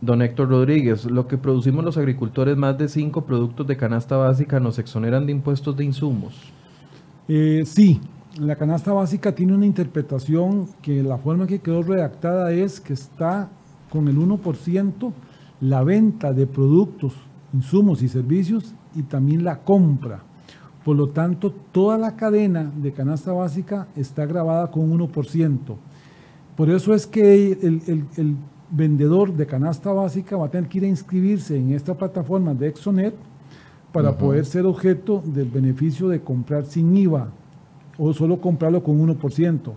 Don 0.00 0.22
Héctor 0.22 0.48
Rodríguez, 0.48 1.04
lo 1.06 1.26
que 1.26 1.36
producimos 1.38 1.84
los 1.84 1.96
agricultores, 1.98 2.56
más 2.56 2.76
de 2.78 2.88
cinco 2.88 3.24
productos 3.26 3.66
de 3.66 3.76
canasta 3.76 4.16
básica, 4.16 4.60
nos 4.60 4.78
exoneran 4.78 5.26
de 5.26 5.32
impuestos 5.32 5.76
de 5.76 5.84
insumos. 5.84 6.52
Eh, 7.28 7.62
sí, 7.66 8.00
la 8.40 8.56
canasta 8.56 8.92
básica 8.92 9.34
tiene 9.34 9.54
una 9.54 9.66
interpretación 9.66 10.68
que 10.82 11.02
la 11.02 11.18
forma 11.18 11.46
que 11.46 11.60
quedó 11.60 11.82
redactada 11.82 12.52
es 12.52 12.80
que 12.80 12.92
está 12.92 13.48
con 13.90 14.08
el 14.08 14.18
1% 14.18 15.12
la 15.60 15.82
venta 15.84 16.32
de 16.32 16.46
productos, 16.46 17.14
insumos 17.54 18.02
y 18.02 18.08
servicios 18.08 18.74
y 18.94 19.02
también 19.02 19.42
la 19.44 19.60
compra. 19.60 20.22
Por 20.84 20.96
lo 20.96 21.08
tanto, 21.08 21.50
toda 21.72 21.96
la 21.98 22.14
cadena 22.16 22.70
de 22.76 22.92
canasta 22.92 23.32
básica 23.32 23.88
está 23.96 24.26
grabada 24.26 24.70
con 24.70 24.90
1%. 24.92 25.58
Por 26.56 26.70
eso 26.70 26.94
es 26.94 27.06
que 27.06 27.52
el, 27.52 27.82
el- 27.86 28.04
el 28.16 28.36
vendedor 28.70 29.32
de 29.32 29.46
canasta 29.46 29.92
básica 29.92 30.36
va 30.36 30.46
a 30.46 30.50
tener 30.50 30.68
que 30.68 30.78
ir 30.78 30.84
a 30.84 30.88
inscribirse 30.88 31.56
en 31.56 31.72
esta 31.72 31.94
plataforma 31.94 32.52
de 32.54 32.68
Exonet 32.68 33.14
para 33.92 34.18
poder 34.18 34.44
ser 34.44 34.66
objeto 34.66 35.22
del 35.24 35.48
beneficio 35.48 36.08
de 36.08 36.20
comprar 36.20 36.66
sin 36.66 36.94
IVA 36.96 37.28
o 37.98 38.12
solo 38.12 38.40
comprarlo 38.40 38.82
con 38.82 38.98
1%. 38.98 39.72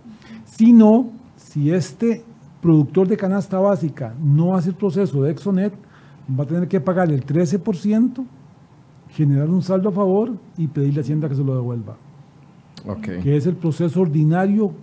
Si 0.45 0.71
no, 0.73 1.09
si 1.35 1.71
este 1.71 2.23
productor 2.61 3.07
de 3.07 3.15
canasta 3.17 3.57
básica 3.59 4.13
no 4.21 4.55
hace 4.55 4.69
el 4.69 4.75
proceso 4.75 5.21
de 5.23 5.31
Exonet, 5.31 5.73
va 6.37 6.43
a 6.43 6.47
tener 6.47 6.67
que 6.67 6.79
pagar 6.81 7.09
el 7.11 7.25
13%, 7.25 8.25
generar 9.11 9.49
un 9.49 9.61
saldo 9.61 9.89
a 9.89 9.91
favor 9.91 10.33
y 10.57 10.67
pedirle 10.67 10.99
a 10.99 11.03
Hacienda 11.03 11.29
que 11.29 11.35
se 11.35 11.43
lo 11.43 11.55
devuelva, 11.55 11.97
que 13.21 13.35
es 13.37 13.45
el 13.47 13.55
proceso 13.55 14.01
ordinario 14.01 14.73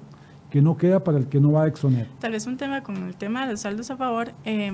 que 0.51 0.62
no 0.62 0.76
queda 0.76 1.01
para 1.05 1.18
el 1.18 1.26
que 1.28 1.41
no 1.41 1.53
va 1.53 1.64
a 1.64 1.66
Exonet. 1.68 2.09
Tal 2.18 2.32
vez 2.32 2.47
un 2.47 2.57
tema 2.57 2.82
con 2.82 2.97
el 2.97 3.16
tema 3.16 3.45
de 3.47 3.53
los 3.53 3.61
saldos 3.61 3.91
a 3.91 3.97
favor. 3.97 4.32
eh, 4.45 4.72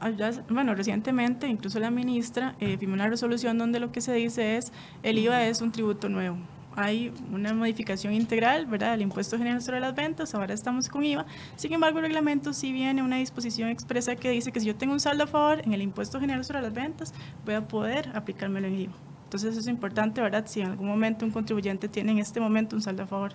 allá- 0.00 0.42
bueno, 0.50 0.74
recientemente, 0.74 1.46
incluso 1.46 1.78
la 1.78 1.90
ministra 1.90 2.54
eh, 2.60 2.76
firmó 2.78 2.94
una 2.94 3.06
resolución 3.08 3.58
donde 3.58 3.78
lo 3.80 3.92
que 3.92 4.00
se 4.00 4.12
dice 4.14 4.56
es 4.56 4.72
el 5.02 5.18
IVA 5.18 5.44
es 5.46 5.60
un 5.62 5.70
tributo 5.72 6.08
nuevo. 6.08 6.36
Hay 6.76 7.12
una 7.32 7.52
modificación 7.52 8.12
integral, 8.12 8.66
¿verdad? 8.66 8.92
Del 8.92 9.02
impuesto 9.02 9.36
general 9.36 9.60
sobre 9.60 9.80
las 9.80 9.94
ventas, 9.94 10.34
ahora 10.34 10.54
estamos 10.54 10.88
con 10.88 11.04
IVA. 11.04 11.26
Sin 11.56 11.72
embargo, 11.72 11.98
el 11.98 12.04
reglamento 12.04 12.52
sí 12.52 12.72
viene 12.72 13.02
una 13.02 13.16
disposición 13.16 13.68
expresa 13.70 14.14
que 14.16 14.30
dice 14.30 14.52
que 14.52 14.60
si 14.60 14.66
yo 14.66 14.76
tengo 14.76 14.92
un 14.92 15.00
saldo 15.00 15.24
a 15.24 15.26
favor 15.26 15.60
en 15.64 15.72
el 15.72 15.82
impuesto 15.82 16.20
general 16.20 16.44
sobre 16.44 16.62
las 16.62 16.72
ventas, 16.72 17.12
voy 17.44 17.54
a 17.54 17.66
poder 17.66 18.10
aplicármelo 18.14 18.68
en 18.68 18.78
IVA. 18.80 18.92
Entonces, 19.24 19.50
eso 19.50 19.60
es 19.60 19.66
importante, 19.68 20.20
¿verdad? 20.20 20.44
Si 20.46 20.60
en 20.60 20.68
algún 20.70 20.88
momento 20.88 21.24
un 21.24 21.32
contribuyente 21.32 21.88
tiene 21.88 22.12
en 22.12 22.18
este 22.18 22.40
momento 22.40 22.76
un 22.76 22.82
saldo 22.82 23.02
a 23.02 23.06
favor. 23.06 23.32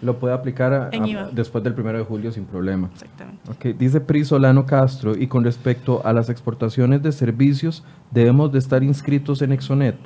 Lo 0.00 0.18
puede 0.18 0.34
aplicar 0.34 0.72
a- 0.72 0.86
a- 0.88 1.30
después 1.30 1.62
del 1.62 1.74
primero 1.74 1.96
de 1.98 2.04
julio 2.04 2.32
sin 2.32 2.44
problema. 2.44 2.90
Exactamente. 2.92 3.50
Ok, 3.50 3.66
dice 3.78 4.00
Pri 4.00 4.24
Solano 4.24 4.66
Castro, 4.66 5.16
y 5.16 5.28
con 5.28 5.44
respecto 5.44 6.04
a 6.04 6.12
las 6.12 6.28
exportaciones 6.28 7.02
de 7.02 7.12
servicios, 7.12 7.84
debemos 8.10 8.50
de 8.50 8.58
estar 8.58 8.82
inscritos 8.82 9.40
en 9.42 9.52
Exonet. 9.52 9.96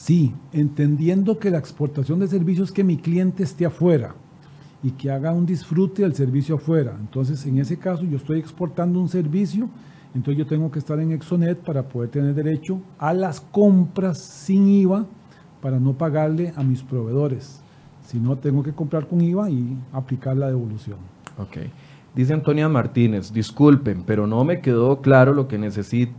Sí, 0.00 0.32
entendiendo 0.52 1.40
que 1.40 1.50
la 1.50 1.58
exportación 1.58 2.20
de 2.20 2.28
servicios 2.28 2.68
es 2.68 2.72
que 2.72 2.84
mi 2.84 2.98
cliente 2.98 3.42
esté 3.42 3.66
afuera 3.66 4.14
y 4.80 4.92
que 4.92 5.10
haga 5.10 5.32
un 5.32 5.44
disfrute 5.44 6.02
del 6.02 6.14
servicio 6.14 6.54
afuera. 6.54 6.96
Entonces, 7.00 7.44
en 7.46 7.58
ese 7.58 7.78
caso, 7.78 8.04
yo 8.04 8.16
estoy 8.16 8.38
exportando 8.38 9.00
un 9.00 9.08
servicio, 9.08 9.68
entonces 10.14 10.38
yo 10.38 10.46
tengo 10.46 10.70
que 10.70 10.78
estar 10.78 11.00
en 11.00 11.10
Exonet 11.10 11.58
para 11.58 11.82
poder 11.82 12.10
tener 12.10 12.32
derecho 12.32 12.80
a 12.96 13.12
las 13.12 13.40
compras 13.40 14.18
sin 14.18 14.68
IVA 14.68 15.04
para 15.60 15.80
no 15.80 15.94
pagarle 15.94 16.52
a 16.54 16.62
mis 16.62 16.84
proveedores. 16.84 17.60
Si 18.06 18.20
no, 18.20 18.36
tengo 18.38 18.62
que 18.62 18.72
comprar 18.72 19.08
con 19.08 19.20
IVA 19.20 19.50
y 19.50 19.76
aplicar 19.92 20.36
la 20.36 20.46
devolución. 20.46 20.98
Ok. 21.38 21.56
Dice 22.14 22.32
Antonia 22.34 22.68
Martínez, 22.68 23.32
disculpen, 23.32 24.04
pero 24.06 24.28
no 24.28 24.44
me 24.44 24.60
quedó 24.60 25.00
claro 25.00 25.34
lo 25.34 25.48
que 25.48 25.58
necesi- 25.58 26.12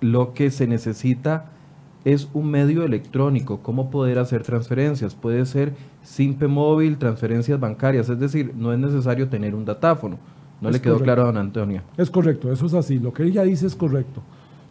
lo 0.00 0.32
que 0.32 0.50
se 0.50 0.66
necesita 0.66 1.52
es 2.06 2.28
un 2.34 2.48
medio 2.52 2.84
electrónico, 2.84 3.58
cómo 3.64 3.90
poder 3.90 4.20
hacer 4.20 4.44
transferencias. 4.44 5.16
Puede 5.16 5.44
ser 5.44 5.72
simpe 6.04 6.46
móvil, 6.46 6.98
transferencias 6.98 7.58
bancarias, 7.58 8.08
es 8.08 8.20
decir, 8.20 8.52
no 8.56 8.72
es 8.72 8.78
necesario 8.78 9.28
tener 9.28 9.56
un 9.56 9.64
datáfono. 9.64 10.16
No 10.60 10.68
Es 10.68 10.76
le 10.76 10.80
quedó 10.80 10.94
correcto. 10.94 11.04
claro 11.04 11.22
a 11.22 11.26
don 11.26 11.36
Antonia. 11.36 11.82
Es 11.96 12.08
correcto, 12.08 12.52
eso 12.52 12.66
es 12.66 12.74
así. 12.74 13.00
Lo 13.00 13.12
que 13.12 13.24
ella 13.24 13.42
dice 13.42 13.66
es 13.66 13.74
correcto. 13.74 14.22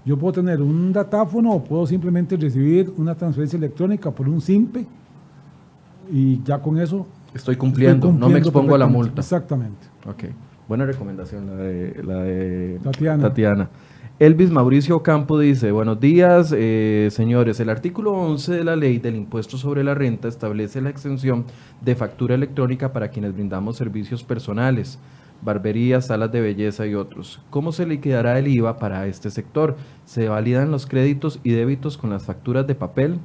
Yo 0.05 0.17
puedo 0.17 0.31
tener 0.31 0.61
un 0.61 0.93
datáfono 0.93 1.51
o 1.51 1.61
puedo 1.61 1.85
simplemente 1.85 2.37
recibir 2.37 2.93
una 2.95 3.15
transferencia 3.15 3.57
electrónica 3.57 4.11
por 4.11 4.29
un 4.29 4.39
SIMPE 4.39 4.85
y 6.09 6.41
ya 6.41 6.59
con 6.59 6.79
eso 6.79 7.05
Estoy 7.33 7.57
cumpliendo, 7.57 8.07
estoy 8.07 8.19
no 8.21 8.29
me 8.29 8.39
expongo 8.39 8.75
a 8.75 8.77
la 8.77 8.87
multa. 8.87 9.19
Exactamente. 9.19 9.87
Ok, 10.07 10.23
buena 10.69 10.85
recomendación 10.85 11.47
la 11.47 11.55
de, 11.57 12.01
la 12.01 12.19
de 12.23 12.79
Tatiana. 12.81 13.23
Tatiana. 13.23 13.69
Elvis 14.17 14.49
Mauricio 14.49 15.03
Campo 15.03 15.37
dice, 15.37 15.73
buenos 15.73 15.99
días, 15.99 16.53
eh, 16.55 17.09
señores. 17.11 17.59
El 17.59 17.69
artículo 17.69 18.13
11 18.13 18.53
de 18.53 18.63
la 18.63 18.77
ley 18.77 18.97
del 18.97 19.17
impuesto 19.17 19.57
sobre 19.57 19.83
la 19.83 19.93
renta 19.93 20.29
establece 20.29 20.79
la 20.79 20.89
exención 20.89 21.43
de 21.81 21.95
factura 21.95 22.35
electrónica 22.35 22.93
para 22.93 23.09
quienes 23.09 23.33
brindamos 23.33 23.75
servicios 23.75 24.23
personales, 24.23 24.99
barberías, 25.41 26.07
salas 26.07 26.31
de 26.31 26.39
belleza 26.39 26.87
y 26.87 26.95
otros. 26.95 27.41
¿Cómo 27.49 27.73
se 27.73 27.85
liquidará 27.85 28.39
el 28.39 28.47
IVA 28.47 28.77
para 28.77 29.05
este 29.05 29.29
sector? 29.29 29.75
¿Se 30.05 30.29
validan 30.29 30.71
los 30.71 30.85
créditos 30.85 31.41
y 31.43 31.51
débitos 31.51 31.97
con 31.97 32.11
las 32.11 32.23
facturas 32.23 32.65
de 32.65 32.75
papel? 32.75 33.19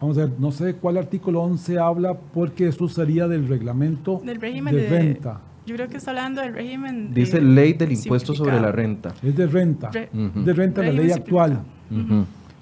Vamos 0.00 0.18
a 0.18 0.22
ver, 0.22 0.30
no 0.40 0.50
sé 0.50 0.74
cuál 0.74 0.96
artículo 0.96 1.42
11 1.42 1.78
habla 1.78 2.18
porque 2.34 2.66
eso 2.66 2.88
sería 2.88 3.28
del 3.28 3.46
reglamento 3.46 4.20
Del 4.24 4.40
régimen 4.40 4.74
de, 4.74 4.82
de, 4.82 4.88
renta. 4.88 5.42
Yo 5.68 5.74
creo 5.74 5.88
que 5.88 5.98
está 5.98 6.12
hablando 6.12 6.40
del 6.40 6.54
régimen. 6.54 7.12
Dice 7.12 7.36
de- 7.40 7.42
ley 7.42 7.74
del 7.74 7.92
impuesto 7.92 8.34
sobre 8.34 8.58
la 8.58 8.72
renta. 8.72 9.12
Es 9.22 9.36
de 9.36 9.46
renta. 9.46 9.90
Re- 9.90 10.08
de 10.12 10.52
renta 10.54 10.82
la 10.82 10.92
ley 10.92 11.10
actual. 11.12 11.60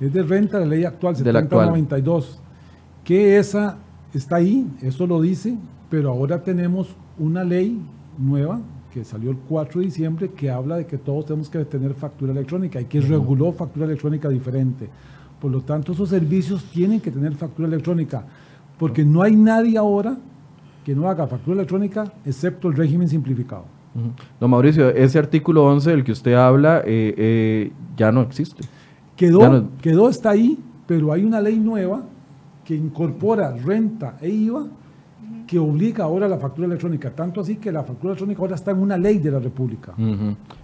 Es 0.00 0.12
de 0.12 0.22
renta 0.24 0.58
la 0.58 0.66
ley 0.66 0.84
actual, 0.84 1.14
De 1.14 1.32
la 1.32 1.38
actual. 1.38 1.66
7092. 1.66 2.40
Que 3.04 3.38
esa 3.38 3.78
está 4.12 4.36
ahí, 4.36 4.66
eso 4.82 5.06
lo 5.06 5.20
dice, 5.20 5.54
pero 5.88 6.10
ahora 6.10 6.42
tenemos 6.42 6.96
una 7.16 7.44
ley 7.44 7.80
nueva 8.18 8.60
que 8.92 9.04
salió 9.04 9.30
el 9.30 9.36
4 9.36 9.78
de 9.80 9.86
diciembre 9.86 10.30
que 10.32 10.50
habla 10.50 10.76
de 10.78 10.86
que 10.86 10.98
todos 10.98 11.26
tenemos 11.26 11.48
que 11.48 11.64
tener 11.64 11.94
factura 11.94 12.32
electrónica 12.32 12.80
y 12.80 12.86
que 12.86 13.00
reguló 13.00 13.52
factura 13.52 13.86
electrónica 13.86 14.28
diferente. 14.28 14.88
Por 15.40 15.52
lo 15.52 15.60
tanto, 15.60 15.92
esos 15.92 16.08
servicios 16.08 16.64
tienen 16.72 17.00
que 17.00 17.12
tener 17.12 17.34
factura 17.36 17.68
electrónica, 17.68 18.24
porque 18.78 19.04
no 19.04 19.22
hay 19.22 19.36
nadie 19.36 19.78
ahora 19.78 20.16
que 20.86 20.94
no 20.94 21.08
haga 21.08 21.26
factura 21.26 21.56
electrónica, 21.56 22.04
excepto 22.24 22.68
el 22.68 22.76
régimen 22.76 23.08
simplificado. 23.08 23.64
Don 24.38 24.48
Mauricio, 24.48 24.88
ese 24.90 25.18
artículo 25.18 25.64
11 25.64 25.90
del 25.90 26.04
que 26.04 26.12
usted 26.12 26.34
habla 26.34 26.78
eh, 26.86 27.12
eh, 27.16 27.72
ya 27.96 28.12
no 28.12 28.20
existe. 28.20 28.62
Quedó, 29.16 29.68
quedó, 29.82 30.08
está 30.08 30.30
ahí, 30.30 30.56
pero 30.86 31.12
hay 31.12 31.24
una 31.24 31.40
ley 31.40 31.58
nueva 31.58 32.04
que 32.64 32.76
incorpora 32.76 33.50
renta 33.56 34.16
e 34.20 34.28
IVA 34.28 34.68
que 35.48 35.58
obliga 35.58 36.04
ahora 36.04 36.26
a 36.26 36.28
la 36.28 36.38
factura 36.38 36.68
electrónica. 36.68 37.10
Tanto 37.10 37.40
así 37.40 37.56
que 37.56 37.72
la 37.72 37.82
factura 37.82 38.12
electrónica 38.12 38.42
ahora 38.42 38.54
está 38.54 38.70
en 38.70 38.78
una 38.78 38.96
ley 38.96 39.18
de 39.18 39.32
la 39.32 39.40
República. 39.40 39.92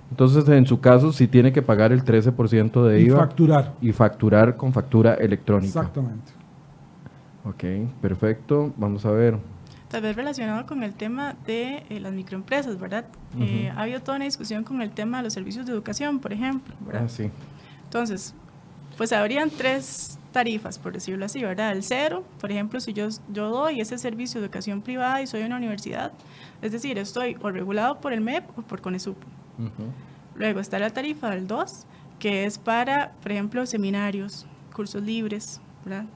Entonces, 0.09 0.49
en 0.49 0.67
su 0.67 0.79
caso, 0.79 1.13
sí 1.13 1.27
tiene 1.27 1.53
que 1.53 1.63
pagar 1.63 1.91
el 1.91 2.05
13% 2.05 2.85
de 2.85 3.01
IVA. 3.01 3.17
Y 3.17 3.19
facturar. 3.19 3.75
Y 3.81 3.91
facturar 3.91 4.57
con 4.57 4.73
factura 4.73 5.15
electrónica. 5.15 5.81
Exactamente. 5.81 6.31
Ok, 7.45 7.91
perfecto. 8.01 8.73
Vamos 8.77 9.05
a 9.05 9.11
ver. 9.11 9.37
Tal 9.93 10.01
vez 10.01 10.17
relacionado 10.17 10.65
con 10.65 10.83
el 10.83 10.95
tema 10.95 11.37
de 11.45 11.85
eh, 11.91 12.01
las 12.01 12.15
microempresas, 12.15 12.81
¿verdad? 12.81 13.05
Eh, 13.39 13.71
ha 13.77 13.83
habido 13.83 14.01
toda 14.01 14.17
una 14.17 14.25
discusión 14.25 14.65
con 14.65 14.81
el 14.81 14.91
tema 14.91 15.19
de 15.19 15.25
los 15.25 15.35
servicios 15.35 15.67
de 15.67 15.73
educación, 15.73 16.19
por 16.19 16.33
ejemplo, 16.33 16.75
¿verdad? 16.81 17.03
Ah, 17.05 17.09
sí. 17.11 17.31
Entonces, 17.85 18.35
pues 18.97 19.13
habrían 19.13 19.51
tres 19.51 20.19
tarifas, 20.33 20.79
por 20.79 20.95
decirlo 20.95 21.27
así, 21.27 21.43
¿verdad? 21.43 21.73
El 21.73 21.83
cero, 21.83 22.25
por 22.41 22.51
ejemplo, 22.51 22.81
si 22.81 22.95
yo, 22.95 23.07
yo 23.35 23.51
doy 23.51 23.83
ese 23.83 23.99
servicio 23.99 24.41
de 24.41 24.47
educación 24.47 24.81
privada 24.81 25.21
y 25.21 25.27
soy 25.27 25.43
una 25.43 25.59
universidad, 25.59 26.13
es 26.63 26.73
decir, 26.73 26.97
estoy 26.97 27.37
o 27.43 27.51
regulado 27.51 28.01
por 28.01 28.15
el 28.15 28.23
MEP 28.23 28.45
o 28.59 28.63
por 28.63 28.81
CONESUP. 28.81 29.19
Luego 30.37 30.61
está 30.61 30.79
la 30.79 30.89
tarifa 30.89 31.29
del 31.29 31.47
2, 31.47 31.85
que 32.19 32.47
es 32.47 32.57
para, 32.57 33.13
por 33.23 33.31
ejemplo, 33.31 33.67
seminarios, 33.67 34.47
cursos 34.73 35.03
libres, 35.03 35.61
¿verdad? 35.85 36.07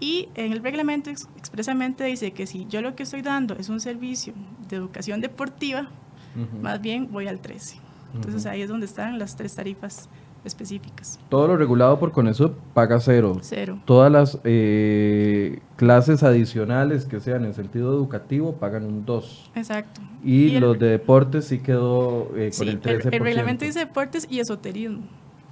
Y 0.00 0.28
en 0.34 0.52
el 0.52 0.62
reglamento 0.62 1.10
expresamente 1.10 2.04
dice 2.04 2.32
que 2.32 2.46
si 2.46 2.66
yo 2.66 2.80
lo 2.80 2.96
que 2.96 3.02
estoy 3.02 3.22
dando 3.22 3.54
es 3.54 3.68
un 3.68 3.80
servicio 3.80 4.32
de 4.68 4.76
educación 4.76 5.20
deportiva, 5.20 5.88
más 6.62 6.80
bien 6.80 7.08
voy 7.12 7.28
al 7.28 7.40
13. 7.40 7.76
Entonces 8.14 8.46
ahí 8.46 8.62
es 8.62 8.68
donde 8.68 8.86
están 8.86 9.18
las 9.18 9.36
tres 9.36 9.54
tarifas 9.54 10.08
específicas. 10.44 11.18
Todo 11.28 11.48
lo 11.48 11.56
regulado 11.56 11.98
por 11.98 12.12
CONESUB 12.12 12.52
paga 12.72 12.98
cero. 13.00 13.36
Cero. 13.42 13.78
Todas 13.84 14.10
las 14.10 14.38
eh, 14.44 15.60
clases 15.76 16.22
adicionales 16.22 17.04
que 17.04 17.20
sean 17.20 17.44
en 17.44 17.54
sentido 17.54 17.92
educativo 17.92 18.54
pagan 18.54 18.84
un 18.84 19.04
2. 19.04 19.50
Exacto. 19.54 20.00
Y, 20.24 20.58
los 20.58 20.78
de 20.78 20.88
deportes 20.88 21.46
sí 21.46 21.58
quedó 21.58 22.30
eh, 22.36 22.50
con 22.56 22.68
el 22.68 22.80
13%. 22.80 23.12
el 23.12 23.20
reglamento 23.20 23.64
dice 23.64 23.80
deportes 23.80 24.26
y 24.30 24.40
esoterismo. 24.40 25.02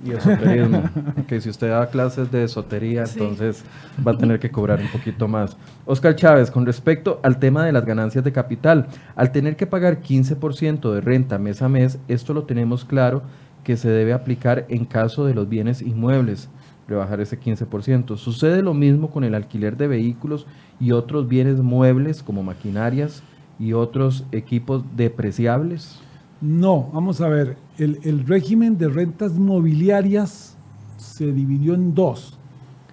Y 0.05 0.13
esoterismo. 0.13 0.83
que 1.27 1.41
si 1.41 1.51
usted 1.51 1.71
da 1.71 1.89
clases 1.89 2.31
de 2.31 2.45
esotería, 2.45 3.05
entonces 3.05 3.65
va 4.07 4.13
a 4.13 4.19
tener 4.19 4.39
que 4.39 4.51
cobrar 4.51 4.81
un 4.81 4.89
poquito 4.89 5.27
más. 5.27 5.57
Oscar 5.87 6.15
Chávez, 6.15 6.51
con 6.51 6.67
respecto 6.67 7.21
al 7.23 7.39
tema 7.39 7.65
de 7.65 7.73
las 7.73 7.85
ganancias 7.85 8.25
de 8.25 8.33
capital, 8.33 8.89
al 9.17 9.33
tener 9.33 9.57
que 9.57 9.67
pagar 9.67 10.01
15% 10.01 10.93
de 10.93 11.01
renta 11.01 11.39
mes 11.39 11.63
a 11.63 11.69
mes, 11.69 11.99
esto 12.09 12.33
lo 12.33 12.45
tenemos 12.45 12.85
claro 12.85 13.23
que 13.65 13.77
se 13.77 13.91
debe 13.91 14.13
aplicar 14.13 14.67
en 14.69 14.85
caso 14.85 15.27
de 15.27 15.35
los 15.35 15.49
bienes 15.49 15.83
inmuebles, 15.83 16.49
rebajar 16.87 17.21
ese 17.21 17.39
15%. 17.39 18.17
Sucede 18.17 18.63
lo 18.63 18.75
mismo 18.75 19.11
con 19.11 19.25
el 19.25 19.35
alquiler 19.35 19.77
de 19.77 19.89
vehículos 19.89 20.47
y 20.81 20.93
otros 20.93 21.29
bienes 21.29 21.59
muebles 21.59 22.23
como 22.23 22.43
maquinarias 22.43 23.23
y 23.59 23.73
otros 23.73 24.25
equipos 24.33 24.85
depreciables. 24.97 26.01
No, 26.41 26.89
vamos 26.93 27.21
a 27.21 27.29
ver, 27.29 27.57
el, 27.79 28.27
régimen 28.27 28.77
de 28.77 28.89
rentas 28.89 29.35
mobiliarias 29.39 30.57
se 30.97 31.33
dividió 31.33 31.75
en 31.75 31.95
dos. 31.95 32.39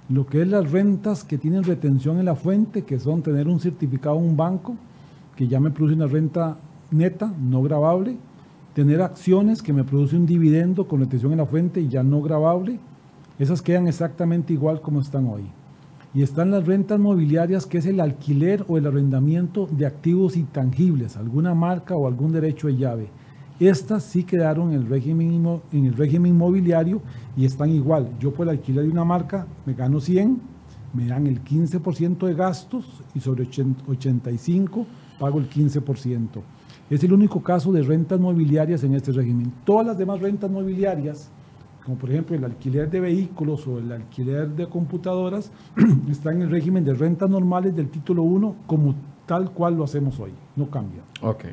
Lo 0.10 0.28
que 0.28 0.44
es 0.44 0.48
las 0.48 0.72
rentas 0.72 1.24
que 1.24 1.40
tienen 1.40 1.64
retención 1.64 2.20
en 2.20 2.26
la 2.26 2.36
fuente, 2.36 2.84
que 2.84 3.00
son 3.00 3.24
tener 3.24 3.48
un 3.48 3.60
certificado 3.60 4.18
en 4.20 4.26
un 4.26 4.38
banco, 4.38 4.76
que 5.36 5.48
ya 5.48 5.60
me 5.60 5.72
produce 5.72 5.96
una 5.96 6.06
renta 6.06 6.58
neta, 6.92 7.34
no 7.42 7.64
grabable, 7.64 8.18
tener 8.76 9.02
acciones 9.02 9.64
que 9.64 9.74
me 9.74 9.84
produce 9.84 10.16
un 10.16 10.28
dividendo 10.28 10.88
con 10.88 11.00
retención 11.00 11.32
en 11.32 11.40
la 11.40 11.46
fuente 11.48 11.82
y 11.82 11.90
ya 11.90 12.04
no 12.04 12.22
grabable, 12.22 12.80
esas 13.40 13.62
quedan 13.62 13.88
exactamente 13.88 14.54
igual 14.54 14.82
como 14.82 15.02
están 15.02 15.26
hoy. 15.26 15.46
Y 16.14 16.22
están 16.22 16.52
las 16.52 16.66
rentas 16.66 17.00
mobiliarias, 17.00 17.66
que 17.66 17.80
es 17.80 17.86
el 17.88 18.00
alquiler 18.00 18.64
o 18.68 18.78
el 18.78 18.86
arrendamiento 18.86 19.68
de 19.70 19.86
activos 19.86 20.38
intangibles, 20.38 21.18
alguna 21.18 21.56
marca 21.56 21.96
o 21.96 22.08
algún 22.08 22.32
derecho 22.32 22.68
de 22.68 22.78
llave. 22.78 23.10
Estas 23.60 24.04
sí 24.04 24.24
quedaron 24.24 24.74
en 24.74 24.82
el 24.82 24.88
régimen, 24.88 25.62
en 25.72 25.86
el 25.86 25.94
régimen 25.94 26.32
inmobiliario 26.32 27.02
y 27.38 27.46
están 27.46 27.70
igual. 27.70 28.10
Yo 28.20 28.34
por 28.34 28.48
el 28.48 28.58
alquiler 28.58 28.84
de 28.84 28.92
una 28.92 29.06
marca 29.06 29.48
me 29.66 29.74
gano 29.74 30.02
100, 30.02 30.42
me 30.94 31.08
dan 31.08 31.28
el 31.28 31.44
15% 31.44 32.26
de 32.26 32.34
gastos 32.34 33.02
y 33.14 33.20
sobre 33.20 33.48
85 33.88 34.86
pago 35.20 35.40
el 35.40 35.50
15%. 35.50 36.28
Es 36.90 37.04
el 37.04 37.14
único 37.14 37.42
caso 37.42 37.72
de 37.72 37.82
rentas 37.82 38.20
mobiliarias 38.20 38.84
en 38.84 38.94
este 38.94 39.12
régimen. 39.12 39.52
Todas 39.64 39.88
las 39.88 39.98
demás 39.98 40.20
rentas 40.20 40.52
mobiliarias, 40.52 41.32
como 41.84 41.98
por 41.98 42.12
ejemplo 42.12 42.36
el 42.36 42.44
alquiler 42.44 42.90
de 42.90 43.00
vehículos 43.00 43.66
o 43.68 43.80
el 43.80 43.92
alquiler 43.92 44.50
de 44.50 44.68
computadoras, 44.68 45.52
están 46.10 46.36
en 46.36 46.42
el 46.44 46.52
régimen 46.52 46.84
de 46.84 46.94
rentas 46.94 47.30
normales 47.30 47.76
del 47.76 47.90
título 47.90 48.24
1 48.24 48.56
como 48.68 48.96
tal 49.26 49.52
cual 49.52 49.76
lo 49.76 49.84
hacemos 49.84 50.20
hoy. 50.20 50.32
No 50.56 50.70
cambia. 50.70 51.02
Ok. 51.22 51.46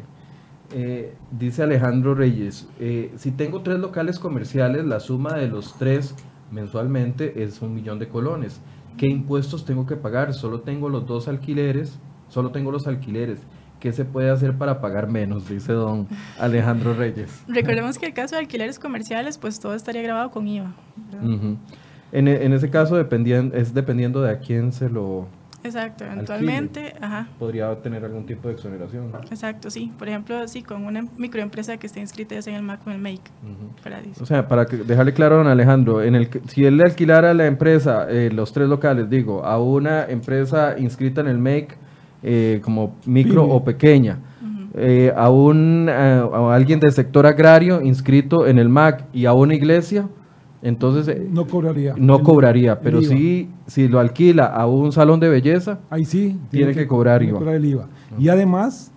Eh, 0.74 1.14
dice 1.30 1.62
Alejandro 1.62 2.14
Reyes, 2.14 2.68
eh, 2.80 3.12
si 3.16 3.30
tengo 3.30 3.60
tres 3.62 3.78
locales 3.78 4.18
comerciales, 4.18 4.84
la 4.84 5.00
suma 5.00 5.34
de 5.34 5.48
los 5.48 5.76
tres 5.78 6.14
mensualmente 6.50 7.42
es 7.42 7.60
un 7.62 7.74
millón 7.74 7.98
de 7.98 8.08
colones. 8.08 8.60
¿Qué 8.96 9.06
impuestos 9.06 9.64
tengo 9.64 9.86
que 9.86 9.96
pagar? 9.96 10.34
Solo 10.34 10.60
tengo 10.60 10.88
los 10.88 11.06
dos 11.06 11.28
alquileres, 11.28 11.98
solo 12.28 12.50
tengo 12.50 12.70
los 12.70 12.86
alquileres. 12.86 13.40
¿Qué 13.80 13.92
se 13.92 14.04
puede 14.04 14.30
hacer 14.30 14.56
para 14.56 14.80
pagar 14.80 15.08
menos? 15.08 15.48
Dice 15.48 15.72
don 15.72 16.06
Alejandro 16.38 16.94
Reyes. 16.94 17.42
Recordemos 17.48 17.98
que 17.98 18.06
el 18.06 18.14
caso 18.14 18.36
de 18.36 18.42
alquileres 18.42 18.78
comerciales, 18.78 19.38
pues 19.38 19.58
todo 19.58 19.74
estaría 19.74 20.02
grabado 20.02 20.30
con 20.30 20.46
IVA. 20.46 20.72
en, 22.12 22.28
en, 22.28 22.52
ese 22.52 22.70
caso 22.70 22.96
dependían, 22.96 23.50
es 23.54 23.74
dependiendo 23.74 24.22
de 24.22 24.30
a 24.30 24.38
quién 24.38 24.72
se 24.72 24.88
lo 24.88 25.26
Exacto, 25.64 26.04
eventualmente, 26.04 26.94
ajá. 27.00 27.28
Podría 27.38 27.74
tener 27.76 28.04
algún 28.04 28.26
tipo 28.26 28.48
de 28.48 28.54
exoneración. 28.54 29.12
Exacto, 29.30 29.70
sí. 29.70 29.92
Por 29.98 30.08
ejemplo, 30.08 30.46
sí, 30.48 30.62
con 30.62 30.84
una 30.84 31.06
microempresa 31.16 31.76
que 31.76 31.86
esté 31.86 32.00
inscrita 32.00 32.34
en 32.34 32.54
el 32.54 32.62
MAC 32.62 32.86
o 32.86 32.90
en 32.90 32.96
el 32.96 33.02
MAKE. 33.02 33.30
O 34.20 34.26
sea, 34.26 34.48
para 34.48 34.64
dejarle 34.64 35.12
claro 35.12 35.36
a 35.36 35.38
don 35.38 35.46
Alejandro, 35.46 36.02
en 36.02 36.14
el, 36.14 36.28
si 36.48 36.64
él 36.64 36.76
le 36.76 36.84
alquilara 36.84 37.30
a 37.30 37.34
la 37.34 37.46
empresa, 37.46 38.06
eh, 38.08 38.30
los 38.32 38.52
tres 38.52 38.68
locales, 38.68 39.08
digo, 39.08 39.44
a 39.44 39.60
una 39.60 40.04
empresa 40.04 40.74
inscrita 40.78 41.20
en 41.20 41.28
el 41.28 41.38
MAKE 41.38 41.76
eh, 42.22 42.60
como 42.62 42.96
micro 43.06 43.44
o 43.44 43.64
pequeña, 43.64 44.18
eh, 44.74 45.12
a, 45.14 45.28
un, 45.28 45.88
a 45.88 46.54
alguien 46.54 46.80
del 46.80 46.92
sector 46.92 47.26
agrario 47.26 47.82
inscrito 47.82 48.46
en 48.46 48.58
el 48.58 48.68
MAC 48.68 49.04
y 49.12 49.26
a 49.26 49.32
una 49.34 49.54
iglesia, 49.54 50.08
entonces... 50.62 51.28
No 51.30 51.46
cobraría. 51.46 51.94
No 51.98 52.22
cobraría, 52.22 52.80
pero 52.80 53.02
sí, 53.02 53.50
si 53.66 53.88
lo 53.88 53.98
alquila 53.98 54.46
a 54.46 54.66
un 54.66 54.92
salón 54.92 55.18
de 55.18 55.28
belleza, 55.28 55.80
ahí 55.90 56.04
sí 56.04 56.38
tiene, 56.50 56.72
que, 56.72 56.86
cobrar 56.86 57.22
IVA. 57.22 57.54
el 57.54 57.64
IVA. 57.64 57.88
Y 58.18 58.28
además 58.28 58.92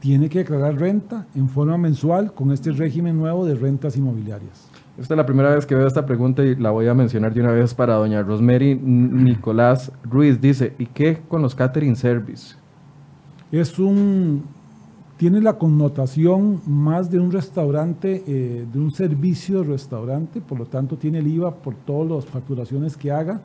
tiene 0.00 0.28
que 0.28 0.40
declarar 0.40 0.78
renta 0.78 1.26
en 1.34 1.48
forma 1.48 1.78
mensual 1.78 2.34
con 2.34 2.52
este 2.52 2.72
régimen 2.72 3.16
nuevo 3.16 3.46
de 3.46 3.54
rentas 3.54 3.96
inmobiliarias. 3.96 4.68
Esta 4.98 5.14
es 5.14 5.18
la 5.18 5.26
primera 5.26 5.54
vez 5.54 5.66
que 5.66 5.74
veo 5.74 5.86
esta 5.86 6.04
pregunta 6.04 6.44
y 6.44 6.54
la 6.56 6.70
voy 6.70 6.88
a 6.88 6.94
mencionar 6.94 7.32
de 7.32 7.40
una 7.40 7.52
vez 7.52 7.74
para 7.74 7.94
doña 7.94 8.22
Rosemary 8.22 8.76
Nicolás 8.76 9.90
Ruiz. 10.04 10.40
Dice, 10.40 10.74
¿y 10.78 10.86
qué 10.86 11.20
con 11.26 11.42
los 11.42 11.54
catering 11.54 11.96
service? 11.96 12.54
Es 13.50 13.78
un, 13.78 14.44
tiene 15.16 15.40
la 15.40 15.58
connotación 15.58 16.60
más 16.66 17.10
de 17.10 17.20
un 17.20 17.30
restaurante, 17.30 18.24
eh, 18.26 18.66
de 18.70 18.78
un 18.78 18.90
servicio 18.90 19.62
de 19.62 19.68
restaurante, 19.68 20.40
por 20.40 20.58
lo 20.58 20.66
tanto 20.66 20.96
tiene 20.96 21.18
el 21.18 21.28
IVA 21.28 21.54
por 21.54 21.74
todas 21.74 22.10
las 22.10 22.24
facturaciones 22.26 22.96
que 22.96 23.12
haga. 23.12 23.40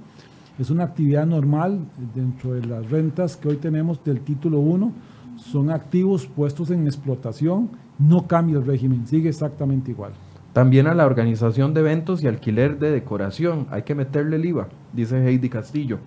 Es 0.57 0.69
una 0.69 0.83
actividad 0.83 1.25
normal 1.25 1.79
dentro 2.13 2.53
de 2.53 2.65
las 2.65 2.89
rentas 2.89 3.37
que 3.37 3.47
hoy 3.47 3.57
tenemos 3.57 4.03
del 4.03 4.21
título 4.21 4.59
1. 4.59 4.91
Son 5.37 5.69
activos 5.69 6.25
puestos 6.25 6.71
en 6.71 6.85
explotación, 6.85 7.69
no 7.97 8.27
cambia 8.27 8.57
el 8.57 8.65
régimen, 8.65 9.07
sigue 9.07 9.29
exactamente 9.29 9.91
igual. 9.91 10.13
También 10.53 10.87
a 10.87 10.95
la 10.95 11.05
organización 11.05 11.73
de 11.73 11.81
eventos 11.81 12.23
y 12.23 12.27
alquiler 12.27 12.79
de 12.79 12.91
decoración, 12.91 13.67
hay 13.69 13.83
que 13.83 13.93
meterle 13.93 14.37
el 14.37 14.45
IVA, 14.45 14.67
dice 14.91 15.23
Heidi 15.23 15.47
Castillo. 15.47 15.99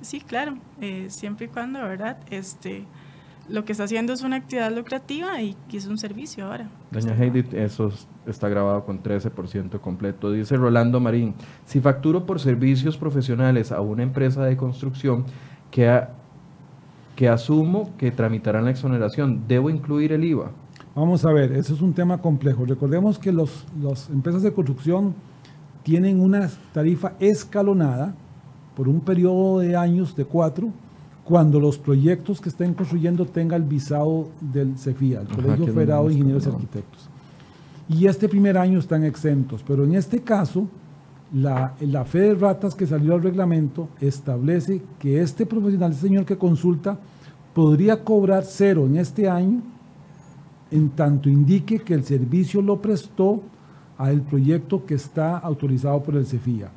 Sí, 0.00 0.20
claro, 0.20 0.56
eh, 0.80 1.06
siempre 1.08 1.46
y 1.46 1.48
cuando, 1.48 1.80
¿verdad? 1.80 2.18
Este, 2.30 2.84
lo 3.48 3.64
que 3.64 3.72
está 3.72 3.84
haciendo 3.84 4.12
es 4.12 4.22
una 4.22 4.36
actividad 4.36 4.74
lucrativa 4.74 5.40
y, 5.40 5.56
es 5.72 5.86
un 5.86 5.98
servicio 5.98 6.46
ahora. 6.46 6.68
Doña 6.90 7.14
Heidi, 7.14 7.44
eso 7.52 7.90
está 8.26 8.48
grabado 8.48 8.84
con 8.84 9.02
13% 9.02 9.80
completo. 9.80 10.32
Dice 10.32 10.56
Rolando 10.56 11.00
Marín, 11.00 11.34
si 11.64 11.80
facturo 11.80 12.26
por 12.26 12.40
servicios 12.40 12.96
profesionales 12.96 13.72
a 13.72 13.80
una 13.80 14.02
empresa 14.02 14.44
de 14.44 14.56
construcción 14.56 15.24
que, 15.70 16.02
que 17.16 17.28
asumo 17.28 17.96
que 17.96 18.10
tramitarán 18.10 18.64
la 18.64 18.70
exoneración, 18.70 19.44
¿debo 19.48 19.70
incluir 19.70 20.12
el 20.12 20.24
IVA? 20.24 20.50
Vamos 20.94 21.24
a 21.24 21.32
ver, 21.32 21.52
eso 21.52 21.74
es 21.74 21.80
un 21.80 21.94
tema 21.94 22.18
complejo. 22.18 22.64
Recordemos 22.66 23.18
que 23.18 23.32
las 23.32 23.66
los 23.80 24.10
empresas 24.10 24.42
de 24.42 24.52
construcción 24.52 25.14
tienen 25.82 26.20
una 26.20 26.50
tarifa 26.72 27.14
escalonada 27.18 28.14
por 28.76 28.88
un 28.88 29.00
periodo 29.00 29.60
de 29.60 29.76
años 29.76 30.14
de 30.14 30.24
cuatro, 30.24 30.70
cuando 31.28 31.60
los 31.60 31.76
proyectos 31.76 32.40
que 32.40 32.48
estén 32.48 32.72
construyendo 32.72 33.26
tengan 33.26 33.60
el 33.60 33.68
visado 33.68 34.28
del 34.40 34.78
CEFIA, 34.78 35.20
el 35.20 35.28
Colegio 35.28 35.66
Federado 35.66 36.08
de 36.08 36.14
Ingenieros 36.14 36.46
y 36.46 36.48
Arquitectos. 36.48 37.10
Y 37.86 38.06
este 38.06 38.30
primer 38.30 38.56
año 38.56 38.78
están 38.78 39.04
exentos, 39.04 39.62
pero 39.62 39.84
en 39.84 39.94
este 39.94 40.22
caso, 40.22 40.66
la, 41.34 41.74
la 41.80 42.06
fe 42.06 42.20
de 42.20 42.34
ratas 42.34 42.74
que 42.74 42.86
salió 42.86 43.12
al 43.12 43.22
reglamento 43.22 43.90
establece 44.00 44.80
que 44.98 45.20
este 45.20 45.44
profesional, 45.44 45.90
este 45.92 46.06
señor 46.06 46.24
que 46.24 46.38
consulta, 46.38 46.98
podría 47.52 48.02
cobrar 48.02 48.44
cero 48.46 48.86
en 48.86 48.96
este 48.96 49.28
año 49.28 49.60
en 50.70 50.88
tanto 50.88 51.28
indique 51.28 51.80
que 51.80 51.92
el 51.92 52.04
servicio 52.04 52.62
lo 52.62 52.80
prestó 52.80 53.42
al 53.98 54.22
proyecto 54.22 54.86
que 54.86 54.94
está 54.94 55.36
autorizado 55.36 56.02
por 56.02 56.16
el 56.16 56.24
CEFIA. 56.24 56.70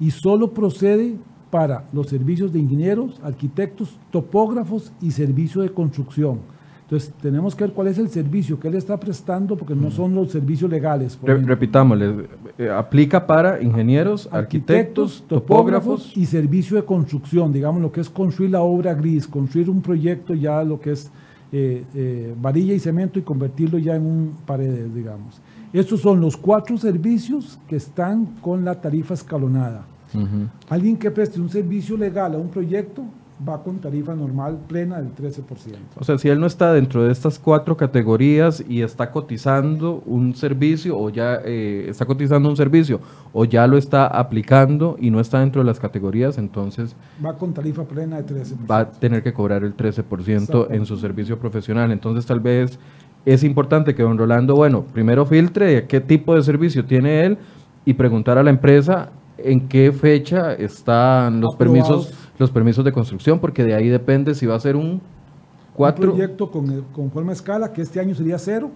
Y 0.00 0.10
solo 0.10 0.52
procede 0.52 1.18
para 1.52 1.84
los 1.92 2.06
servicios 2.06 2.50
de 2.50 2.58
ingenieros, 2.60 3.20
arquitectos, 3.22 3.98
topógrafos 4.10 4.90
y 5.02 5.10
servicio 5.10 5.60
de 5.60 5.68
construcción. 5.68 6.38
Entonces, 6.84 7.12
tenemos 7.20 7.54
que 7.54 7.64
ver 7.64 7.74
cuál 7.74 7.88
es 7.88 7.98
el 7.98 8.08
servicio 8.08 8.58
que 8.58 8.68
él 8.68 8.74
está 8.74 8.98
prestando, 8.98 9.54
porque 9.54 9.74
no 9.74 9.90
son 9.90 10.14
los 10.14 10.32
servicios 10.32 10.70
legales. 10.70 11.18
repitámosle, 11.22 12.26
eh, 12.56 12.70
aplica 12.70 13.26
para 13.26 13.60
ingenieros, 13.60 14.30
arquitectos, 14.32 15.24
topógrafos, 15.28 16.16
y 16.16 16.24
servicio 16.24 16.78
de 16.78 16.86
construcción, 16.86 17.52
digamos 17.52 17.82
lo 17.82 17.92
que 17.92 18.00
es 18.00 18.08
construir 18.08 18.50
la 18.50 18.62
obra 18.62 18.94
gris, 18.94 19.28
construir 19.28 19.68
un 19.68 19.82
proyecto 19.82 20.32
ya 20.32 20.64
lo 20.64 20.80
que 20.80 20.92
es 20.92 21.10
eh, 21.52 21.84
eh, 21.94 22.34
varilla 22.40 22.72
y 22.72 22.78
cemento 22.78 23.18
y 23.18 23.22
convertirlo 23.22 23.76
ya 23.76 23.94
en 23.94 24.06
un 24.06 24.36
paredes, 24.46 24.94
digamos. 24.94 25.42
Estos 25.70 26.00
son 26.00 26.18
los 26.18 26.34
cuatro 26.38 26.78
servicios 26.78 27.58
que 27.68 27.76
están 27.76 28.24
con 28.40 28.64
la 28.64 28.80
tarifa 28.80 29.12
escalonada. 29.12 29.91
Alguien 30.68 30.96
que 30.96 31.10
preste 31.10 31.40
un 31.40 31.48
servicio 31.48 31.96
legal 31.96 32.34
a 32.34 32.38
un 32.38 32.48
proyecto 32.48 33.04
va 33.46 33.62
con 33.62 33.78
tarifa 33.78 34.14
normal 34.14 34.58
plena 34.68 35.00
del 35.00 35.14
13%. 35.14 35.42
O 35.98 36.04
sea, 36.04 36.18
si 36.18 36.28
él 36.28 36.38
no 36.38 36.46
está 36.46 36.72
dentro 36.72 37.04
de 37.04 37.12
estas 37.12 37.38
cuatro 37.38 37.76
categorías 37.76 38.62
y 38.68 38.82
está 38.82 39.10
cotizando 39.10 40.02
un 40.06 40.34
servicio 40.34 40.98
o 40.98 41.10
ya 41.10 41.40
eh, 41.44 41.86
está 41.88 42.06
cotizando 42.06 42.48
un 42.48 42.56
servicio 42.56 43.00
o 43.32 43.44
ya 43.44 43.66
lo 43.66 43.76
está 43.76 44.06
aplicando 44.06 44.96
y 45.00 45.10
no 45.10 45.20
está 45.20 45.40
dentro 45.40 45.62
de 45.62 45.66
las 45.66 45.80
categorías, 45.80 46.38
entonces... 46.38 46.94
Va 47.24 47.36
con 47.36 47.52
tarifa 47.52 47.84
plena 47.84 48.20
de 48.20 48.34
13%. 48.34 48.70
Va 48.70 48.80
a 48.80 48.90
tener 48.90 49.22
que 49.22 49.32
cobrar 49.32 49.64
el 49.64 49.76
13% 49.76 50.68
en 50.70 50.86
su 50.86 50.96
servicio 50.96 51.38
profesional. 51.38 51.90
Entonces 51.90 52.26
tal 52.26 52.40
vez 52.40 52.78
es 53.24 53.44
importante 53.44 53.94
que 53.94 54.02
don 54.02 54.18
Rolando, 54.18 54.54
bueno, 54.54 54.84
primero 54.92 55.26
filtre 55.26 55.86
qué 55.86 56.00
tipo 56.00 56.34
de 56.34 56.42
servicio 56.42 56.84
tiene 56.84 57.24
él 57.24 57.38
y 57.84 57.94
preguntar 57.94 58.38
a 58.38 58.42
la 58.42 58.50
empresa 58.50 59.10
en 59.38 59.68
qué 59.68 59.92
fecha 59.92 60.52
están 60.54 61.40
los 61.40 61.56
permisos 61.56 62.12
los 62.38 62.50
permisos 62.50 62.84
de 62.84 62.92
construcción, 62.92 63.38
porque 63.38 63.64
de 63.64 63.74
ahí 63.74 63.88
depende 63.88 64.34
si 64.34 64.46
va 64.46 64.56
a 64.56 64.60
ser 64.60 64.76
un 64.76 65.00
4. 65.74 66.04
Un 66.04 66.16
proyecto 66.16 66.50
con, 66.50 66.82
con 66.92 67.10
forma 67.10 67.32
escala, 67.32 67.72
que 67.72 67.82
este 67.82 68.00
año 68.00 68.14
sería 68.14 68.38
0, 68.38 68.70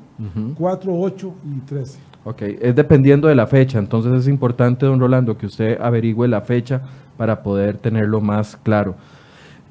4, 0.56 0.98
8 0.98 1.34
y 1.44 1.60
13. 1.60 1.98
Ok, 2.24 2.42
es 2.42 2.74
dependiendo 2.74 3.28
de 3.28 3.34
la 3.34 3.46
fecha, 3.46 3.78
entonces 3.78 4.12
es 4.12 4.28
importante, 4.28 4.86
don 4.86 4.98
Rolando, 4.98 5.36
que 5.36 5.46
usted 5.46 5.78
averigüe 5.80 6.26
la 6.26 6.40
fecha 6.40 6.82
para 7.16 7.42
poder 7.42 7.76
tenerlo 7.76 8.20
más 8.20 8.56
claro. 8.56 8.94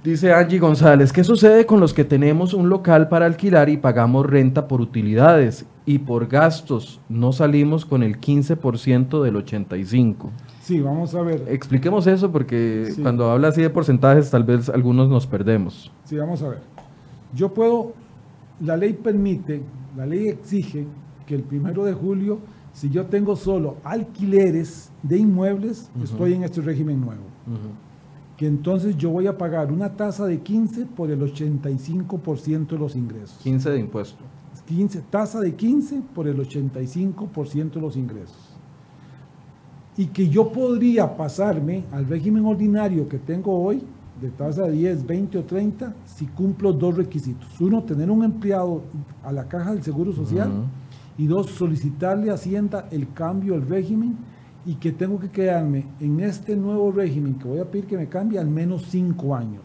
Dice 0.04 0.32
Angie 0.32 0.60
González, 0.60 1.12
¿qué 1.12 1.24
sucede 1.24 1.66
con 1.66 1.80
los 1.80 1.92
que 1.92 2.04
tenemos 2.04 2.54
un 2.54 2.70
local 2.70 3.10
para 3.10 3.26
alquilar 3.26 3.70
y 3.70 3.78
pagamos 3.78 4.26
renta 4.28 4.68
por 4.68 4.80
utilidades 4.80 5.66
y 5.84 5.98
por 5.98 6.28
gastos? 6.28 7.00
No 7.10 7.34
salimos 7.34 7.86
con 7.86 8.04
el 8.04 8.22
15% 8.22 9.24
del 9.24 9.36
85%. 9.36 10.30
Sí, 10.66 10.82
vamos 10.82 11.14
a 11.14 11.22
ver. 11.22 11.46
Expliquemos 11.48 12.08
eso 12.08 12.32
porque 12.32 12.92
cuando 13.04 13.30
habla 13.30 13.50
así 13.50 13.62
de 13.62 13.70
porcentajes 13.70 14.32
tal 14.32 14.44
vez 14.44 14.68
algunos 14.68 15.08
nos 15.08 15.28
perdemos. 15.28 15.92
Sí, 16.06 16.18
vamos 16.18 16.42
a 16.42 16.50
ver. 16.50 16.62
Yo 17.36 17.54
puedo, 17.54 17.94
la 18.60 18.76
ley 18.76 18.94
permite, 18.94 19.62
la 19.96 20.08
ley 20.08 20.30
exige 20.30 20.88
que 21.28 21.36
el 21.36 21.44
primero 21.44 21.84
de 21.84 21.94
julio, 21.94 22.40
si 22.74 22.90
yo 22.90 23.06
tengo 23.06 23.36
solo 23.36 23.78
alquileres 23.84 24.92
de 25.04 25.20
inmuebles, 25.20 25.92
estoy 26.04 26.34
en 26.34 26.44
este 26.44 26.62
régimen 26.62 27.00
nuevo. 27.00 27.22
Que 28.36 28.48
entonces 28.48 28.98
yo 28.98 29.12
voy 29.12 29.28
a 29.28 29.38
pagar 29.38 29.72
una 29.72 29.96
tasa 29.96 30.26
de 30.26 30.40
15 30.40 30.88
por 30.88 31.12
el 31.12 31.22
85% 31.22 32.70
de 32.70 32.80
los 32.80 32.96
ingresos. 32.96 33.38
15 33.44 33.70
de 33.70 33.80
impuesto. 33.82 34.24
15, 34.66 35.04
tasa 35.12 35.42
de 35.42 35.54
15 35.54 36.02
por 36.16 36.28
el 36.28 36.38
85% 36.38 37.74
de 37.74 37.82
los 37.82 37.96
ingresos 37.96 38.45
y 39.98 40.08
que 40.08 40.28
yo 40.28 40.52
podría 40.52 41.16
pasarme 41.16 41.86
al 41.92 42.06
régimen 42.06 42.46
ordinario 42.46 43.08
que 43.08 43.18
tengo 43.18 43.58
hoy, 43.64 43.82
de 44.22 44.30
tasa 44.30 44.64
de 44.64 44.72
10, 44.72 45.06
20 45.06 45.38
o 45.38 45.44
30, 45.44 45.94
si 46.06 46.26
cumplo 46.26 46.74
dos 46.74 46.96
requisitos. 46.96 47.60
Uno, 47.60 47.84
tener 47.84 48.10
un 48.10 48.24
empleado 48.24 48.84
a 49.24 49.32
la 49.32 49.46
caja 49.46 49.74
del 49.74 49.84
Seguro 49.84 50.14
Social. 50.14 50.50
Y 51.18 51.28
dos, 51.28 51.50
solicitarle 51.52 52.30
a 52.30 52.34
Hacienda 52.34 52.88
el 52.92 53.14
cambio 53.14 53.54
del 53.54 53.68
régimen 53.68 54.18
y 54.66 54.76
que 54.76 54.92
tengo 54.92 55.20
que 55.20 55.30
quedarme 55.30 55.86
en 56.00 56.20
este 56.20 56.56
nuevo 56.56 56.92
régimen 56.92 57.36
que 57.36 57.48
voy 57.48 57.60
a 57.60 57.70
pedir 57.70 57.86
que 57.86 57.98
me 57.98 58.08
cambie 58.08 58.40
al 58.40 58.50
menos 58.50 58.86
cinco 58.90 59.36
años. 59.36 59.64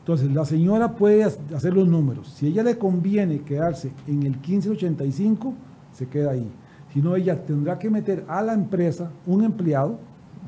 Entonces, 0.00 0.30
la 0.32 0.44
señora 0.44 0.94
puede 0.94 1.24
hacer 1.24 1.72
los 1.72 1.88
números. 1.88 2.28
Si 2.28 2.46
a 2.46 2.48
ella 2.48 2.62
le 2.64 2.76
conviene 2.76 3.40
quedarse 3.40 3.92
en 4.06 4.24
el 4.24 4.32
1585, 4.32 5.54
se 5.92 6.06
queda 6.08 6.32
ahí 6.32 6.50
sino 6.92 7.16
ella 7.16 7.44
tendrá 7.44 7.78
que 7.78 7.90
meter 7.90 8.24
a 8.28 8.42
la 8.42 8.52
empresa 8.52 9.10
un 9.26 9.44
empleado 9.44 9.98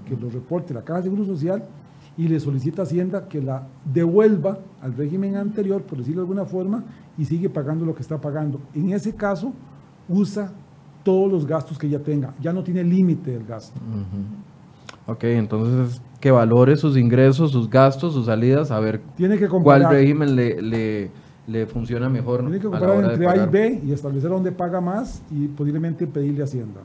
que 0.09 0.17
lo 0.17 0.29
reporte 0.29 0.73
a 0.73 0.77
la 0.77 0.83
Caja 0.83 0.99
de 0.99 1.05
Seguro 1.05 1.25
Social 1.25 1.65
y 2.17 2.29
le 2.29 2.39
solicita 2.39 2.83
a 2.83 2.85
Hacienda 2.85 3.29
que 3.29 3.41
la 3.41 3.67
devuelva 3.85 4.59
al 4.81 4.95
régimen 4.95 5.37
anterior, 5.37 5.83
por 5.83 5.99
decirlo 5.99 6.21
de 6.21 6.27
alguna 6.27 6.45
forma, 6.45 6.85
y 7.19 7.25
sigue 7.25 7.49
pagando 7.49 7.85
lo 7.85 7.95
que 7.95 8.03
está 8.03 8.21
pagando. 8.21 8.61
En 8.75 8.91
ese 8.91 9.15
caso, 9.15 9.53
usa 10.09 10.53
todos 11.03 11.31
los 11.31 11.47
gastos 11.47 11.79
que 11.79 11.87
ella 11.87 12.03
tenga, 12.03 12.35
ya 12.41 12.53
no 12.53 12.63
tiene 12.63 12.85
límite 12.85 13.33
del 13.33 13.45
gasto. 13.45 13.79
Ok, 15.07 15.25
entonces 15.25 16.01
que 16.21 16.31
valore 16.31 16.77
sus 16.77 16.97
ingresos, 16.97 17.53
sus 17.53 17.69
gastos, 17.69 18.15
sus 18.15 18.27
salidas, 18.27 18.71
a 18.71 18.81
ver 18.81 19.03
tiene 19.15 19.37
que 19.37 19.47
cuál 19.47 19.91
régimen 19.91 20.35
le 20.35 20.63
le 20.63 21.11
funciona 21.67 22.09
mejor. 22.09 22.41
Tiene 22.41 22.59
que 22.59 22.65
comparar 22.65 23.05
entre 23.05 23.27
A 23.27 23.37
y 23.37 23.47
B 23.47 23.81
y 23.85 23.93
establecer 23.93 24.31
dónde 24.31 24.53
paga 24.53 24.81
más 24.81 25.23
y 25.31 25.49
posiblemente 25.49 26.07
pedirle 26.07 26.45
Hacienda. 26.45 26.81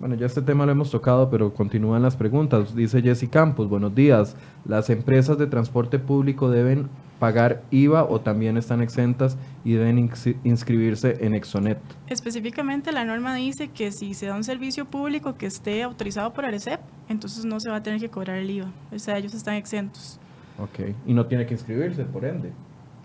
Bueno, 0.00 0.16
ya 0.16 0.26
este 0.26 0.42
tema 0.42 0.66
lo 0.66 0.72
hemos 0.72 0.90
tocado, 0.90 1.30
pero 1.30 1.54
continúan 1.54 2.02
las 2.02 2.14
preguntas. 2.14 2.74
Dice 2.74 3.00
Jesse 3.00 3.26
Campos, 3.30 3.70
buenos 3.70 3.94
días. 3.94 4.36
¿Las 4.66 4.90
empresas 4.90 5.38
de 5.38 5.46
transporte 5.46 5.98
público 5.98 6.50
deben 6.50 6.90
pagar 7.18 7.62
IVA 7.70 8.04
o 8.04 8.20
también 8.20 8.58
están 8.58 8.82
exentas 8.82 9.38
y 9.64 9.72
deben 9.72 10.10
inscribirse 10.42 11.24
en 11.24 11.32
Exonet? 11.34 11.78
Específicamente 12.08 12.92
la 12.92 13.06
norma 13.06 13.34
dice 13.34 13.68
que 13.68 13.92
si 13.92 14.12
se 14.12 14.26
da 14.26 14.34
un 14.34 14.44
servicio 14.44 14.84
público 14.84 15.36
que 15.36 15.46
esté 15.46 15.82
autorizado 15.82 16.34
por 16.34 16.44
ARECEP, 16.44 16.80
entonces 17.08 17.46
no 17.46 17.58
se 17.60 17.70
va 17.70 17.76
a 17.76 17.82
tener 17.82 17.98
que 17.98 18.10
cobrar 18.10 18.36
el 18.36 18.50
IVA. 18.50 18.70
O 18.94 18.98
sea, 18.98 19.16
ellos 19.16 19.32
están 19.32 19.54
exentos. 19.54 20.20
Ok, 20.58 20.94
y 21.06 21.14
no 21.14 21.24
tiene 21.24 21.46
que 21.46 21.54
inscribirse, 21.54 22.04
por 22.04 22.26
ende. 22.26 22.52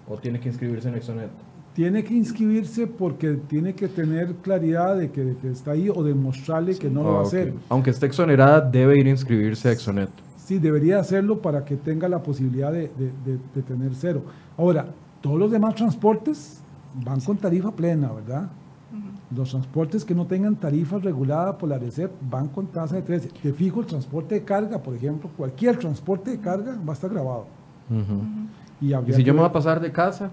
¿O 0.10 0.18
tiene 0.18 0.40
que 0.40 0.50
inscribirse 0.50 0.90
en 0.90 0.96
Exonet? 0.96 1.30
Tiene 1.74 2.04
que 2.04 2.16
inscribirse 2.16 2.88
porque 2.88 3.36
tiene 3.48 3.76
que 3.76 3.88
tener 3.88 4.34
claridad 4.38 4.98
de 4.98 5.12
que, 5.12 5.36
está 5.44 5.72
ahí 5.72 5.88
o 5.88 6.04
demostrarle 6.04 6.76
que 6.78 6.90
no 6.90 7.04
lo 7.04 7.14
va 7.14 7.20
a 7.20 7.24
hacer. 7.24 7.54
Aunque 7.70 7.92
esté 7.92 8.08
exonerada, 8.08 8.60
debe 8.60 9.00
ir 9.00 9.06
a 9.06 9.12
inscribirse 9.12 9.70
a 9.70 9.72
Exonet. 9.72 10.10
Sí, 10.36 10.58
debería 10.58 11.00
hacerlo 11.00 11.42
para 11.42 11.64
que 11.64 11.76
tenga 11.76 12.10
la 12.10 12.24
posibilidad 12.24 12.74
de, 12.74 12.90
tener 13.68 13.94
cero. 13.94 14.24
Ahora, 14.58 14.88
todos 15.22 15.38
los 15.38 15.52
demás 15.52 15.76
transportes 15.76 16.60
van 17.06 17.22
con 17.22 17.38
tarifa 17.38 17.72
plena, 17.72 18.12
¿verdad? 18.12 18.50
Los 19.36 19.52
transportes 19.52 20.04
que 20.04 20.16
no 20.16 20.26
tengan 20.26 20.56
tarifa 20.56 20.98
regulada 20.98 21.56
por 21.56 21.70
la 21.70 21.78
RECEP 21.78 22.12
van 22.32 22.48
con 22.48 22.66
tasa 22.66 22.96
de 22.96 23.04
13. 23.04 23.30
Te 23.44 23.54
fijo, 23.54 23.82
el 23.82 23.86
transporte 23.86 24.36
de 24.36 24.44
carga, 24.44 24.80
por 24.80 24.96
ejemplo, 24.96 25.30
cualquier 25.38 25.78
transporte 25.78 26.32
de 26.32 26.40
carga 26.40 26.76
va 26.84 26.94
a 26.94 26.96
estar 26.96 27.12
grabado. 27.12 27.46
Y, 28.82 28.94
si 29.14 29.24
yo 29.24 29.34
me 29.34 29.40
voy 29.40 29.50
a 29.50 29.52
pasar 29.52 29.82
de 29.82 29.92
casa, 29.92 30.32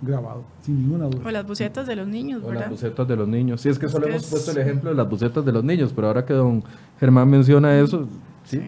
grabado, 0.00 0.44
sin 0.62 0.76
ninguna 0.80 1.06
duda. 1.06 1.22
O 1.26 1.30
las 1.30 1.46
bucetas 1.46 1.86
de 1.86 1.96
los 1.96 2.06
niños, 2.06 2.42
o 2.44 2.52
las 2.52 2.70
bucetas 2.70 3.06
de 3.06 3.16
los 3.16 3.28
niños. 3.28 3.60
Sí, 3.60 3.68
es 3.68 3.78
que 3.78 3.88
solo 3.88 4.06
hemos 4.06 4.26
puesto 4.26 4.50
el 4.52 4.58
ejemplo 4.58 4.90
de 4.90 4.96
las 4.96 5.08
bucetas 5.08 5.44
de 5.44 5.52
los 5.52 5.64
niños, 5.64 5.92
pero 5.94 6.08
ahora 6.08 6.24
que 6.24 6.34
don 6.34 6.62
Germán 6.98 7.28
menciona 7.28 7.78
eso, 7.78 8.06
sí, 8.44 8.60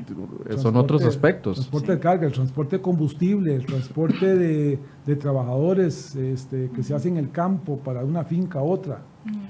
son 0.57 0.77
otros 0.77 1.05
aspectos. 1.05 1.59
El 1.59 1.65
transporte 1.65 1.93
de 1.93 1.99
carga, 1.99 2.27
el 2.27 2.33
transporte 2.33 2.77
de 2.77 2.83
combustible, 2.83 3.55
el 3.55 3.67
transporte 3.67 4.35
de, 4.35 4.79
de 5.07 5.17
trabajadores 5.17 6.15
este, 6.17 6.71
que 6.75 6.83
se 6.83 6.95
hace 6.95 7.09
en 7.09 7.17
el 7.17 7.31
campo 7.31 7.79
para 7.79 8.05
una 8.05 8.25
finca 8.25 8.59
a 8.59 8.63
otra. 8.63 9.01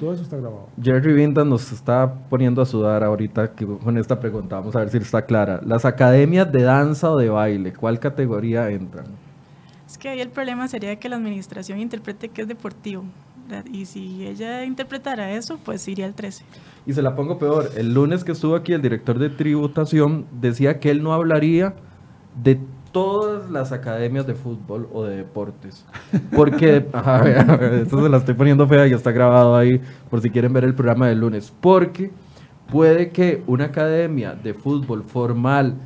Todo 0.00 0.14
eso 0.14 0.22
está 0.22 0.36
grabado. 0.36 0.68
Jerry 0.80 1.12
Vinda 1.12 1.44
nos 1.44 1.70
está 1.70 2.10
poniendo 2.30 2.62
a 2.62 2.66
sudar 2.66 3.04
ahorita 3.04 3.52
con 3.52 3.98
esta 3.98 4.18
pregunta. 4.18 4.56
Vamos 4.56 4.74
a 4.74 4.78
ver 4.78 4.88
si 4.88 4.96
está 4.96 5.26
clara. 5.26 5.60
Las 5.66 5.84
academias 5.84 6.50
de 6.50 6.62
danza 6.62 7.10
o 7.10 7.18
de 7.18 7.28
baile, 7.28 7.74
¿cuál 7.74 7.98
categoría 7.98 8.70
entran? 8.70 9.04
Es 9.96 10.00
que 10.00 10.10
ahí 10.10 10.20
el 10.20 10.28
problema 10.28 10.68
sería 10.68 10.94
que 10.96 11.08
la 11.08 11.16
administración 11.16 11.80
interprete 11.80 12.28
que 12.28 12.42
es 12.42 12.48
deportivo. 12.48 13.04
Y 13.72 13.86
si 13.86 14.26
ella 14.26 14.62
interpretara 14.62 15.32
eso, 15.32 15.58
pues 15.64 15.88
iría 15.88 16.04
al 16.04 16.12
13. 16.12 16.44
Y 16.84 16.92
se 16.92 17.00
la 17.00 17.16
pongo 17.16 17.38
peor. 17.38 17.70
El 17.78 17.94
lunes 17.94 18.22
que 18.22 18.32
estuvo 18.32 18.56
aquí 18.56 18.74
el 18.74 18.82
director 18.82 19.18
de 19.18 19.30
tributación 19.30 20.26
decía 20.38 20.80
que 20.80 20.90
él 20.90 21.02
no 21.02 21.14
hablaría 21.14 21.76
de 22.44 22.60
todas 22.92 23.50
las 23.50 23.72
academias 23.72 24.26
de 24.26 24.34
fútbol 24.34 24.86
o 24.92 25.04
de 25.04 25.16
deportes. 25.16 25.86
Porque, 26.34 26.86
ajá, 26.92 27.26
esto 27.80 28.02
se 28.02 28.10
la 28.10 28.18
estoy 28.18 28.34
poniendo 28.34 28.68
fea 28.68 28.86
y 28.86 28.92
está 28.92 29.12
grabado 29.12 29.56
ahí 29.56 29.80
por 30.10 30.20
si 30.20 30.28
quieren 30.28 30.52
ver 30.52 30.64
el 30.64 30.74
programa 30.74 31.08
del 31.08 31.20
lunes. 31.20 31.54
Porque 31.58 32.10
puede 32.70 33.08
que 33.08 33.42
una 33.46 33.64
academia 33.64 34.34
de 34.34 34.52
fútbol 34.52 35.04
formal 35.04 35.76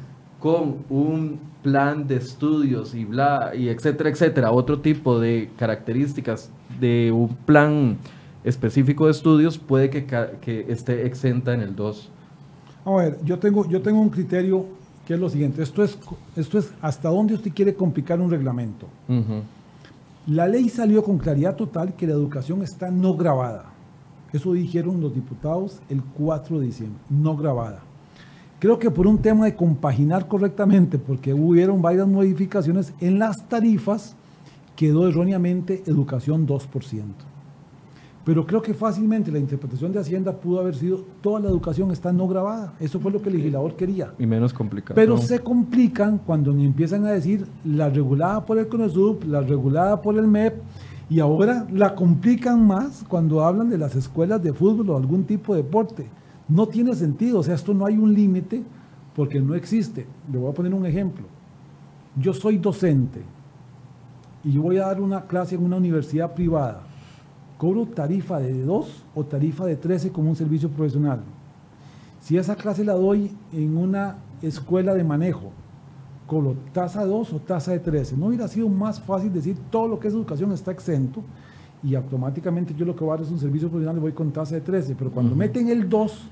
con 0.40 0.78
un 0.88 1.38
plan 1.62 2.08
de 2.08 2.16
estudios 2.16 2.94
y 2.94 3.04
bla, 3.04 3.52
y 3.54 3.68
etcétera, 3.68 4.10
etcétera, 4.10 4.50
otro 4.50 4.80
tipo 4.80 5.20
de 5.20 5.50
características 5.56 6.50
de 6.80 7.12
un 7.12 7.28
plan 7.28 7.98
específico 8.42 9.04
de 9.04 9.12
estudios, 9.12 9.58
puede 9.58 9.90
que, 9.90 10.06
que 10.40 10.66
esté 10.68 11.06
exenta 11.06 11.52
en 11.52 11.60
el 11.60 11.76
2. 11.76 12.10
A 12.86 12.90
ver, 12.92 13.18
yo 13.24 13.38
tengo, 13.38 13.68
yo 13.68 13.82
tengo 13.82 14.00
un 14.00 14.08
criterio 14.08 14.66
que 15.06 15.14
es 15.14 15.20
lo 15.20 15.28
siguiente, 15.28 15.62
esto 15.62 15.82
es, 15.82 15.98
esto 16.36 16.58
es 16.58 16.72
hasta 16.80 17.08
dónde 17.10 17.34
usted 17.34 17.52
quiere 17.52 17.74
complicar 17.74 18.20
un 18.20 18.30
reglamento. 18.30 18.86
La 20.26 20.46
ley 20.46 20.68
salió 20.68 21.02
con 21.02 21.18
claridad 21.18 21.56
total 21.56 21.94
que 21.94 22.06
la 22.06 22.12
educación 22.12 22.62
está 22.62 22.90
no 22.90 23.14
grabada. 23.16 23.66
Eso 24.32 24.52
dijeron 24.52 25.00
los 25.00 25.14
diputados 25.14 25.80
el 25.88 26.02
4 26.02 26.60
de 26.60 26.66
diciembre, 26.66 27.00
no 27.10 27.36
grabada. 27.36 27.82
Creo 28.60 28.78
que 28.78 28.90
por 28.90 29.06
un 29.06 29.16
tema 29.18 29.46
de 29.46 29.56
compaginar 29.56 30.28
correctamente, 30.28 30.98
porque 30.98 31.32
hubieron 31.32 31.80
varias 31.80 32.06
modificaciones 32.06 32.92
en 33.00 33.18
las 33.18 33.48
tarifas, 33.48 34.14
quedó 34.76 35.08
erróneamente 35.08 35.82
educación 35.86 36.46
2%. 36.46 37.02
Pero 38.22 38.46
creo 38.46 38.60
que 38.60 38.74
fácilmente 38.74 39.32
la 39.32 39.38
interpretación 39.38 39.92
de 39.92 40.00
Hacienda 40.00 40.36
pudo 40.36 40.60
haber 40.60 40.74
sido 40.74 41.06
toda 41.22 41.40
la 41.40 41.48
educación 41.48 41.90
está 41.90 42.12
no 42.12 42.28
grabada. 42.28 42.74
Eso 42.78 43.00
fue 43.00 43.10
lo 43.10 43.22
que 43.22 43.30
el 43.30 43.36
legislador 43.36 43.76
quería. 43.76 44.12
Y 44.18 44.26
menos 44.26 44.52
complicado. 44.52 44.94
Pero 44.94 45.16
se 45.16 45.38
complican 45.38 46.18
cuando 46.18 46.52
empiezan 46.52 47.06
a 47.06 47.12
decir 47.12 47.46
la 47.64 47.88
regulada 47.88 48.44
por 48.44 48.58
el 48.58 48.68
CONESUB, 48.68 49.24
la 49.24 49.40
regulada 49.40 50.02
por 50.02 50.18
el 50.18 50.26
MEP, 50.26 50.54
y 51.08 51.18
ahora 51.18 51.66
la 51.72 51.94
complican 51.94 52.66
más 52.66 53.04
cuando 53.08 53.42
hablan 53.42 53.70
de 53.70 53.78
las 53.78 53.96
escuelas 53.96 54.42
de 54.42 54.52
fútbol 54.52 54.90
o 54.90 54.96
algún 54.98 55.24
tipo 55.24 55.54
de 55.54 55.62
deporte. 55.62 56.06
No 56.50 56.66
tiene 56.66 56.94
sentido, 56.96 57.38
o 57.38 57.42
sea, 57.44 57.54
esto 57.54 57.72
no 57.72 57.86
hay 57.86 57.96
un 57.96 58.12
límite 58.12 58.62
porque 59.14 59.40
no 59.40 59.54
existe. 59.54 60.04
Le 60.30 60.36
voy 60.36 60.50
a 60.50 60.54
poner 60.54 60.74
un 60.74 60.84
ejemplo. 60.84 61.24
Yo 62.16 62.34
soy 62.34 62.58
docente 62.58 63.22
y 64.42 64.52
yo 64.52 64.62
voy 64.62 64.78
a 64.78 64.86
dar 64.86 65.00
una 65.00 65.22
clase 65.22 65.54
en 65.54 65.64
una 65.64 65.76
universidad 65.76 66.34
privada. 66.34 66.82
¿Cobro 67.56 67.86
tarifa 67.86 68.40
de 68.40 68.62
2 68.64 69.04
o 69.14 69.24
tarifa 69.24 69.64
de 69.64 69.76
13 69.76 70.10
como 70.10 70.30
un 70.30 70.36
servicio 70.36 70.68
profesional? 70.68 71.20
Si 72.20 72.36
esa 72.36 72.56
clase 72.56 72.84
la 72.84 72.94
doy 72.94 73.30
en 73.52 73.76
una 73.76 74.16
escuela 74.42 74.92
de 74.94 75.04
manejo, 75.04 75.52
cobro 76.26 76.56
tasa 76.72 77.04
2 77.04 77.32
o 77.32 77.38
tasa 77.38 77.72
de 77.72 77.78
13. 77.78 78.16
¿No 78.16 78.26
hubiera 78.26 78.48
sido 78.48 78.68
más 78.68 79.00
fácil 79.00 79.32
decir 79.32 79.56
todo 79.70 79.86
lo 79.86 80.00
que 80.00 80.08
es 80.08 80.14
educación 80.14 80.50
está 80.52 80.72
exento 80.72 81.22
y 81.82 81.94
automáticamente 81.94 82.74
yo 82.74 82.84
lo 82.84 82.96
que 82.96 83.04
voy 83.04 83.12
a 83.12 83.16
dar 83.16 83.24
es 83.24 83.30
un 83.30 83.38
servicio 83.38 83.68
profesional 83.68 83.98
y 83.98 84.00
voy 84.00 84.12
con 84.12 84.32
tasa 84.32 84.56
de 84.56 84.62
13? 84.62 84.96
Pero 84.98 85.12
cuando 85.12 85.36
meten 85.36 85.68
el 85.68 85.88
2, 85.88 86.30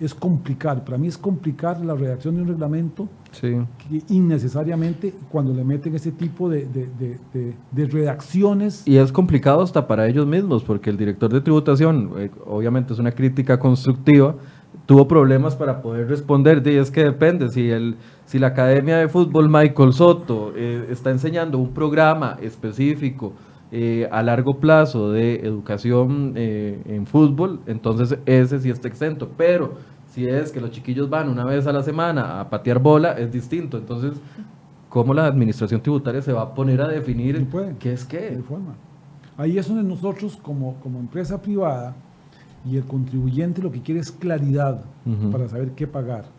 es 0.00 0.14
complicar. 0.14 0.84
Para 0.84 0.98
mí 0.98 1.08
es 1.08 1.18
complicar 1.18 1.80
la 1.84 1.94
redacción 1.94 2.36
de 2.36 2.42
un 2.42 2.48
reglamento 2.48 3.08
sí. 3.32 3.56
innecesariamente 4.08 5.12
cuando 5.30 5.52
le 5.52 5.64
meten 5.64 5.94
ese 5.94 6.12
tipo 6.12 6.48
de, 6.48 6.66
de, 6.66 7.86
redacciones. 7.86 8.86
Y 8.86 8.96
es 8.96 9.10
complicado 9.12 9.62
hasta 9.62 9.86
para 9.86 10.06
ellos 10.06 10.26
mismos, 10.26 10.62
porque 10.62 10.90
el 10.90 10.96
director 10.96 11.32
de 11.32 11.40
tributación, 11.40 12.12
eh, 12.18 12.30
obviamente 12.46 12.92
es 12.92 12.98
una 12.98 13.12
crítica 13.12 13.58
constructiva, 13.58 14.34
tuvo 14.86 15.08
problemas 15.08 15.56
para 15.56 15.82
poder 15.82 16.08
responder. 16.08 16.62
Y 16.66 16.76
es 16.76 16.90
que 16.90 17.04
depende, 17.04 17.48
si, 17.48 17.70
el, 17.70 17.96
si 18.24 18.38
la 18.38 18.48
Academia 18.48 18.98
de 18.98 19.08
Fútbol 19.08 19.48
Michael 19.48 19.92
Soto 19.92 20.52
eh, 20.54 20.86
está 20.90 21.10
enseñando 21.10 21.58
un 21.58 21.72
programa 21.72 22.38
específico 22.40 23.32
eh, 23.70 24.08
a 24.10 24.22
largo 24.22 24.58
plazo 24.60 25.12
de 25.12 25.36
educación 25.40 26.32
eh, 26.36 26.80
en 26.86 27.06
fútbol, 27.06 27.60
entonces 27.66 28.18
ese 28.24 28.58
sí 28.60 28.70
está 28.70 28.88
exento. 28.88 29.28
Pero 29.36 29.74
si 30.06 30.26
es 30.26 30.50
que 30.50 30.60
los 30.60 30.70
chiquillos 30.70 31.10
van 31.10 31.28
una 31.28 31.44
vez 31.44 31.66
a 31.66 31.72
la 31.72 31.82
semana 31.82 32.40
a 32.40 32.48
patear 32.48 32.78
bola, 32.78 33.12
es 33.12 33.30
distinto. 33.30 33.76
Entonces, 33.76 34.14
¿cómo 34.88 35.12
la 35.12 35.26
administración 35.26 35.82
tributaria 35.82 36.22
se 36.22 36.32
va 36.32 36.42
a 36.42 36.54
poner 36.54 36.80
a 36.80 36.88
definir 36.88 37.46
qué 37.78 37.92
es 37.92 38.04
qué? 38.04 38.30
De 38.30 38.42
forma. 38.42 38.74
Ahí 39.36 39.58
es 39.58 39.68
donde 39.68 39.84
nosotros 39.84 40.38
como, 40.40 40.74
como 40.80 40.98
empresa 40.98 41.40
privada 41.40 41.94
y 42.64 42.76
el 42.76 42.84
contribuyente 42.84 43.62
lo 43.62 43.70
que 43.70 43.80
quiere 43.80 44.00
es 44.00 44.10
claridad 44.10 44.82
para 45.30 45.48
saber 45.48 45.72
qué 45.72 45.86
pagar. 45.86 46.37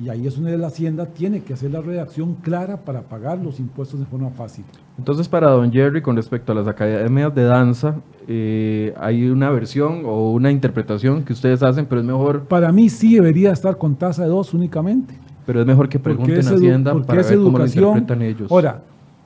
Y 0.00 0.08
ahí 0.08 0.26
es 0.26 0.36
donde 0.36 0.56
la 0.56 0.68
Hacienda 0.68 1.06
tiene 1.06 1.42
que 1.42 1.52
hacer 1.52 1.70
la 1.70 1.80
redacción 1.80 2.34
clara 2.34 2.78
para 2.78 3.02
pagar 3.02 3.38
los 3.38 3.60
impuestos 3.60 4.00
de 4.00 4.06
forma 4.06 4.30
fácil. 4.30 4.64
Entonces, 4.98 5.28
para 5.28 5.50
don 5.50 5.70
Jerry, 5.70 6.02
con 6.02 6.16
respecto 6.16 6.52
a 6.52 6.54
las 6.54 6.66
academias 6.66 7.34
de 7.34 7.44
danza, 7.44 7.96
eh, 8.26 8.94
¿hay 8.98 9.28
una 9.28 9.50
versión 9.50 10.02
o 10.04 10.32
una 10.32 10.50
interpretación 10.50 11.24
que 11.24 11.32
ustedes 11.32 11.62
hacen, 11.62 11.86
pero 11.86 12.00
es 12.00 12.06
mejor...? 12.06 12.44
Para 12.44 12.72
mí 12.72 12.88
sí 12.88 13.14
debería 13.14 13.52
estar 13.52 13.76
con 13.78 13.94
tasa 13.94 14.22
de 14.22 14.28
dos 14.28 14.54
únicamente. 14.54 15.14
Pero 15.46 15.60
es 15.60 15.66
mejor 15.66 15.88
que 15.88 15.98
pregunten 15.98 16.46
a 16.46 16.50
Hacienda 16.50 16.94
para 17.02 17.22
ver 17.22 17.36
cómo 17.38 17.58
lo 17.58 17.66
interpretan 17.66 18.22
ellos. 18.22 18.50
Ahora, 18.50 18.82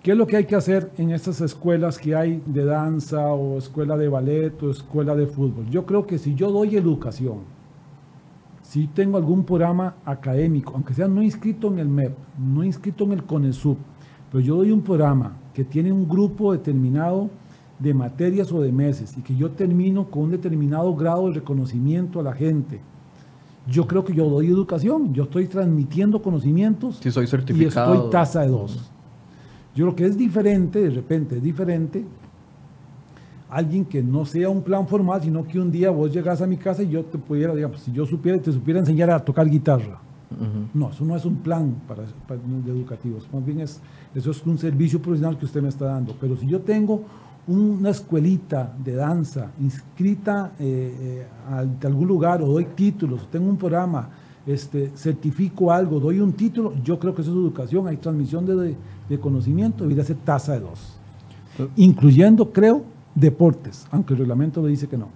¿Qué 0.07 0.13
es 0.13 0.19
lo 0.19 0.29
que 0.29 0.37
hay 0.37 0.45
que 0.45 0.55
hacer 0.55 0.93
en 0.99 1.11
estas 1.11 1.41
escuelas 1.41 1.99
que 1.99 2.15
hay 2.15 2.41
de 2.47 2.65
danza 2.65 3.27
o 3.27 3.59
escuela 3.59 3.97
de 3.97 4.07
ballet 4.07 4.53
o 4.63 4.71
escuela 4.71 5.17
de 5.17 5.27
fútbol? 5.27 5.69
Yo 5.69 5.85
creo 5.85 6.07
que 6.07 6.17
si 6.17 6.37
yo 6.37 6.53
doy 6.53 6.77
educación, 6.77 7.39
si 8.69 8.89
tengo 8.89 9.17
algún 9.17 9.45
programa 9.45 9.95
académico, 10.05 10.73
aunque 10.75 10.93
sea 10.93 11.07
no 11.07 11.23
inscrito 11.23 11.69
en 11.69 11.79
el 11.79 11.89
MEP, 11.89 12.17
no 12.37 12.65
inscrito 12.65 13.05
en 13.05 13.13
el 13.13 13.23
CONESUB, 13.23 13.77
pero 14.31 14.43
yo 14.43 14.57
doy 14.57 14.73
un 14.73 14.83
programa 14.83 15.37
que 15.55 15.65
tiene 15.65 15.93
un 15.93 16.09
grupo 16.09 16.53
determinado 16.53 17.31
de 17.79 17.95
materias 17.95 18.51
o 18.51 18.61
de 18.61 18.73
meses 18.73 19.17
y 19.17 19.21
que 19.23 19.37
yo 19.37 19.53
termino 19.53 20.11
con 20.11 20.25
un 20.25 20.31
determinado 20.33 20.95
grado 20.97 21.29
de 21.29 21.35
reconocimiento 21.35 22.19
a 22.19 22.25
la 22.25 22.33
gente, 22.33 22.81
yo 23.69 23.87
creo 23.87 24.05
que 24.05 24.13
yo 24.13 24.29
doy 24.29 24.49
educación, 24.49 25.15
yo 25.15 25.25
estoy 25.25 25.47
transmitiendo 25.47 26.21
conocimientos 26.21 26.97
si 26.97 27.13
soy 27.13 27.29
certificado. 27.29 27.95
y 27.95 27.97
estoy 27.99 28.11
tasa 28.11 28.41
de 28.43 28.49
dos. 28.49 28.91
Yo 29.77 29.85
creo 29.85 29.97
que 29.97 30.07
es 30.07 30.19
diferente, 30.19 30.81
de 30.81 30.91
repente 30.91 31.37
es 31.37 31.43
diferente, 31.43 32.05
alguien 33.57 33.87
que 33.87 34.03
no 34.03 34.27
sea 34.27 34.51
un 34.51 34.63
plan 34.63 34.87
formal, 34.87 35.23
sino 35.23 35.45
que 35.45 35.59
un 35.59 35.71
día 35.71 35.91
vos 35.91 36.13
llegas 36.13 36.43
a 36.43 36.47
mi 36.47 36.59
casa 36.59 36.83
y 36.83 36.91
yo 36.91 37.05
te 37.05 37.17
pudiera, 37.17 37.55
digamos, 37.55 37.81
si 37.81 37.91
yo 37.91 38.05
supiera, 38.05 38.39
te 38.39 38.53
supiera 38.53 38.81
enseñar 38.81 39.11
a 39.11 39.19
tocar 39.25 39.49
guitarra. 39.49 39.99
No, 40.75 40.91
eso 40.91 41.05
no 41.05 41.17
es 41.17 41.25
un 41.25 41.37
plan 41.37 41.75
para, 41.87 42.03
para 42.27 42.41
educativos, 42.67 43.27
más 43.33 43.47
bien 43.47 43.61
es, 43.61 43.81
eso 44.15 44.33
es 44.33 44.45
un 44.45 44.59
servicio 44.59 45.01
profesional 45.01 45.39
que 45.39 45.45
usted 45.45 45.63
me 45.63 45.69
está 45.69 45.87
dando. 45.87 46.15
Pero 46.21 46.37
si 46.37 46.47
yo 46.47 46.61
tengo 46.61 47.03
una 47.47 47.91
escuelita 47.91 48.75
de 48.85 48.95
danza 48.97 49.53
inscrita 49.61 50.53
eh, 50.59 51.25
eh, 51.49 51.67
de 51.81 51.87
algún 51.87 52.09
lugar 52.09 52.43
o 52.43 52.47
doy 52.49 52.67
títulos, 52.75 53.29
tengo 53.31 53.49
un 53.49 53.57
programa, 53.57 54.11
este, 54.47 54.91
certifico 54.97 55.73
algo, 55.73 55.99
doy 55.99 56.21
un 56.21 56.33
título, 56.33 56.75
yo 56.83 56.99
creo 56.99 57.15
que 57.15 57.23
eso 57.23 57.31
es 57.31 57.37
educación, 57.37 57.87
hay 57.87 57.97
transmisión 57.97 58.45
de, 58.45 58.77
de 59.09 59.21
conocimiento, 59.21 59.85
debería 59.85 60.05
ser 60.05 60.17
tasa 60.17 60.53
de 60.55 60.61
dos. 60.61 60.99
Incluyendo, 61.77 62.53
creo, 62.53 62.96
deportes, 63.17 63.89
aunque 63.91 64.13
el 64.13 64.21
reglamento 64.21 64.63
le 64.63 64.69
dice 64.69 64.87
que 64.87 64.97
no. 64.97 65.09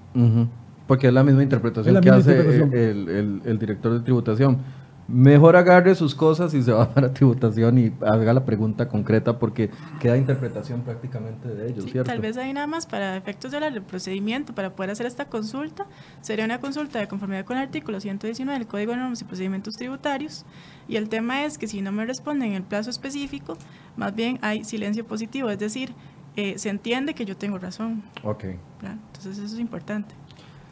Porque 0.89 1.07
es 1.07 1.13
la 1.13 1.23
misma 1.23 1.45
interpretación 1.45 2.01
que 2.01 2.11
hace 2.11 2.41
el, 2.41 3.43
el, 3.45 3.59
director 3.61 3.93
de 3.93 4.01
tributación. 4.01 4.59
Mejor 5.07 5.57
agarre 5.57 5.97
sus 5.97 6.15
cosas 6.15 6.55
y 6.55 6.63
se 6.63 6.73
va 6.73 6.85
a 6.95 7.01
la 7.01 7.13
tributación 7.13 7.79
y 7.79 7.93
haga 8.01 8.33
la 8.33 8.45
pregunta 8.45 8.89
concreta 8.89 9.39
porque 9.39 9.71
queda 9.99 10.17
interpretación 10.17 10.83
prácticamente 10.83 11.49
de 11.49 11.69
ellos, 11.69 11.85
¿cierto? 11.85 12.11
Tal 12.11 12.21
vez 12.21 12.37
ahí 12.37 12.53
nada 12.53 12.69
más 12.69 12.87
para 12.87 13.17
efectos 13.17 13.51
del 13.51 13.83
procedimiento, 13.83 14.55
para 14.55 14.75
poder 14.75 14.91
hacer 14.91 15.07
esta 15.07 15.27
consulta, 15.27 15.87
sería 16.21 16.45
una 16.45 16.61
consulta 16.61 17.01
de 17.01 17.09
conformidad 17.09 17.45
con 17.45 17.57
el 17.57 17.65
artículo 17.65 18.01
119 18.01 18.59
del 18.59 18.69
Código 18.69 18.93
de 18.93 18.99
Normas 18.99 19.21
y 19.21 19.25
Procedimientos 19.25 19.75
Tributarios. 19.75 20.45
Y 20.89 20.97
el 20.97 21.09
tema 21.09 21.45
es 21.45 21.59
que 21.59 21.67
si 21.67 21.83
no 21.83 21.93
me 21.93 22.07
responden 22.07 22.51
en 22.51 22.55
el 22.55 22.63
plazo 22.63 22.91
específico, 22.91 23.59
más 23.97 24.15
bien 24.15 24.39
hay 24.43 24.65
silencio 24.65 25.05
positivo, 25.05 25.51
es 25.51 25.59
decir, 25.59 25.93
eh, 26.37 26.59
se 26.59 26.69
entiende 26.69 27.15
que 27.15 27.25
yo 27.25 27.37
tengo 27.37 27.59
razón. 27.59 28.03
Ok. 28.23 28.45
Entonces 28.83 29.39
eso 29.39 29.55
es 29.55 29.61
importante. 29.61 30.15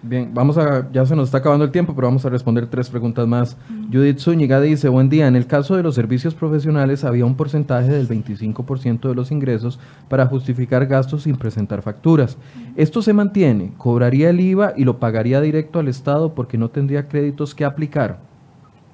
Bien, 0.01 0.31
vamos 0.33 0.57
a, 0.57 0.89
ya 0.93 1.05
se 1.05 1.17
nos 1.17 1.25
está 1.25 1.39
acabando 1.39 1.65
el 1.65 1.73
tiempo, 1.73 1.93
pero 1.93 2.07
vamos 2.07 2.25
a 2.25 2.29
responder 2.29 2.69
tres 2.69 2.89
preguntas 2.89 3.27
más. 3.27 3.57
Judith 3.93 4.21
Zúñiga 4.21 4.61
dice, 4.61 4.89
buen 4.89 5.09
día, 5.09 5.27
en 5.27 5.35
el 5.35 5.49
caso 5.49 5.75
de 5.75 5.83
los 5.83 5.97
servicios 5.97 6.37
profesionales 6.37 7.03
había 7.03 7.25
un 7.25 7.35
porcentaje 7.35 7.89
del 7.89 8.09
25% 8.09 9.09
de 9.09 9.15
los 9.17 9.33
ingresos 9.33 9.81
para 10.09 10.27
justificar 10.27 10.87
gastos 10.87 11.25
sin 11.25 11.37
presentar 11.37 11.83
facturas. 11.83 12.39
¿Esto 12.77 13.03
se 13.03 13.13
mantiene? 13.13 13.73
¿Cobraría 13.77 14.31
el 14.31 14.39
IVA 14.39 14.73
y 14.77 14.85
lo 14.85 15.01
pagaría 15.01 15.41
directo 15.41 15.81
al 15.81 15.89
Estado 15.89 16.33
porque 16.33 16.59
no 16.59 16.71
tendría 16.71 17.09
créditos 17.09 17.53
que 17.53 17.65
aplicar? 17.65 18.21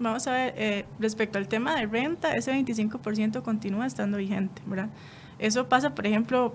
Vamos 0.00 0.26
a 0.26 0.32
ver, 0.32 0.54
eh, 0.56 0.86
respecto 0.98 1.36
al 1.36 1.48
tema 1.48 1.76
de 1.76 1.86
renta, 1.86 2.34
ese 2.34 2.52
25% 2.52 3.42
continúa 3.42 3.86
estando 3.86 4.16
vigente, 4.16 4.62
¿verdad? 4.66 4.88
Eso 5.38 5.68
pasa, 5.68 5.94
por 5.94 6.06
ejemplo, 6.06 6.54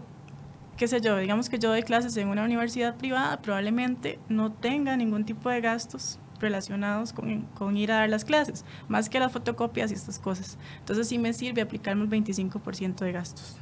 qué 0.78 0.88
sé 0.88 1.02
yo, 1.02 1.18
digamos 1.18 1.50
que 1.50 1.60
yo 1.60 1.70
doy 1.70 1.84
clases 1.84 2.16
en 2.18 2.30
una 2.30 2.44
universidad 2.44 2.96
privada, 2.96 3.42
probablemente 3.42 4.20
no 4.30 4.52
tenga 4.52 4.96
ningún 4.96 5.26
tipo 5.26 5.50
de 5.50 5.62
gastos 5.62 6.20
relacionados 6.40 7.12
con, 7.12 7.42
con, 7.54 7.76
ir 7.76 7.92
a 7.92 7.96
dar 7.96 8.10
las 8.10 8.24
clases, 8.24 8.64
más 8.88 9.10
que 9.10 9.20
las 9.20 9.32
fotocopias 9.32 9.92
y 9.92 9.94
estas 9.94 10.20
cosas. 10.20 10.58
Entonces 10.80 11.08
sí 11.08 11.18
me 11.18 11.34
sirve 11.34 11.62
aplicarme 11.62 12.04
el 12.04 12.10
25% 12.10 12.96
de 13.00 13.12
gastos. 13.12 13.58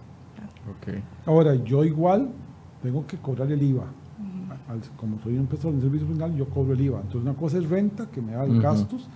Okay. 0.79 1.03
Ahora, 1.25 1.55
yo 1.55 1.83
igual 1.83 2.29
tengo 2.83 3.07
que 3.07 3.17
cobrar 3.17 3.51
el 3.51 3.63
IVA. 3.63 3.85
como 4.97 5.19
soy 5.21 5.37
un 5.37 5.47
prestador 5.47 5.75
de 5.77 5.81
servicio 5.81 6.07
final, 6.07 6.35
yo 6.35 6.47
cobro 6.49 6.73
el 6.73 6.81
IVA. 6.81 6.97
Entonces, 6.97 7.21
una 7.21 7.33
cosa 7.33 7.57
es 7.57 7.67
renta, 7.67 8.05
que 8.11 8.21
me 8.21 8.33
da 8.33 8.45
gastos 8.45 9.07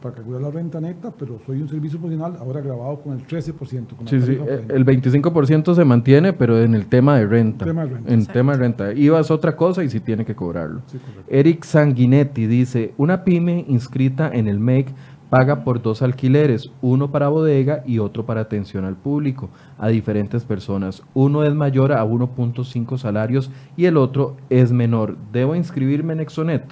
para 0.00 0.14
calcular 0.14 0.42
la 0.42 0.50
renta 0.50 0.80
neta, 0.80 1.10
pero 1.10 1.38
soy 1.44 1.60
un 1.60 1.68
servicio 1.68 1.98
profesional 1.98 2.36
ahora 2.38 2.60
grabado 2.60 3.00
con 3.00 3.14
el 3.14 3.26
13%. 3.26 3.86
sí, 4.06 4.20
sí, 4.20 4.38
el 4.68 4.86
25% 4.86 5.74
se 5.74 5.84
mantiene, 5.84 6.32
pero 6.32 6.60
en 6.62 6.74
el 6.74 6.86
tema 6.86 7.16
de 7.18 7.26
renta. 7.26 7.64
Tema 7.64 7.84
de 7.84 7.94
renta. 7.94 8.12
En 8.12 8.26
tema 8.26 8.52
de 8.52 8.58
renta. 8.58 8.92
IVA 8.92 9.20
es 9.20 9.30
otra 9.30 9.56
cosa 9.56 9.82
y 9.82 9.90
sí 9.90 10.00
tiene 10.00 10.24
que 10.24 10.34
cobrarlo. 10.34 10.82
Eric 11.28 11.64
Sanguinetti 11.64 12.46
dice, 12.46 12.94
una 12.96 13.24
pyme 13.24 13.64
inscrita 13.68 14.30
en 14.32 14.48
el 14.48 14.60
MEC 14.60 14.88
paga 15.30 15.64
por 15.64 15.82
dos 15.82 16.02
alquileres, 16.02 16.70
uno 16.80 17.10
para 17.10 17.28
bodega 17.28 17.82
y 17.86 17.98
otro 17.98 18.24
para 18.24 18.40
atención 18.40 18.84
al 18.84 18.96
público, 18.96 19.50
a 19.78 19.88
diferentes 19.88 20.44
personas. 20.44 21.02
Uno 21.14 21.44
es 21.44 21.54
mayor 21.54 21.92
a 21.92 22.04
1.5 22.04 22.98
salarios 22.98 23.50
y 23.76 23.84
el 23.86 23.96
otro 23.96 24.36
es 24.48 24.72
menor. 24.72 25.16
¿Debo 25.32 25.54
inscribirme 25.54 26.14
en 26.14 26.20
Exonet? 26.20 26.64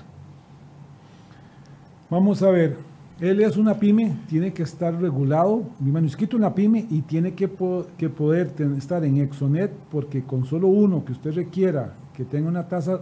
Vamos 2.08 2.42
a 2.42 2.50
ver, 2.50 2.76
él 3.20 3.40
es 3.40 3.56
una 3.56 3.74
pyme, 3.74 4.14
tiene 4.28 4.52
que 4.52 4.62
estar 4.62 4.94
regulado, 5.00 5.64
mi 5.80 5.90
manuscrito 5.90 6.36
es 6.36 6.40
una 6.40 6.54
pyme 6.54 6.86
y 6.90 7.00
tiene 7.02 7.32
que, 7.32 7.50
que 7.96 8.08
poder 8.10 8.52
estar 8.76 9.04
en 9.04 9.18
Exonet 9.18 9.72
porque 9.90 10.22
con 10.22 10.44
solo 10.44 10.68
uno 10.68 11.04
que 11.04 11.12
usted 11.12 11.32
requiera 11.32 11.94
que 12.14 12.24
tenga 12.24 12.48
una 12.48 12.68
tasa 12.68 13.00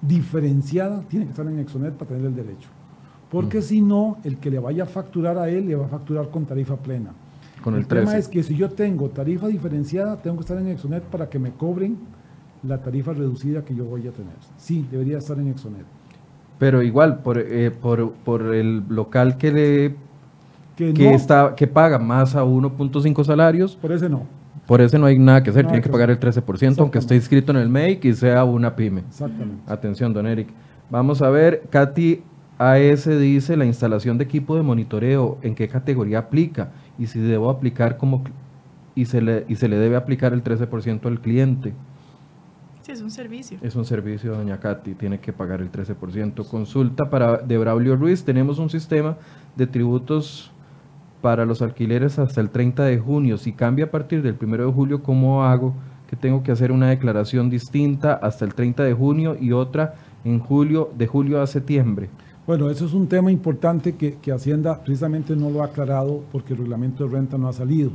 diferenciada, 0.00 1.02
tiene 1.08 1.24
que 1.24 1.32
estar 1.32 1.46
en 1.46 1.58
Exonet 1.58 1.94
para 1.94 2.10
tener 2.10 2.26
el 2.26 2.34
derecho. 2.34 2.68
Porque 3.28 3.62
si 3.62 3.80
no, 3.80 4.18
el 4.22 4.38
que 4.38 4.50
le 4.50 4.60
vaya 4.60 4.84
a 4.84 4.86
facturar 4.86 5.36
a 5.38 5.48
él 5.48 5.66
le 5.66 5.74
va 5.74 5.86
a 5.86 5.88
facturar 5.88 6.30
con 6.30 6.44
tarifa 6.44 6.76
plena. 6.76 7.10
Con 7.62 7.74
el, 7.74 7.80
el 7.80 7.86
tema 7.88 8.16
es 8.16 8.28
que 8.28 8.42
si 8.44 8.54
yo 8.54 8.70
tengo 8.70 9.08
tarifa 9.08 9.48
diferenciada, 9.48 10.16
tengo 10.16 10.36
que 10.36 10.42
estar 10.42 10.58
en 10.58 10.68
Exonet 10.68 11.02
para 11.02 11.28
que 11.28 11.40
me 11.40 11.50
cobren 11.52 11.98
la 12.62 12.80
tarifa 12.80 13.12
reducida 13.12 13.64
que 13.64 13.74
yo 13.74 13.84
voy 13.84 14.06
a 14.06 14.12
tener. 14.12 14.34
Sí, 14.56 14.86
debería 14.90 15.18
estar 15.18 15.38
en 15.38 15.48
Exonet. 15.48 15.86
Pero 16.58 16.82
igual, 16.82 17.18
por, 17.18 17.38
eh, 17.38 17.70
por, 17.70 18.12
por, 18.12 18.54
el 18.54 18.84
local 18.88 19.36
que 19.36 19.52
le 19.52 19.96
que, 20.76 21.14
está, 21.14 21.54
que 21.56 21.66
paga 21.66 21.98
más 21.98 22.34
a 22.34 22.44
1.5 22.44 23.24
salarios. 23.24 23.76
Por 23.76 23.92
ese 23.92 24.08
no. 24.08 24.22
Por 24.66 24.80
ese 24.80 24.98
no 24.98 25.06
hay 25.06 25.18
nada 25.18 25.42
que 25.42 25.50
hacer, 25.50 25.66
tiene 25.66 25.82
que 25.82 25.90
pagar 25.90 26.10
el 26.10 26.18
13%, 26.18 26.78
aunque 26.78 26.98
esté 26.98 27.14
inscrito 27.14 27.52
en 27.52 27.58
el 27.58 27.68
MEIC 27.68 28.04
y 28.06 28.14
sea 28.14 28.44
una 28.44 28.74
pyme. 28.74 29.02
Exactamente. 29.08 29.62
Atención, 29.70 30.14
don 30.14 30.26
Eric. 30.26 30.48
Vamos 30.88 31.20
a 31.20 31.28
ver, 31.28 31.64
Katy 31.68 32.22
AS 32.58 33.04
dice 33.06 33.56
la 33.56 33.66
instalación 33.66 34.16
de 34.16 34.24
equipo 34.24 34.56
de 34.56 34.62
monitoreo, 34.62 35.38
¿en 35.42 35.54
qué 35.54 35.68
categoría 35.68 36.20
aplica? 36.20 36.70
Y 36.98 37.08
si 37.08 37.20
debo 37.20 37.50
aplicar 37.50 37.98
como 37.98 38.24
y 38.94 39.06
se 39.06 39.20
le, 39.20 39.44
y 39.48 39.56
se 39.56 39.68
le 39.68 39.76
debe 39.76 39.96
aplicar 39.96 40.32
el 40.32 40.42
13% 40.42 41.06
al 41.06 41.20
cliente. 41.20 41.72
Sí, 42.84 42.92
es 42.92 43.00
un 43.00 43.10
servicio. 43.10 43.56
Es 43.62 43.76
un 43.76 43.86
servicio, 43.86 44.36
doña 44.36 44.60
Katy, 44.60 44.94
tiene 44.94 45.18
que 45.18 45.32
pagar 45.32 45.62
el 45.62 45.72
13%. 45.72 46.46
Consulta 46.46 47.08
para 47.08 47.38
de 47.38 47.56
Braulio 47.56 47.96
Ruiz, 47.96 48.24
tenemos 48.24 48.58
un 48.58 48.68
sistema 48.68 49.16
de 49.56 49.66
tributos 49.66 50.50
para 51.22 51.46
los 51.46 51.62
alquileres 51.62 52.18
hasta 52.18 52.42
el 52.42 52.50
30 52.50 52.84
de 52.84 52.98
junio. 52.98 53.38
Si 53.38 53.54
cambia 53.54 53.86
a 53.86 53.90
partir 53.90 54.20
del 54.20 54.36
1 54.38 54.66
de 54.66 54.70
julio, 54.70 55.02
¿cómo 55.02 55.44
hago? 55.44 55.74
Que 56.10 56.14
tengo 56.14 56.42
que 56.42 56.52
hacer 56.52 56.70
una 56.72 56.90
declaración 56.90 57.48
distinta 57.48 58.12
hasta 58.12 58.44
el 58.44 58.52
30 58.52 58.84
de 58.84 58.92
junio 58.92 59.34
y 59.40 59.52
otra 59.52 59.94
en 60.22 60.38
julio, 60.38 60.90
de 60.94 61.06
julio 61.06 61.40
a 61.40 61.46
septiembre. 61.46 62.10
Bueno, 62.46 62.68
eso 62.68 62.84
es 62.84 62.92
un 62.92 63.06
tema 63.06 63.32
importante 63.32 63.96
que, 63.96 64.30
Hacienda 64.30 64.84
precisamente 64.84 65.34
no 65.34 65.48
lo 65.48 65.62
ha 65.62 65.66
aclarado 65.68 66.22
porque 66.30 66.52
el 66.52 66.58
reglamento 66.58 67.04
de 67.06 67.14
renta 67.14 67.38
no 67.38 67.48
ha 67.48 67.54
salido. 67.54 67.92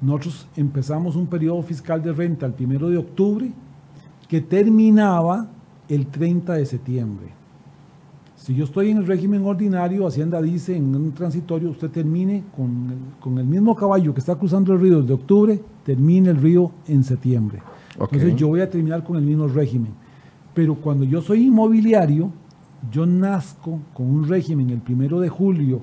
Nosotros 0.00 0.46
empezamos 0.54 1.16
un 1.16 1.26
periodo 1.26 1.60
fiscal 1.64 2.00
de 2.00 2.12
renta 2.12 2.46
el 2.46 2.52
primero 2.52 2.88
de 2.88 2.98
octubre 2.98 3.52
que 4.34 4.40
terminaba 4.40 5.46
el 5.88 6.08
30 6.08 6.54
de 6.54 6.66
septiembre. 6.66 7.26
Si 8.34 8.52
yo 8.52 8.64
estoy 8.64 8.90
en 8.90 8.96
el 8.96 9.06
régimen 9.06 9.46
ordinario, 9.46 10.08
Hacienda 10.08 10.42
dice 10.42 10.76
en 10.76 10.92
un 10.92 11.12
transitorio, 11.12 11.70
usted 11.70 11.88
termine 11.88 12.42
con 12.56 13.38
el, 13.38 13.44
mismo 13.44 13.76
caballo 13.76 14.12
que 14.12 14.18
está 14.18 14.34
cruzando 14.34 14.72
el 14.72 14.80
río 14.80 15.02
de 15.02 15.12
octubre, 15.12 15.60
termine 15.84 16.30
el 16.30 16.38
río 16.38 16.72
en 16.88 17.04
septiembre. 17.04 17.62
Entonces 17.92 18.34
yo 18.34 18.48
voy 18.48 18.60
a 18.60 18.68
terminar 18.68 19.04
con 19.04 19.18
el 19.18 19.22
mismo 19.22 19.46
régimen. 19.46 19.92
Pero 20.52 20.74
cuando 20.74 21.04
yo 21.04 21.22
soy 21.22 21.44
inmobiliario, 21.44 22.32
yo 22.90 23.06
nazco 23.06 23.78
con 23.94 24.10
un 24.10 24.28
régimen 24.28 24.68
el 24.70 24.80
primero 24.80 25.20
de 25.20 25.28
julio, 25.28 25.80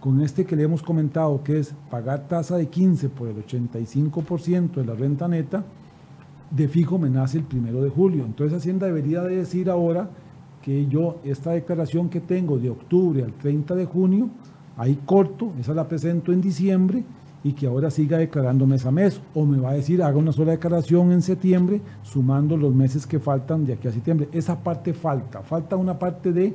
con 0.00 0.22
este 0.22 0.44
que 0.44 0.56
le 0.56 0.64
hemos 0.64 0.82
comentado, 0.82 1.40
que 1.44 1.60
es 1.60 1.72
pagar 1.88 2.26
tasa 2.26 2.56
de 2.56 2.66
15 2.66 3.10
por 3.10 3.28
el 3.28 3.46
85% 3.46 4.72
de 4.74 4.84
la 4.84 4.94
renta 4.94 5.28
neta, 5.28 5.64
de 6.50 6.68
fijo 6.68 6.98
me 6.98 7.10
nace 7.10 7.38
el 7.38 7.44
primero 7.44 7.82
de 7.82 7.90
julio. 7.90 8.24
Entonces 8.24 8.58
Hacienda 8.58 8.86
debería 8.86 9.22
de 9.22 9.36
decir 9.36 9.70
ahora 9.70 10.08
que 10.62 10.86
yo 10.86 11.16
esta 11.24 11.52
declaración 11.52 12.08
que 12.08 12.20
tengo 12.20 12.58
de 12.58 12.70
octubre 12.70 13.22
al 13.22 13.32
30 13.32 13.74
de 13.74 13.84
junio, 13.84 14.30
ahí 14.76 14.98
corto, 15.04 15.52
esa 15.60 15.74
la 15.74 15.88
presento 15.88 16.32
en 16.32 16.40
diciembre 16.40 17.04
y 17.44 17.52
que 17.52 17.66
ahora 17.66 17.90
siga 17.90 18.18
declarando 18.18 18.66
mes 18.66 18.84
a 18.86 18.90
mes. 18.90 19.20
O 19.34 19.44
me 19.44 19.58
va 19.58 19.70
a 19.70 19.74
decir, 19.74 20.02
haga 20.02 20.18
una 20.18 20.32
sola 20.32 20.52
declaración 20.52 21.12
en 21.12 21.22
septiembre, 21.22 21.80
sumando 22.02 22.56
los 22.56 22.74
meses 22.74 23.06
que 23.06 23.20
faltan 23.20 23.64
de 23.64 23.74
aquí 23.74 23.86
a 23.86 23.92
septiembre. 23.92 24.28
Esa 24.32 24.58
parte 24.58 24.92
falta. 24.92 25.42
Falta 25.42 25.76
una 25.76 25.96
parte 25.96 26.32
de 26.32 26.54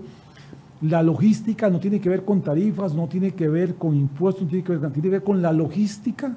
la 0.81 1.01
logística, 1.01 1.69
no 1.69 1.79
tiene 1.79 2.01
que 2.01 2.09
ver 2.09 2.25
con 2.25 2.41
tarifas, 2.41 2.93
no 2.93 3.07
tiene 3.07 3.31
que 3.31 3.47
ver 3.47 3.75
con 3.75 3.95
impuestos, 3.95 4.43
no 4.43 4.49
tiene 4.49 4.63
que 4.65 4.75
ver, 4.75 4.91
tiene 4.91 5.01
que 5.01 5.09
ver 5.09 5.23
con 5.23 5.41
la 5.41 5.53
logística 5.53 6.35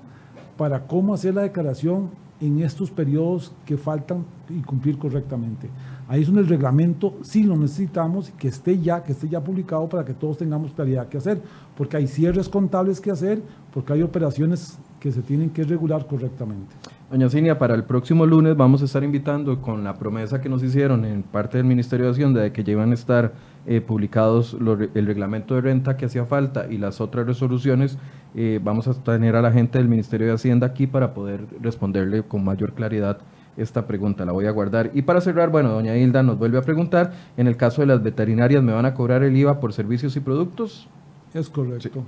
para 0.56 0.86
cómo 0.86 1.14
hacer 1.14 1.34
la 1.34 1.42
declaración 1.42 2.10
en 2.46 2.60
estos 2.60 2.90
periodos 2.90 3.52
que 3.64 3.76
faltan 3.76 4.24
y 4.50 4.60
cumplir 4.60 4.98
correctamente. 4.98 5.70
Ahí 6.08 6.20
es 6.20 6.26
donde 6.26 6.42
el 6.42 6.48
reglamento 6.48 7.14
sí 7.22 7.42
lo 7.42 7.56
necesitamos, 7.56 8.30
que 8.38 8.48
esté 8.48 8.78
ya, 8.78 9.02
que 9.02 9.12
esté 9.12 9.28
ya 9.28 9.42
publicado 9.42 9.88
para 9.88 10.04
que 10.04 10.12
todos 10.12 10.38
tengamos 10.38 10.72
claridad 10.72 11.08
qué 11.08 11.16
hacer, 11.16 11.40
porque 11.76 11.96
hay 11.96 12.06
cierres 12.06 12.48
contables 12.48 13.00
que 13.00 13.10
hacer, 13.10 13.42
porque 13.72 13.94
hay 13.94 14.02
operaciones 14.02 14.78
que 15.00 15.10
se 15.12 15.22
tienen 15.22 15.50
que 15.50 15.64
regular 15.64 16.06
correctamente. 16.06 16.74
Doña 17.10 17.28
Cinia, 17.28 17.58
para 17.58 17.74
el 17.74 17.84
próximo 17.84 18.24
lunes 18.24 18.56
vamos 18.56 18.80
a 18.80 18.86
estar 18.86 19.04
invitando 19.04 19.60
con 19.60 19.84
la 19.84 19.94
promesa 19.94 20.40
que 20.40 20.48
nos 20.48 20.62
hicieron 20.62 21.04
en 21.04 21.22
parte 21.22 21.58
del 21.58 21.66
Ministerio 21.66 22.06
de 22.06 22.12
Hacienda 22.12 22.40
de 22.40 22.50
que 22.50 22.64
llevan 22.64 22.92
a 22.92 22.94
estar 22.94 23.34
eh, 23.66 23.82
publicados 23.82 24.56
el 24.94 25.06
reglamento 25.06 25.54
de 25.54 25.60
renta 25.60 25.98
que 25.98 26.06
hacía 26.06 26.24
falta 26.24 26.66
y 26.68 26.78
las 26.78 27.02
otras 27.02 27.26
resoluciones, 27.26 27.98
eh, 28.34 28.58
vamos 28.62 28.88
a 28.88 28.94
tener 28.94 29.36
a 29.36 29.42
la 29.42 29.52
gente 29.52 29.78
del 29.78 29.86
Ministerio 29.86 30.28
de 30.28 30.32
Hacienda 30.32 30.66
aquí 30.66 30.86
para 30.86 31.12
poder 31.12 31.46
responderle 31.60 32.22
con 32.22 32.42
mayor 32.42 32.72
claridad 32.72 33.18
esta 33.58 33.86
pregunta, 33.86 34.24
la 34.24 34.32
voy 34.32 34.46
a 34.46 34.50
guardar. 34.50 34.90
Y 34.94 35.02
para 35.02 35.20
cerrar, 35.20 35.50
bueno, 35.50 35.68
doña 35.68 35.96
Hilda 35.96 36.22
nos 36.22 36.38
vuelve 36.38 36.58
a 36.58 36.62
preguntar, 36.62 37.12
en 37.36 37.46
el 37.46 37.56
caso 37.58 37.82
de 37.82 37.86
las 37.86 38.02
veterinarias, 38.02 38.62
¿me 38.62 38.72
van 38.72 38.86
a 38.86 38.94
cobrar 38.94 39.22
el 39.22 39.36
IVA 39.36 39.60
por 39.60 39.74
servicios 39.74 40.16
y 40.16 40.20
productos? 40.20 40.88
Es 41.34 41.50
correcto. 41.50 42.04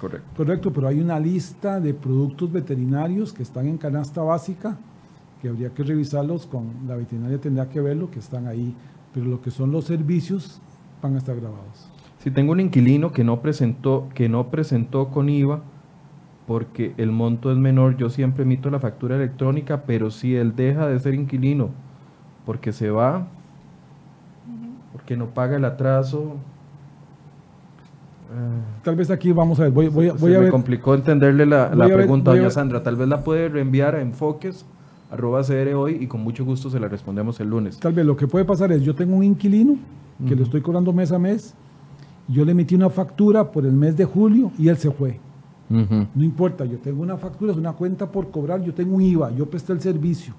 Correcto. 0.00 0.28
Correcto, 0.36 0.72
pero 0.72 0.88
hay 0.88 1.00
una 1.00 1.18
lista 1.18 1.80
de 1.80 1.94
productos 1.94 2.50
veterinarios 2.50 3.32
que 3.32 3.42
están 3.42 3.66
en 3.66 3.78
canasta 3.78 4.22
básica, 4.22 4.78
que 5.40 5.48
habría 5.48 5.70
que 5.70 5.82
revisarlos 5.82 6.46
con 6.46 6.68
la 6.86 6.96
veterinaria, 6.96 7.38
tendrá 7.40 7.68
que 7.68 7.80
verlo, 7.80 8.10
que 8.10 8.18
están 8.18 8.46
ahí, 8.46 8.74
pero 9.12 9.26
lo 9.26 9.40
que 9.40 9.50
son 9.50 9.72
los 9.72 9.84
servicios 9.84 10.60
van 11.02 11.14
a 11.14 11.18
estar 11.18 11.36
grabados. 11.36 11.88
Si 12.18 12.30
tengo 12.30 12.52
un 12.52 12.60
inquilino 12.60 13.12
que 13.12 13.24
no 13.24 13.40
presentó, 13.40 14.08
que 14.14 14.28
no 14.28 14.48
presentó 14.50 15.08
con 15.08 15.28
IVA, 15.28 15.62
porque 16.46 16.94
el 16.96 17.12
monto 17.12 17.52
es 17.52 17.58
menor, 17.58 17.96
yo 17.96 18.10
siempre 18.10 18.42
emito 18.42 18.70
la 18.70 18.80
factura 18.80 19.16
electrónica, 19.16 19.84
pero 19.86 20.10
si 20.10 20.34
él 20.34 20.56
deja 20.56 20.88
de 20.88 20.98
ser 20.98 21.14
inquilino 21.14 21.70
porque 22.44 22.72
se 22.72 22.90
va, 22.90 23.28
porque 24.92 25.16
no 25.16 25.26
paga 25.26 25.56
el 25.56 25.64
atraso. 25.64 26.36
Ah, 28.32 28.80
tal 28.84 28.94
vez 28.94 29.10
aquí 29.10 29.32
vamos 29.32 29.58
a 29.58 29.64
ver, 29.64 29.72
voy, 29.72 29.88
voy, 29.88 30.10
voy 30.10 30.38
me 30.38 30.50
complicó 30.50 30.94
entenderle 30.94 31.46
la, 31.46 31.70
pregunta, 31.70 32.30
doña 32.30 32.50
Sandra. 32.50 32.82
Tal 32.82 32.96
vez 32.96 33.08
la 33.08 33.24
puede 33.24 33.48
reenviar 33.48 33.94
a 33.96 34.00
enfoques 34.00 34.64
arroba 35.10 35.42
CR 35.42 35.74
hoy 35.74 35.98
y 36.00 36.06
con 36.06 36.20
mucho 36.20 36.44
gusto 36.44 36.70
se 36.70 36.78
la 36.78 36.88
respondemos 36.88 37.40
el 37.40 37.48
lunes. 37.48 37.78
Tal 37.78 37.92
vez 37.92 38.06
lo 38.06 38.16
que 38.16 38.28
puede 38.28 38.44
pasar 38.44 38.70
es, 38.72 38.82
yo 38.82 38.94
tengo 38.94 39.16
un 39.16 39.24
inquilino 39.24 39.76
que 40.26 40.36
le 40.36 40.42
estoy 40.42 40.60
cobrando 40.60 40.92
mes 40.92 41.10
a 41.12 41.18
mes, 41.18 41.54
yo 42.28 42.44
le 42.44 42.52
emití 42.52 42.74
una 42.74 42.90
factura 42.90 43.50
por 43.50 43.64
el 43.64 43.72
mes 43.72 43.96
de 43.96 44.04
julio 44.04 44.52
y 44.58 44.68
él 44.68 44.76
se 44.76 44.90
fue. 44.90 45.18
No 45.68 46.24
importa, 46.24 46.64
yo 46.64 46.78
tengo 46.78 47.02
una 47.02 47.16
factura, 47.16 47.52
es 47.52 47.58
una 47.58 47.72
cuenta 47.72 48.10
por 48.10 48.30
cobrar, 48.30 48.60
yo 48.60 48.74
tengo 48.74 48.96
un 48.96 49.02
IVA, 49.02 49.30
yo 49.30 49.46
presté 49.46 49.72
el 49.72 49.80
servicio. 49.80 50.34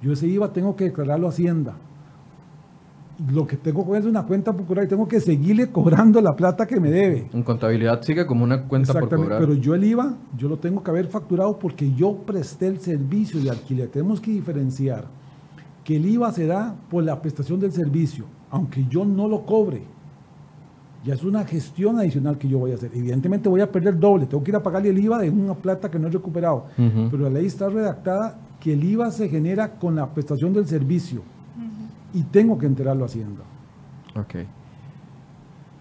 Yo 0.00 0.12
ese 0.12 0.28
IVA 0.28 0.52
tengo 0.52 0.76
que 0.76 0.84
declararlo 0.84 1.26
a 1.26 1.30
Hacienda. 1.30 1.74
Lo 3.32 3.46
que 3.46 3.56
tengo 3.56 3.90
que 3.90 3.98
es 3.98 4.04
una 4.04 4.24
cuenta 4.24 4.52
por 4.52 4.66
cobrar 4.66 4.84
y 4.84 4.88
tengo 4.88 5.08
que 5.08 5.20
seguirle 5.20 5.70
cobrando 5.70 6.20
la 6.20 6.36
plata 6.36 6.66
que 6.66 6.78
me 6.78 6.90
debe. 6.90 7.28
En 7.32 7.42
contabilidad 7.42 8.02
sigue 8.02 8.26
como 8.26 8.44
una 8.44 8.64
cuenta 8.64 8.92
por 8.92 9.08
cobrar. 9.08 9.40
Pero 9.40 9.54
yo 9.54 9.74
el 9.74 9.84
IVA, 9.84 10.16
yo 10.36 10.48
lo 10.48 10.58
tengo 10.58 10.82
que 10.82 10.90
haber 10.90 11.06
facturado 11.06 11.58
porque 11.58 11.94
yo 11.94 12.14
presté 12.14 12.66
el 12.66 12.78
servicio 12.78 13.40
de 13.40 13.48
alquiler. 13.48 13.88
Tenemos 13.88 14.20
que 14.20 14.32
diferenciar 14.32 15.06
que 15.82 15.96
el 15.96 16.04
IVA 16.04 16.30
se 16.32 16.46
da 16.46 16.76
por 16.90 17.04
la 17.04 17.22
prestación 17.22 17.58
del 17.58 17.72
servicio, 17.72 18.26
aunque 18.50 18.84
yo 18.90 19.04
no 19.06 19.28
lo 19.28 19.46
cobre. 19.46 19.82
Ya 21.02 21.14
es 21.14 21.24
una 21.24 21.44
gestión 21.44 21.98
adicional 21.98 22.36
que 22.36 22.48
yo 22.48 22.58
voy 22.58 22.72
a 22.72 22.74
hacer. 22.74 22.90
Evidentemente 22.92 23.48
voy 23.48 23.62
a 23.62 23.70
perder 23.70 23.98
doble, 23.98 24.26
tengo 24.26 24.44
que 24.44 24.50
ir 24.50 24.56
a 24.56 24.62
pagarle 24.62 24.90
el 24.90 24.98
IVA 24.98 25.20
de 25.20 25.30
una 25.30 25.54
plata 25.54 25.90
que 25.90 25.98
no 25.98 26.08
he 26.08 26.10
recuperado. 26.10 26.66
Pero 26.76 27.18
la 27.18 27.30
ley 27.30 27.46
está 27.46 27.70
redactada 27.70 28.38
que 28.60 28.74
el 28.74 28.84
IVA 28.84 29.10
se 29.10 29.28
genera 29.28 29.78
con 29.78 29.96
la 29.96 30.12
prestación 30.12 30.52
del 30.52 30.66
servicio 30.66 31.22
y 32.16 32.22
tengo 32.22 32.56
que 32.56 32.64
enterarlo 32.64 33.04
a 33.04 33.06
Hacienda. 33.06 33.42
Ok. 34.18 34.46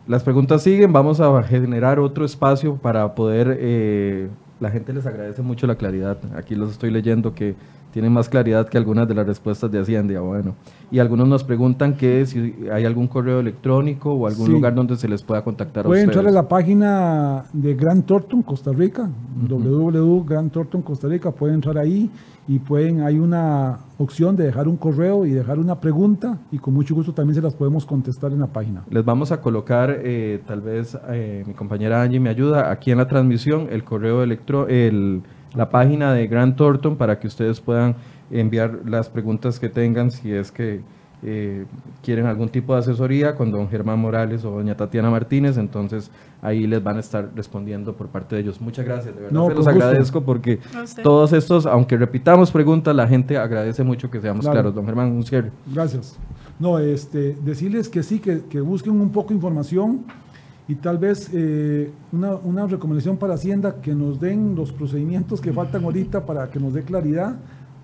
Las 0.06 0.22
preguntas 0.24 0.62
siguen, 0.62 0.92
vamos 0.92 1.22
a 1.22 1.42
generar 1.44 1.98
otro 1.98 2.26
espacio 2.26 2.76
para 2.76 3.16
poder... 3.16 3.58
Eh, 3.58 4.30
la 4.60 4.70
gente 4.70 4.92
les 4.92 5.06
agradece 5.06 5.42
mucho 5.42 5.66
la 5.66 5.76
claridad. 5.76 6.18
Aquí 6.36 6.56
los 6.56 6.72
estoy 6.72 6.92
leyendo 6.92 7.34
que 7.34 7.56
tienen 7.96 8.12
más 8.12 8.28
claridad 8.28 8.68
que 8.68 8.78
algunas 8.78 9.08
de 9.08 9.16
las 9.16 9.26
respuestas 9.26 9.72
de 9.72 9.80
Hacienda. 9.80 10.20
Bueno, 10.20 10.56
y 10.92 11.00
algunos 11.00 11.30
nos 11.30 11.46
preguntan 11.46 11.96
que 11.96 12.26
si 12.26 12.54
hay 12.70 12.84
algún 12.84 13.08
correo 13.08 13.40
electrónico 13.40 14.12
o 14.12 14.28
algún 14.28 14.52
lugar 14.52 14.76
donde 14.76 14.98
se 14.98 15.08
les 15.08 15.24
pueda 15.24 15.46
contactar 15.46 15.86
Pueden 15.86 16.04
entrar 16.04 16.28
a 16.28 16.32
la 16.32 16.46
página 16.46 17.46
de 17.54 17.74
Grand 17.74 18.04
Thornton, 18.06 18.42
Costa 18.42 18.74
Rica, 18.74 19.10
uh 19.50 20.82
Costa 20.84 21.08
Rica, 21.08 21.32
pueden 21.32 21.56
entrar 21.56 21.78
ahí 21.78 22.12
y 22.50 22.60
pueden, 22.60 23.02
hay 23.02 23.18
una 23.18 23.80
opción 23.98 24.36
de 24.36 24.44
dejar 24.44 24.68
un 24.68 24.76
correo 24.76 25.26
y 25.26 25.32
dejar 25.32 25.58
una 25.58 25.80
pregunta 25.80 26.40
y 26.52 26.58
con 26.58 26.74
mucho 26.74 26.96
gusto 26.96 27.14
también 27.14 27.36
se 27.36 27.42
las 27.42 27.56
podemos 27.56 27.86
contestar 27.86 28.34
en 28.34 28.42
la 28.42 28.48
página. 28.48 28.84
Les 28.90 29.06
vamos 29.06 29.32
a 29.32 29.40
colocar, 29.40 30.02
eh, 30.04 30.42
tal 30.46 30.60
vez 30.60 30.98
eh, 31.12 31.46
mi 31.48 31.54
compañera 31.54 32.02
Angie 32.02 32.20
me 32.20 32.30
ayuda, 32.30 32.72
aquí 32.72 32.92
en 32.92 32.98
la 32.98 33.08
transmisión 33.08 33.70
el 33.72 33.86
correo 33.86 34.22
electro, 34.22 34.68
el, 34.68 35.24
la 35.56 35.70
página 35.70 36.14
de 36.14 36.28
Grant 36.28 36.56
Thornton 36.56 36.96
para 36.96 37.20
que 37.20 37.28
ustedes 37.28 37.60
puedan 37.60 37.96
enviar 38.32 38.80
las 38.86 39.10
preguntas 39.10 39.60
que 39.60 39.70
tengan 39.70 40.12
si 40.12 40.32
es 40.32 40.52
que 40.52 40.82
eh, 41.24 41.66
quieren 42.04 42.28
algún 42.28 42.50
tipo 42.50 42.74
de 42.74 42.80
asesoría 42.80 43.36
con 43.36 43.50
don 43.50 43.68
Germán 43.68 43.98
Morales 43.98 44.46
o 44.46 44.52
doña 44.52 44.76
Tatiana 44.76 45.10
Martínez, 45.10 45.58
entonces 45.58 46.12
ahí 46.42 46.68
les 46.68 46.84
van 46.84 46.98
a 46.98 47.00
estar 47.00 47.30
respondiendo 47.36 47.94
por 47.94 48.08
parte 48.08 48.36
de 48.36 48.42
ellos. 48.42 48.62
Muchas 48.62 48.86
gracias, 48.86 49.16
de 49.16 49.22
verdad 49.22 49.48
se 49.48 49.56
los 49.56 49.68
agradezco 49.68 50.22
porque 50.22 50.60
todos 51.02 51.34
estos, 51.34 51.66
aunque 51.66 51.98
repitamos 51.98 52.52
preguntas, 52.52 52.96
la 52.96 53.08
gente 53.08 53.38
agradece 53.38 53.84
mucho 53.84 54.12
que 54.12 54.22
seamos 54.22 54.48
claros. 54.48 54.76
Don 54.76 54.86
Germán, 54.86 55.12
un 55.12 55.24
cierre. 55.24 55.52
Gracias. 55.74 56.18
No, 56.60 56.80
este, 56.80 57.36
decirles 57.44 57.90
que 57.90 58.04
sí, 58.04 58.20
que, 58.20 58.44
que 58.50 58.62
busquen 58.62 58.94
un 58.94 59.10
poco 59.10 59.30
de 59.30 59.36
información 59.36 60.06
y 60.68 60.76
tal 60.76 60.98
vez 60.98 61.30
eh, 61.34 61.92
una, 62.12 62.36
una 62.36 62.66
recomendación 62.66 63.18
para 63.18 63.36
Hacienda 63.36 63.82
que 63.82 63.94
nos 63.94 64.20
den 64.20 64.56
los 64.56 64.72
procedimientos 64.72 65.40
que 65.40 65.54
faltan 65.54 65.84
ahorita 65.84 66.26
para 66.26 66.50
que 66.50 66.60
nos 66.60 66.74
dé 66.74 66.84
claridad 66.84 67.36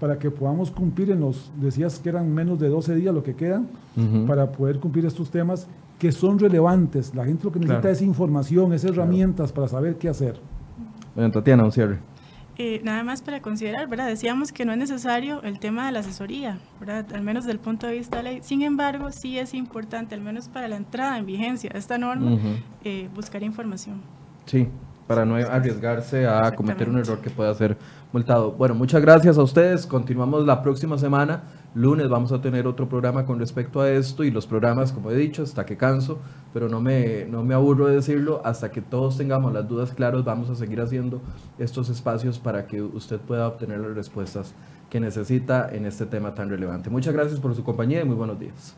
para 0.01 0.17
que 0.17 0.31
podamos 0.31 0.71
cumplir 0.71 1.11
en 1.11 1.19
los, 1.19 1.51
decías 1.61 1.99
que 1.99 2.09
eran 2.09 2.33
menos 2.33 2.59
de 2.59 2.69
12 2.69 2.95
días 2.95 3.13
lo 3.13 3.21
que 3.21 3.35
quedan, 3.35 3.67
para 4.25 4.51
poder 4.51 4.79
cumplir 4.79 5.05
estos 5.05 5.29
temas 5.29 5.67
que 5.99 6.11
son 6.11 6.39
relevantes. 6.39 7.13
La 7.13 7.23
gente 7.23 7.43
lo 7.43 7.51
que 7.51 7.59
necesita 7.59 7.91
es 7.91 8.01
información, 8.01 8.73
es 8.73 8.83
herramientas 8.83 9.51
para 9.51 9.67
saber 9.67 9.97
qué 9.97 10.09
hacer. 10.09 10.39
Bueno, 11.13 11.29
Tatiana, 11.29 11.63
un 11.63 11.71
cierre. 11.71 11.99
Eh, 12.63 12.79
nada 12.83 13.03
más 13.03 13.23
para 13.23 13.41
considerar, 13.41 13.87
¿verdad? 13.87 14.05
Decíamos 14.05 14.51
que 14.51 14.65
no 14.65 14.71
es 14.71 14.77
necesario 14.77 15.41
el 15.41 15.57
tema 15.57 15.87
de 15.87 15.93
la 15.93 16.01
asesoría, 16.01 16.59
¿verdad? 16.79 17.07
Al 17.11 17.23
menos 17.23 17.45
desde 17.45 17.53
el 17.53 17.59
punto 17.59 17.87
de 17.87 17.93
vista 17.93 18.17
de 18.17 18.23
la 18.23 18.29
ley. 18.29 18.41
Sin 18.43 18.61
embargo, 18.61 19.11
sí 19.11 19.39
es 19.39 19.55
importante, 19.55 20.13
al 20.13 20.21
menos 20.21 20.47
para 20.47 20.67
la 20.67 20.75
entrada 20.75 21.17
en 21.17 21.25
vigencia 21.25 21.71
de 21.73 21.79
esta 21.79 21.97
norma, 21.97 22.37
eh, 22.83 23.09
buscar 23.15 23.41
información. 23.41 24.01
Sí, 24.45 24.67
para 25.07 25.25
no 25.25 25.37
arriesgarse 25.37 26.27
a 26.27 26.53
cometer 26.53 26.87
un 26.87 26.99
error 26.99 27.19
que 27.19 27.31
pueda 27.31 27.51
ser 27.55 27.79
multado. 28.13 28.51
Bueno, 28.51 28.75
muchas 28.75 29.01
gracias 29.01 29.39
a 29.39 29.41
ustedes. 29.41 29.87
Continuamos 29.87 30.45
la 30.45 30.61
próxima 30.61 30.99
semana. 30.99 31.41
Lunes 31.73 32.09
vamos 32.09 32.33
a 32.33 32.41
tener 32.41 32.67
otro 32.67 32.89
programa 32.89 33.25
con 33.25 33.39
respecto 33.39 33.79
a 33.79 33.89
esto 33.89 34.25
y 34.25 34.31
los 34.31 34.45
programas, 34.45 34.91
como 34.91 35.09
he 35.09 35.15
dicho, 35.15 35.43
hasta 35.43 35.65
que 35.65 35.77
canso, 35.77 36.19
pero 36.53 36.67
no 36.67 36.81
me, 36.81 37.25
no 37.25 37.43
me 37.43 37.53
aburro 37.53 37.87
de 37.87 37.95
decirlo, 37.95 38.41
hasta 38.43 38.71
que 38.71 38.81
todos 38.81 39.17
tengamos 39.17 39.53
las 39.53 39.67
dudas 39.69 39.91
claras, 39.91 40.25
vamos 40.25 40.49
a 40.49 40.55
seguir 40.55 40.81
haciendo 40.81 41.21
estos 41.57 41.89
espacios 41.89 42.39
para 42.39 42.67
que 42.67 42.81
usted 42.81 43.19
pueda 43.19 43.47
obtener 43.47 43.79
las 43.79 43.95
respuestas 43.95 44.53
que 44.89 44.99
necesita 44.99 45.69
en 45.71 45.85
este 45.85 46.05
tema 46.05 46.35
tan 46.35 46.49
relevante. 46.49 46.89
Muchas 46.89 47.13
gracias 47.13 47.39
por 47.39 47.55
su 47.55 47.63
compañía 47.63 48.01
y 48.01 48.05
muy 48.05 48.15
buenos 48.15 48.37
días. 48.37 48.75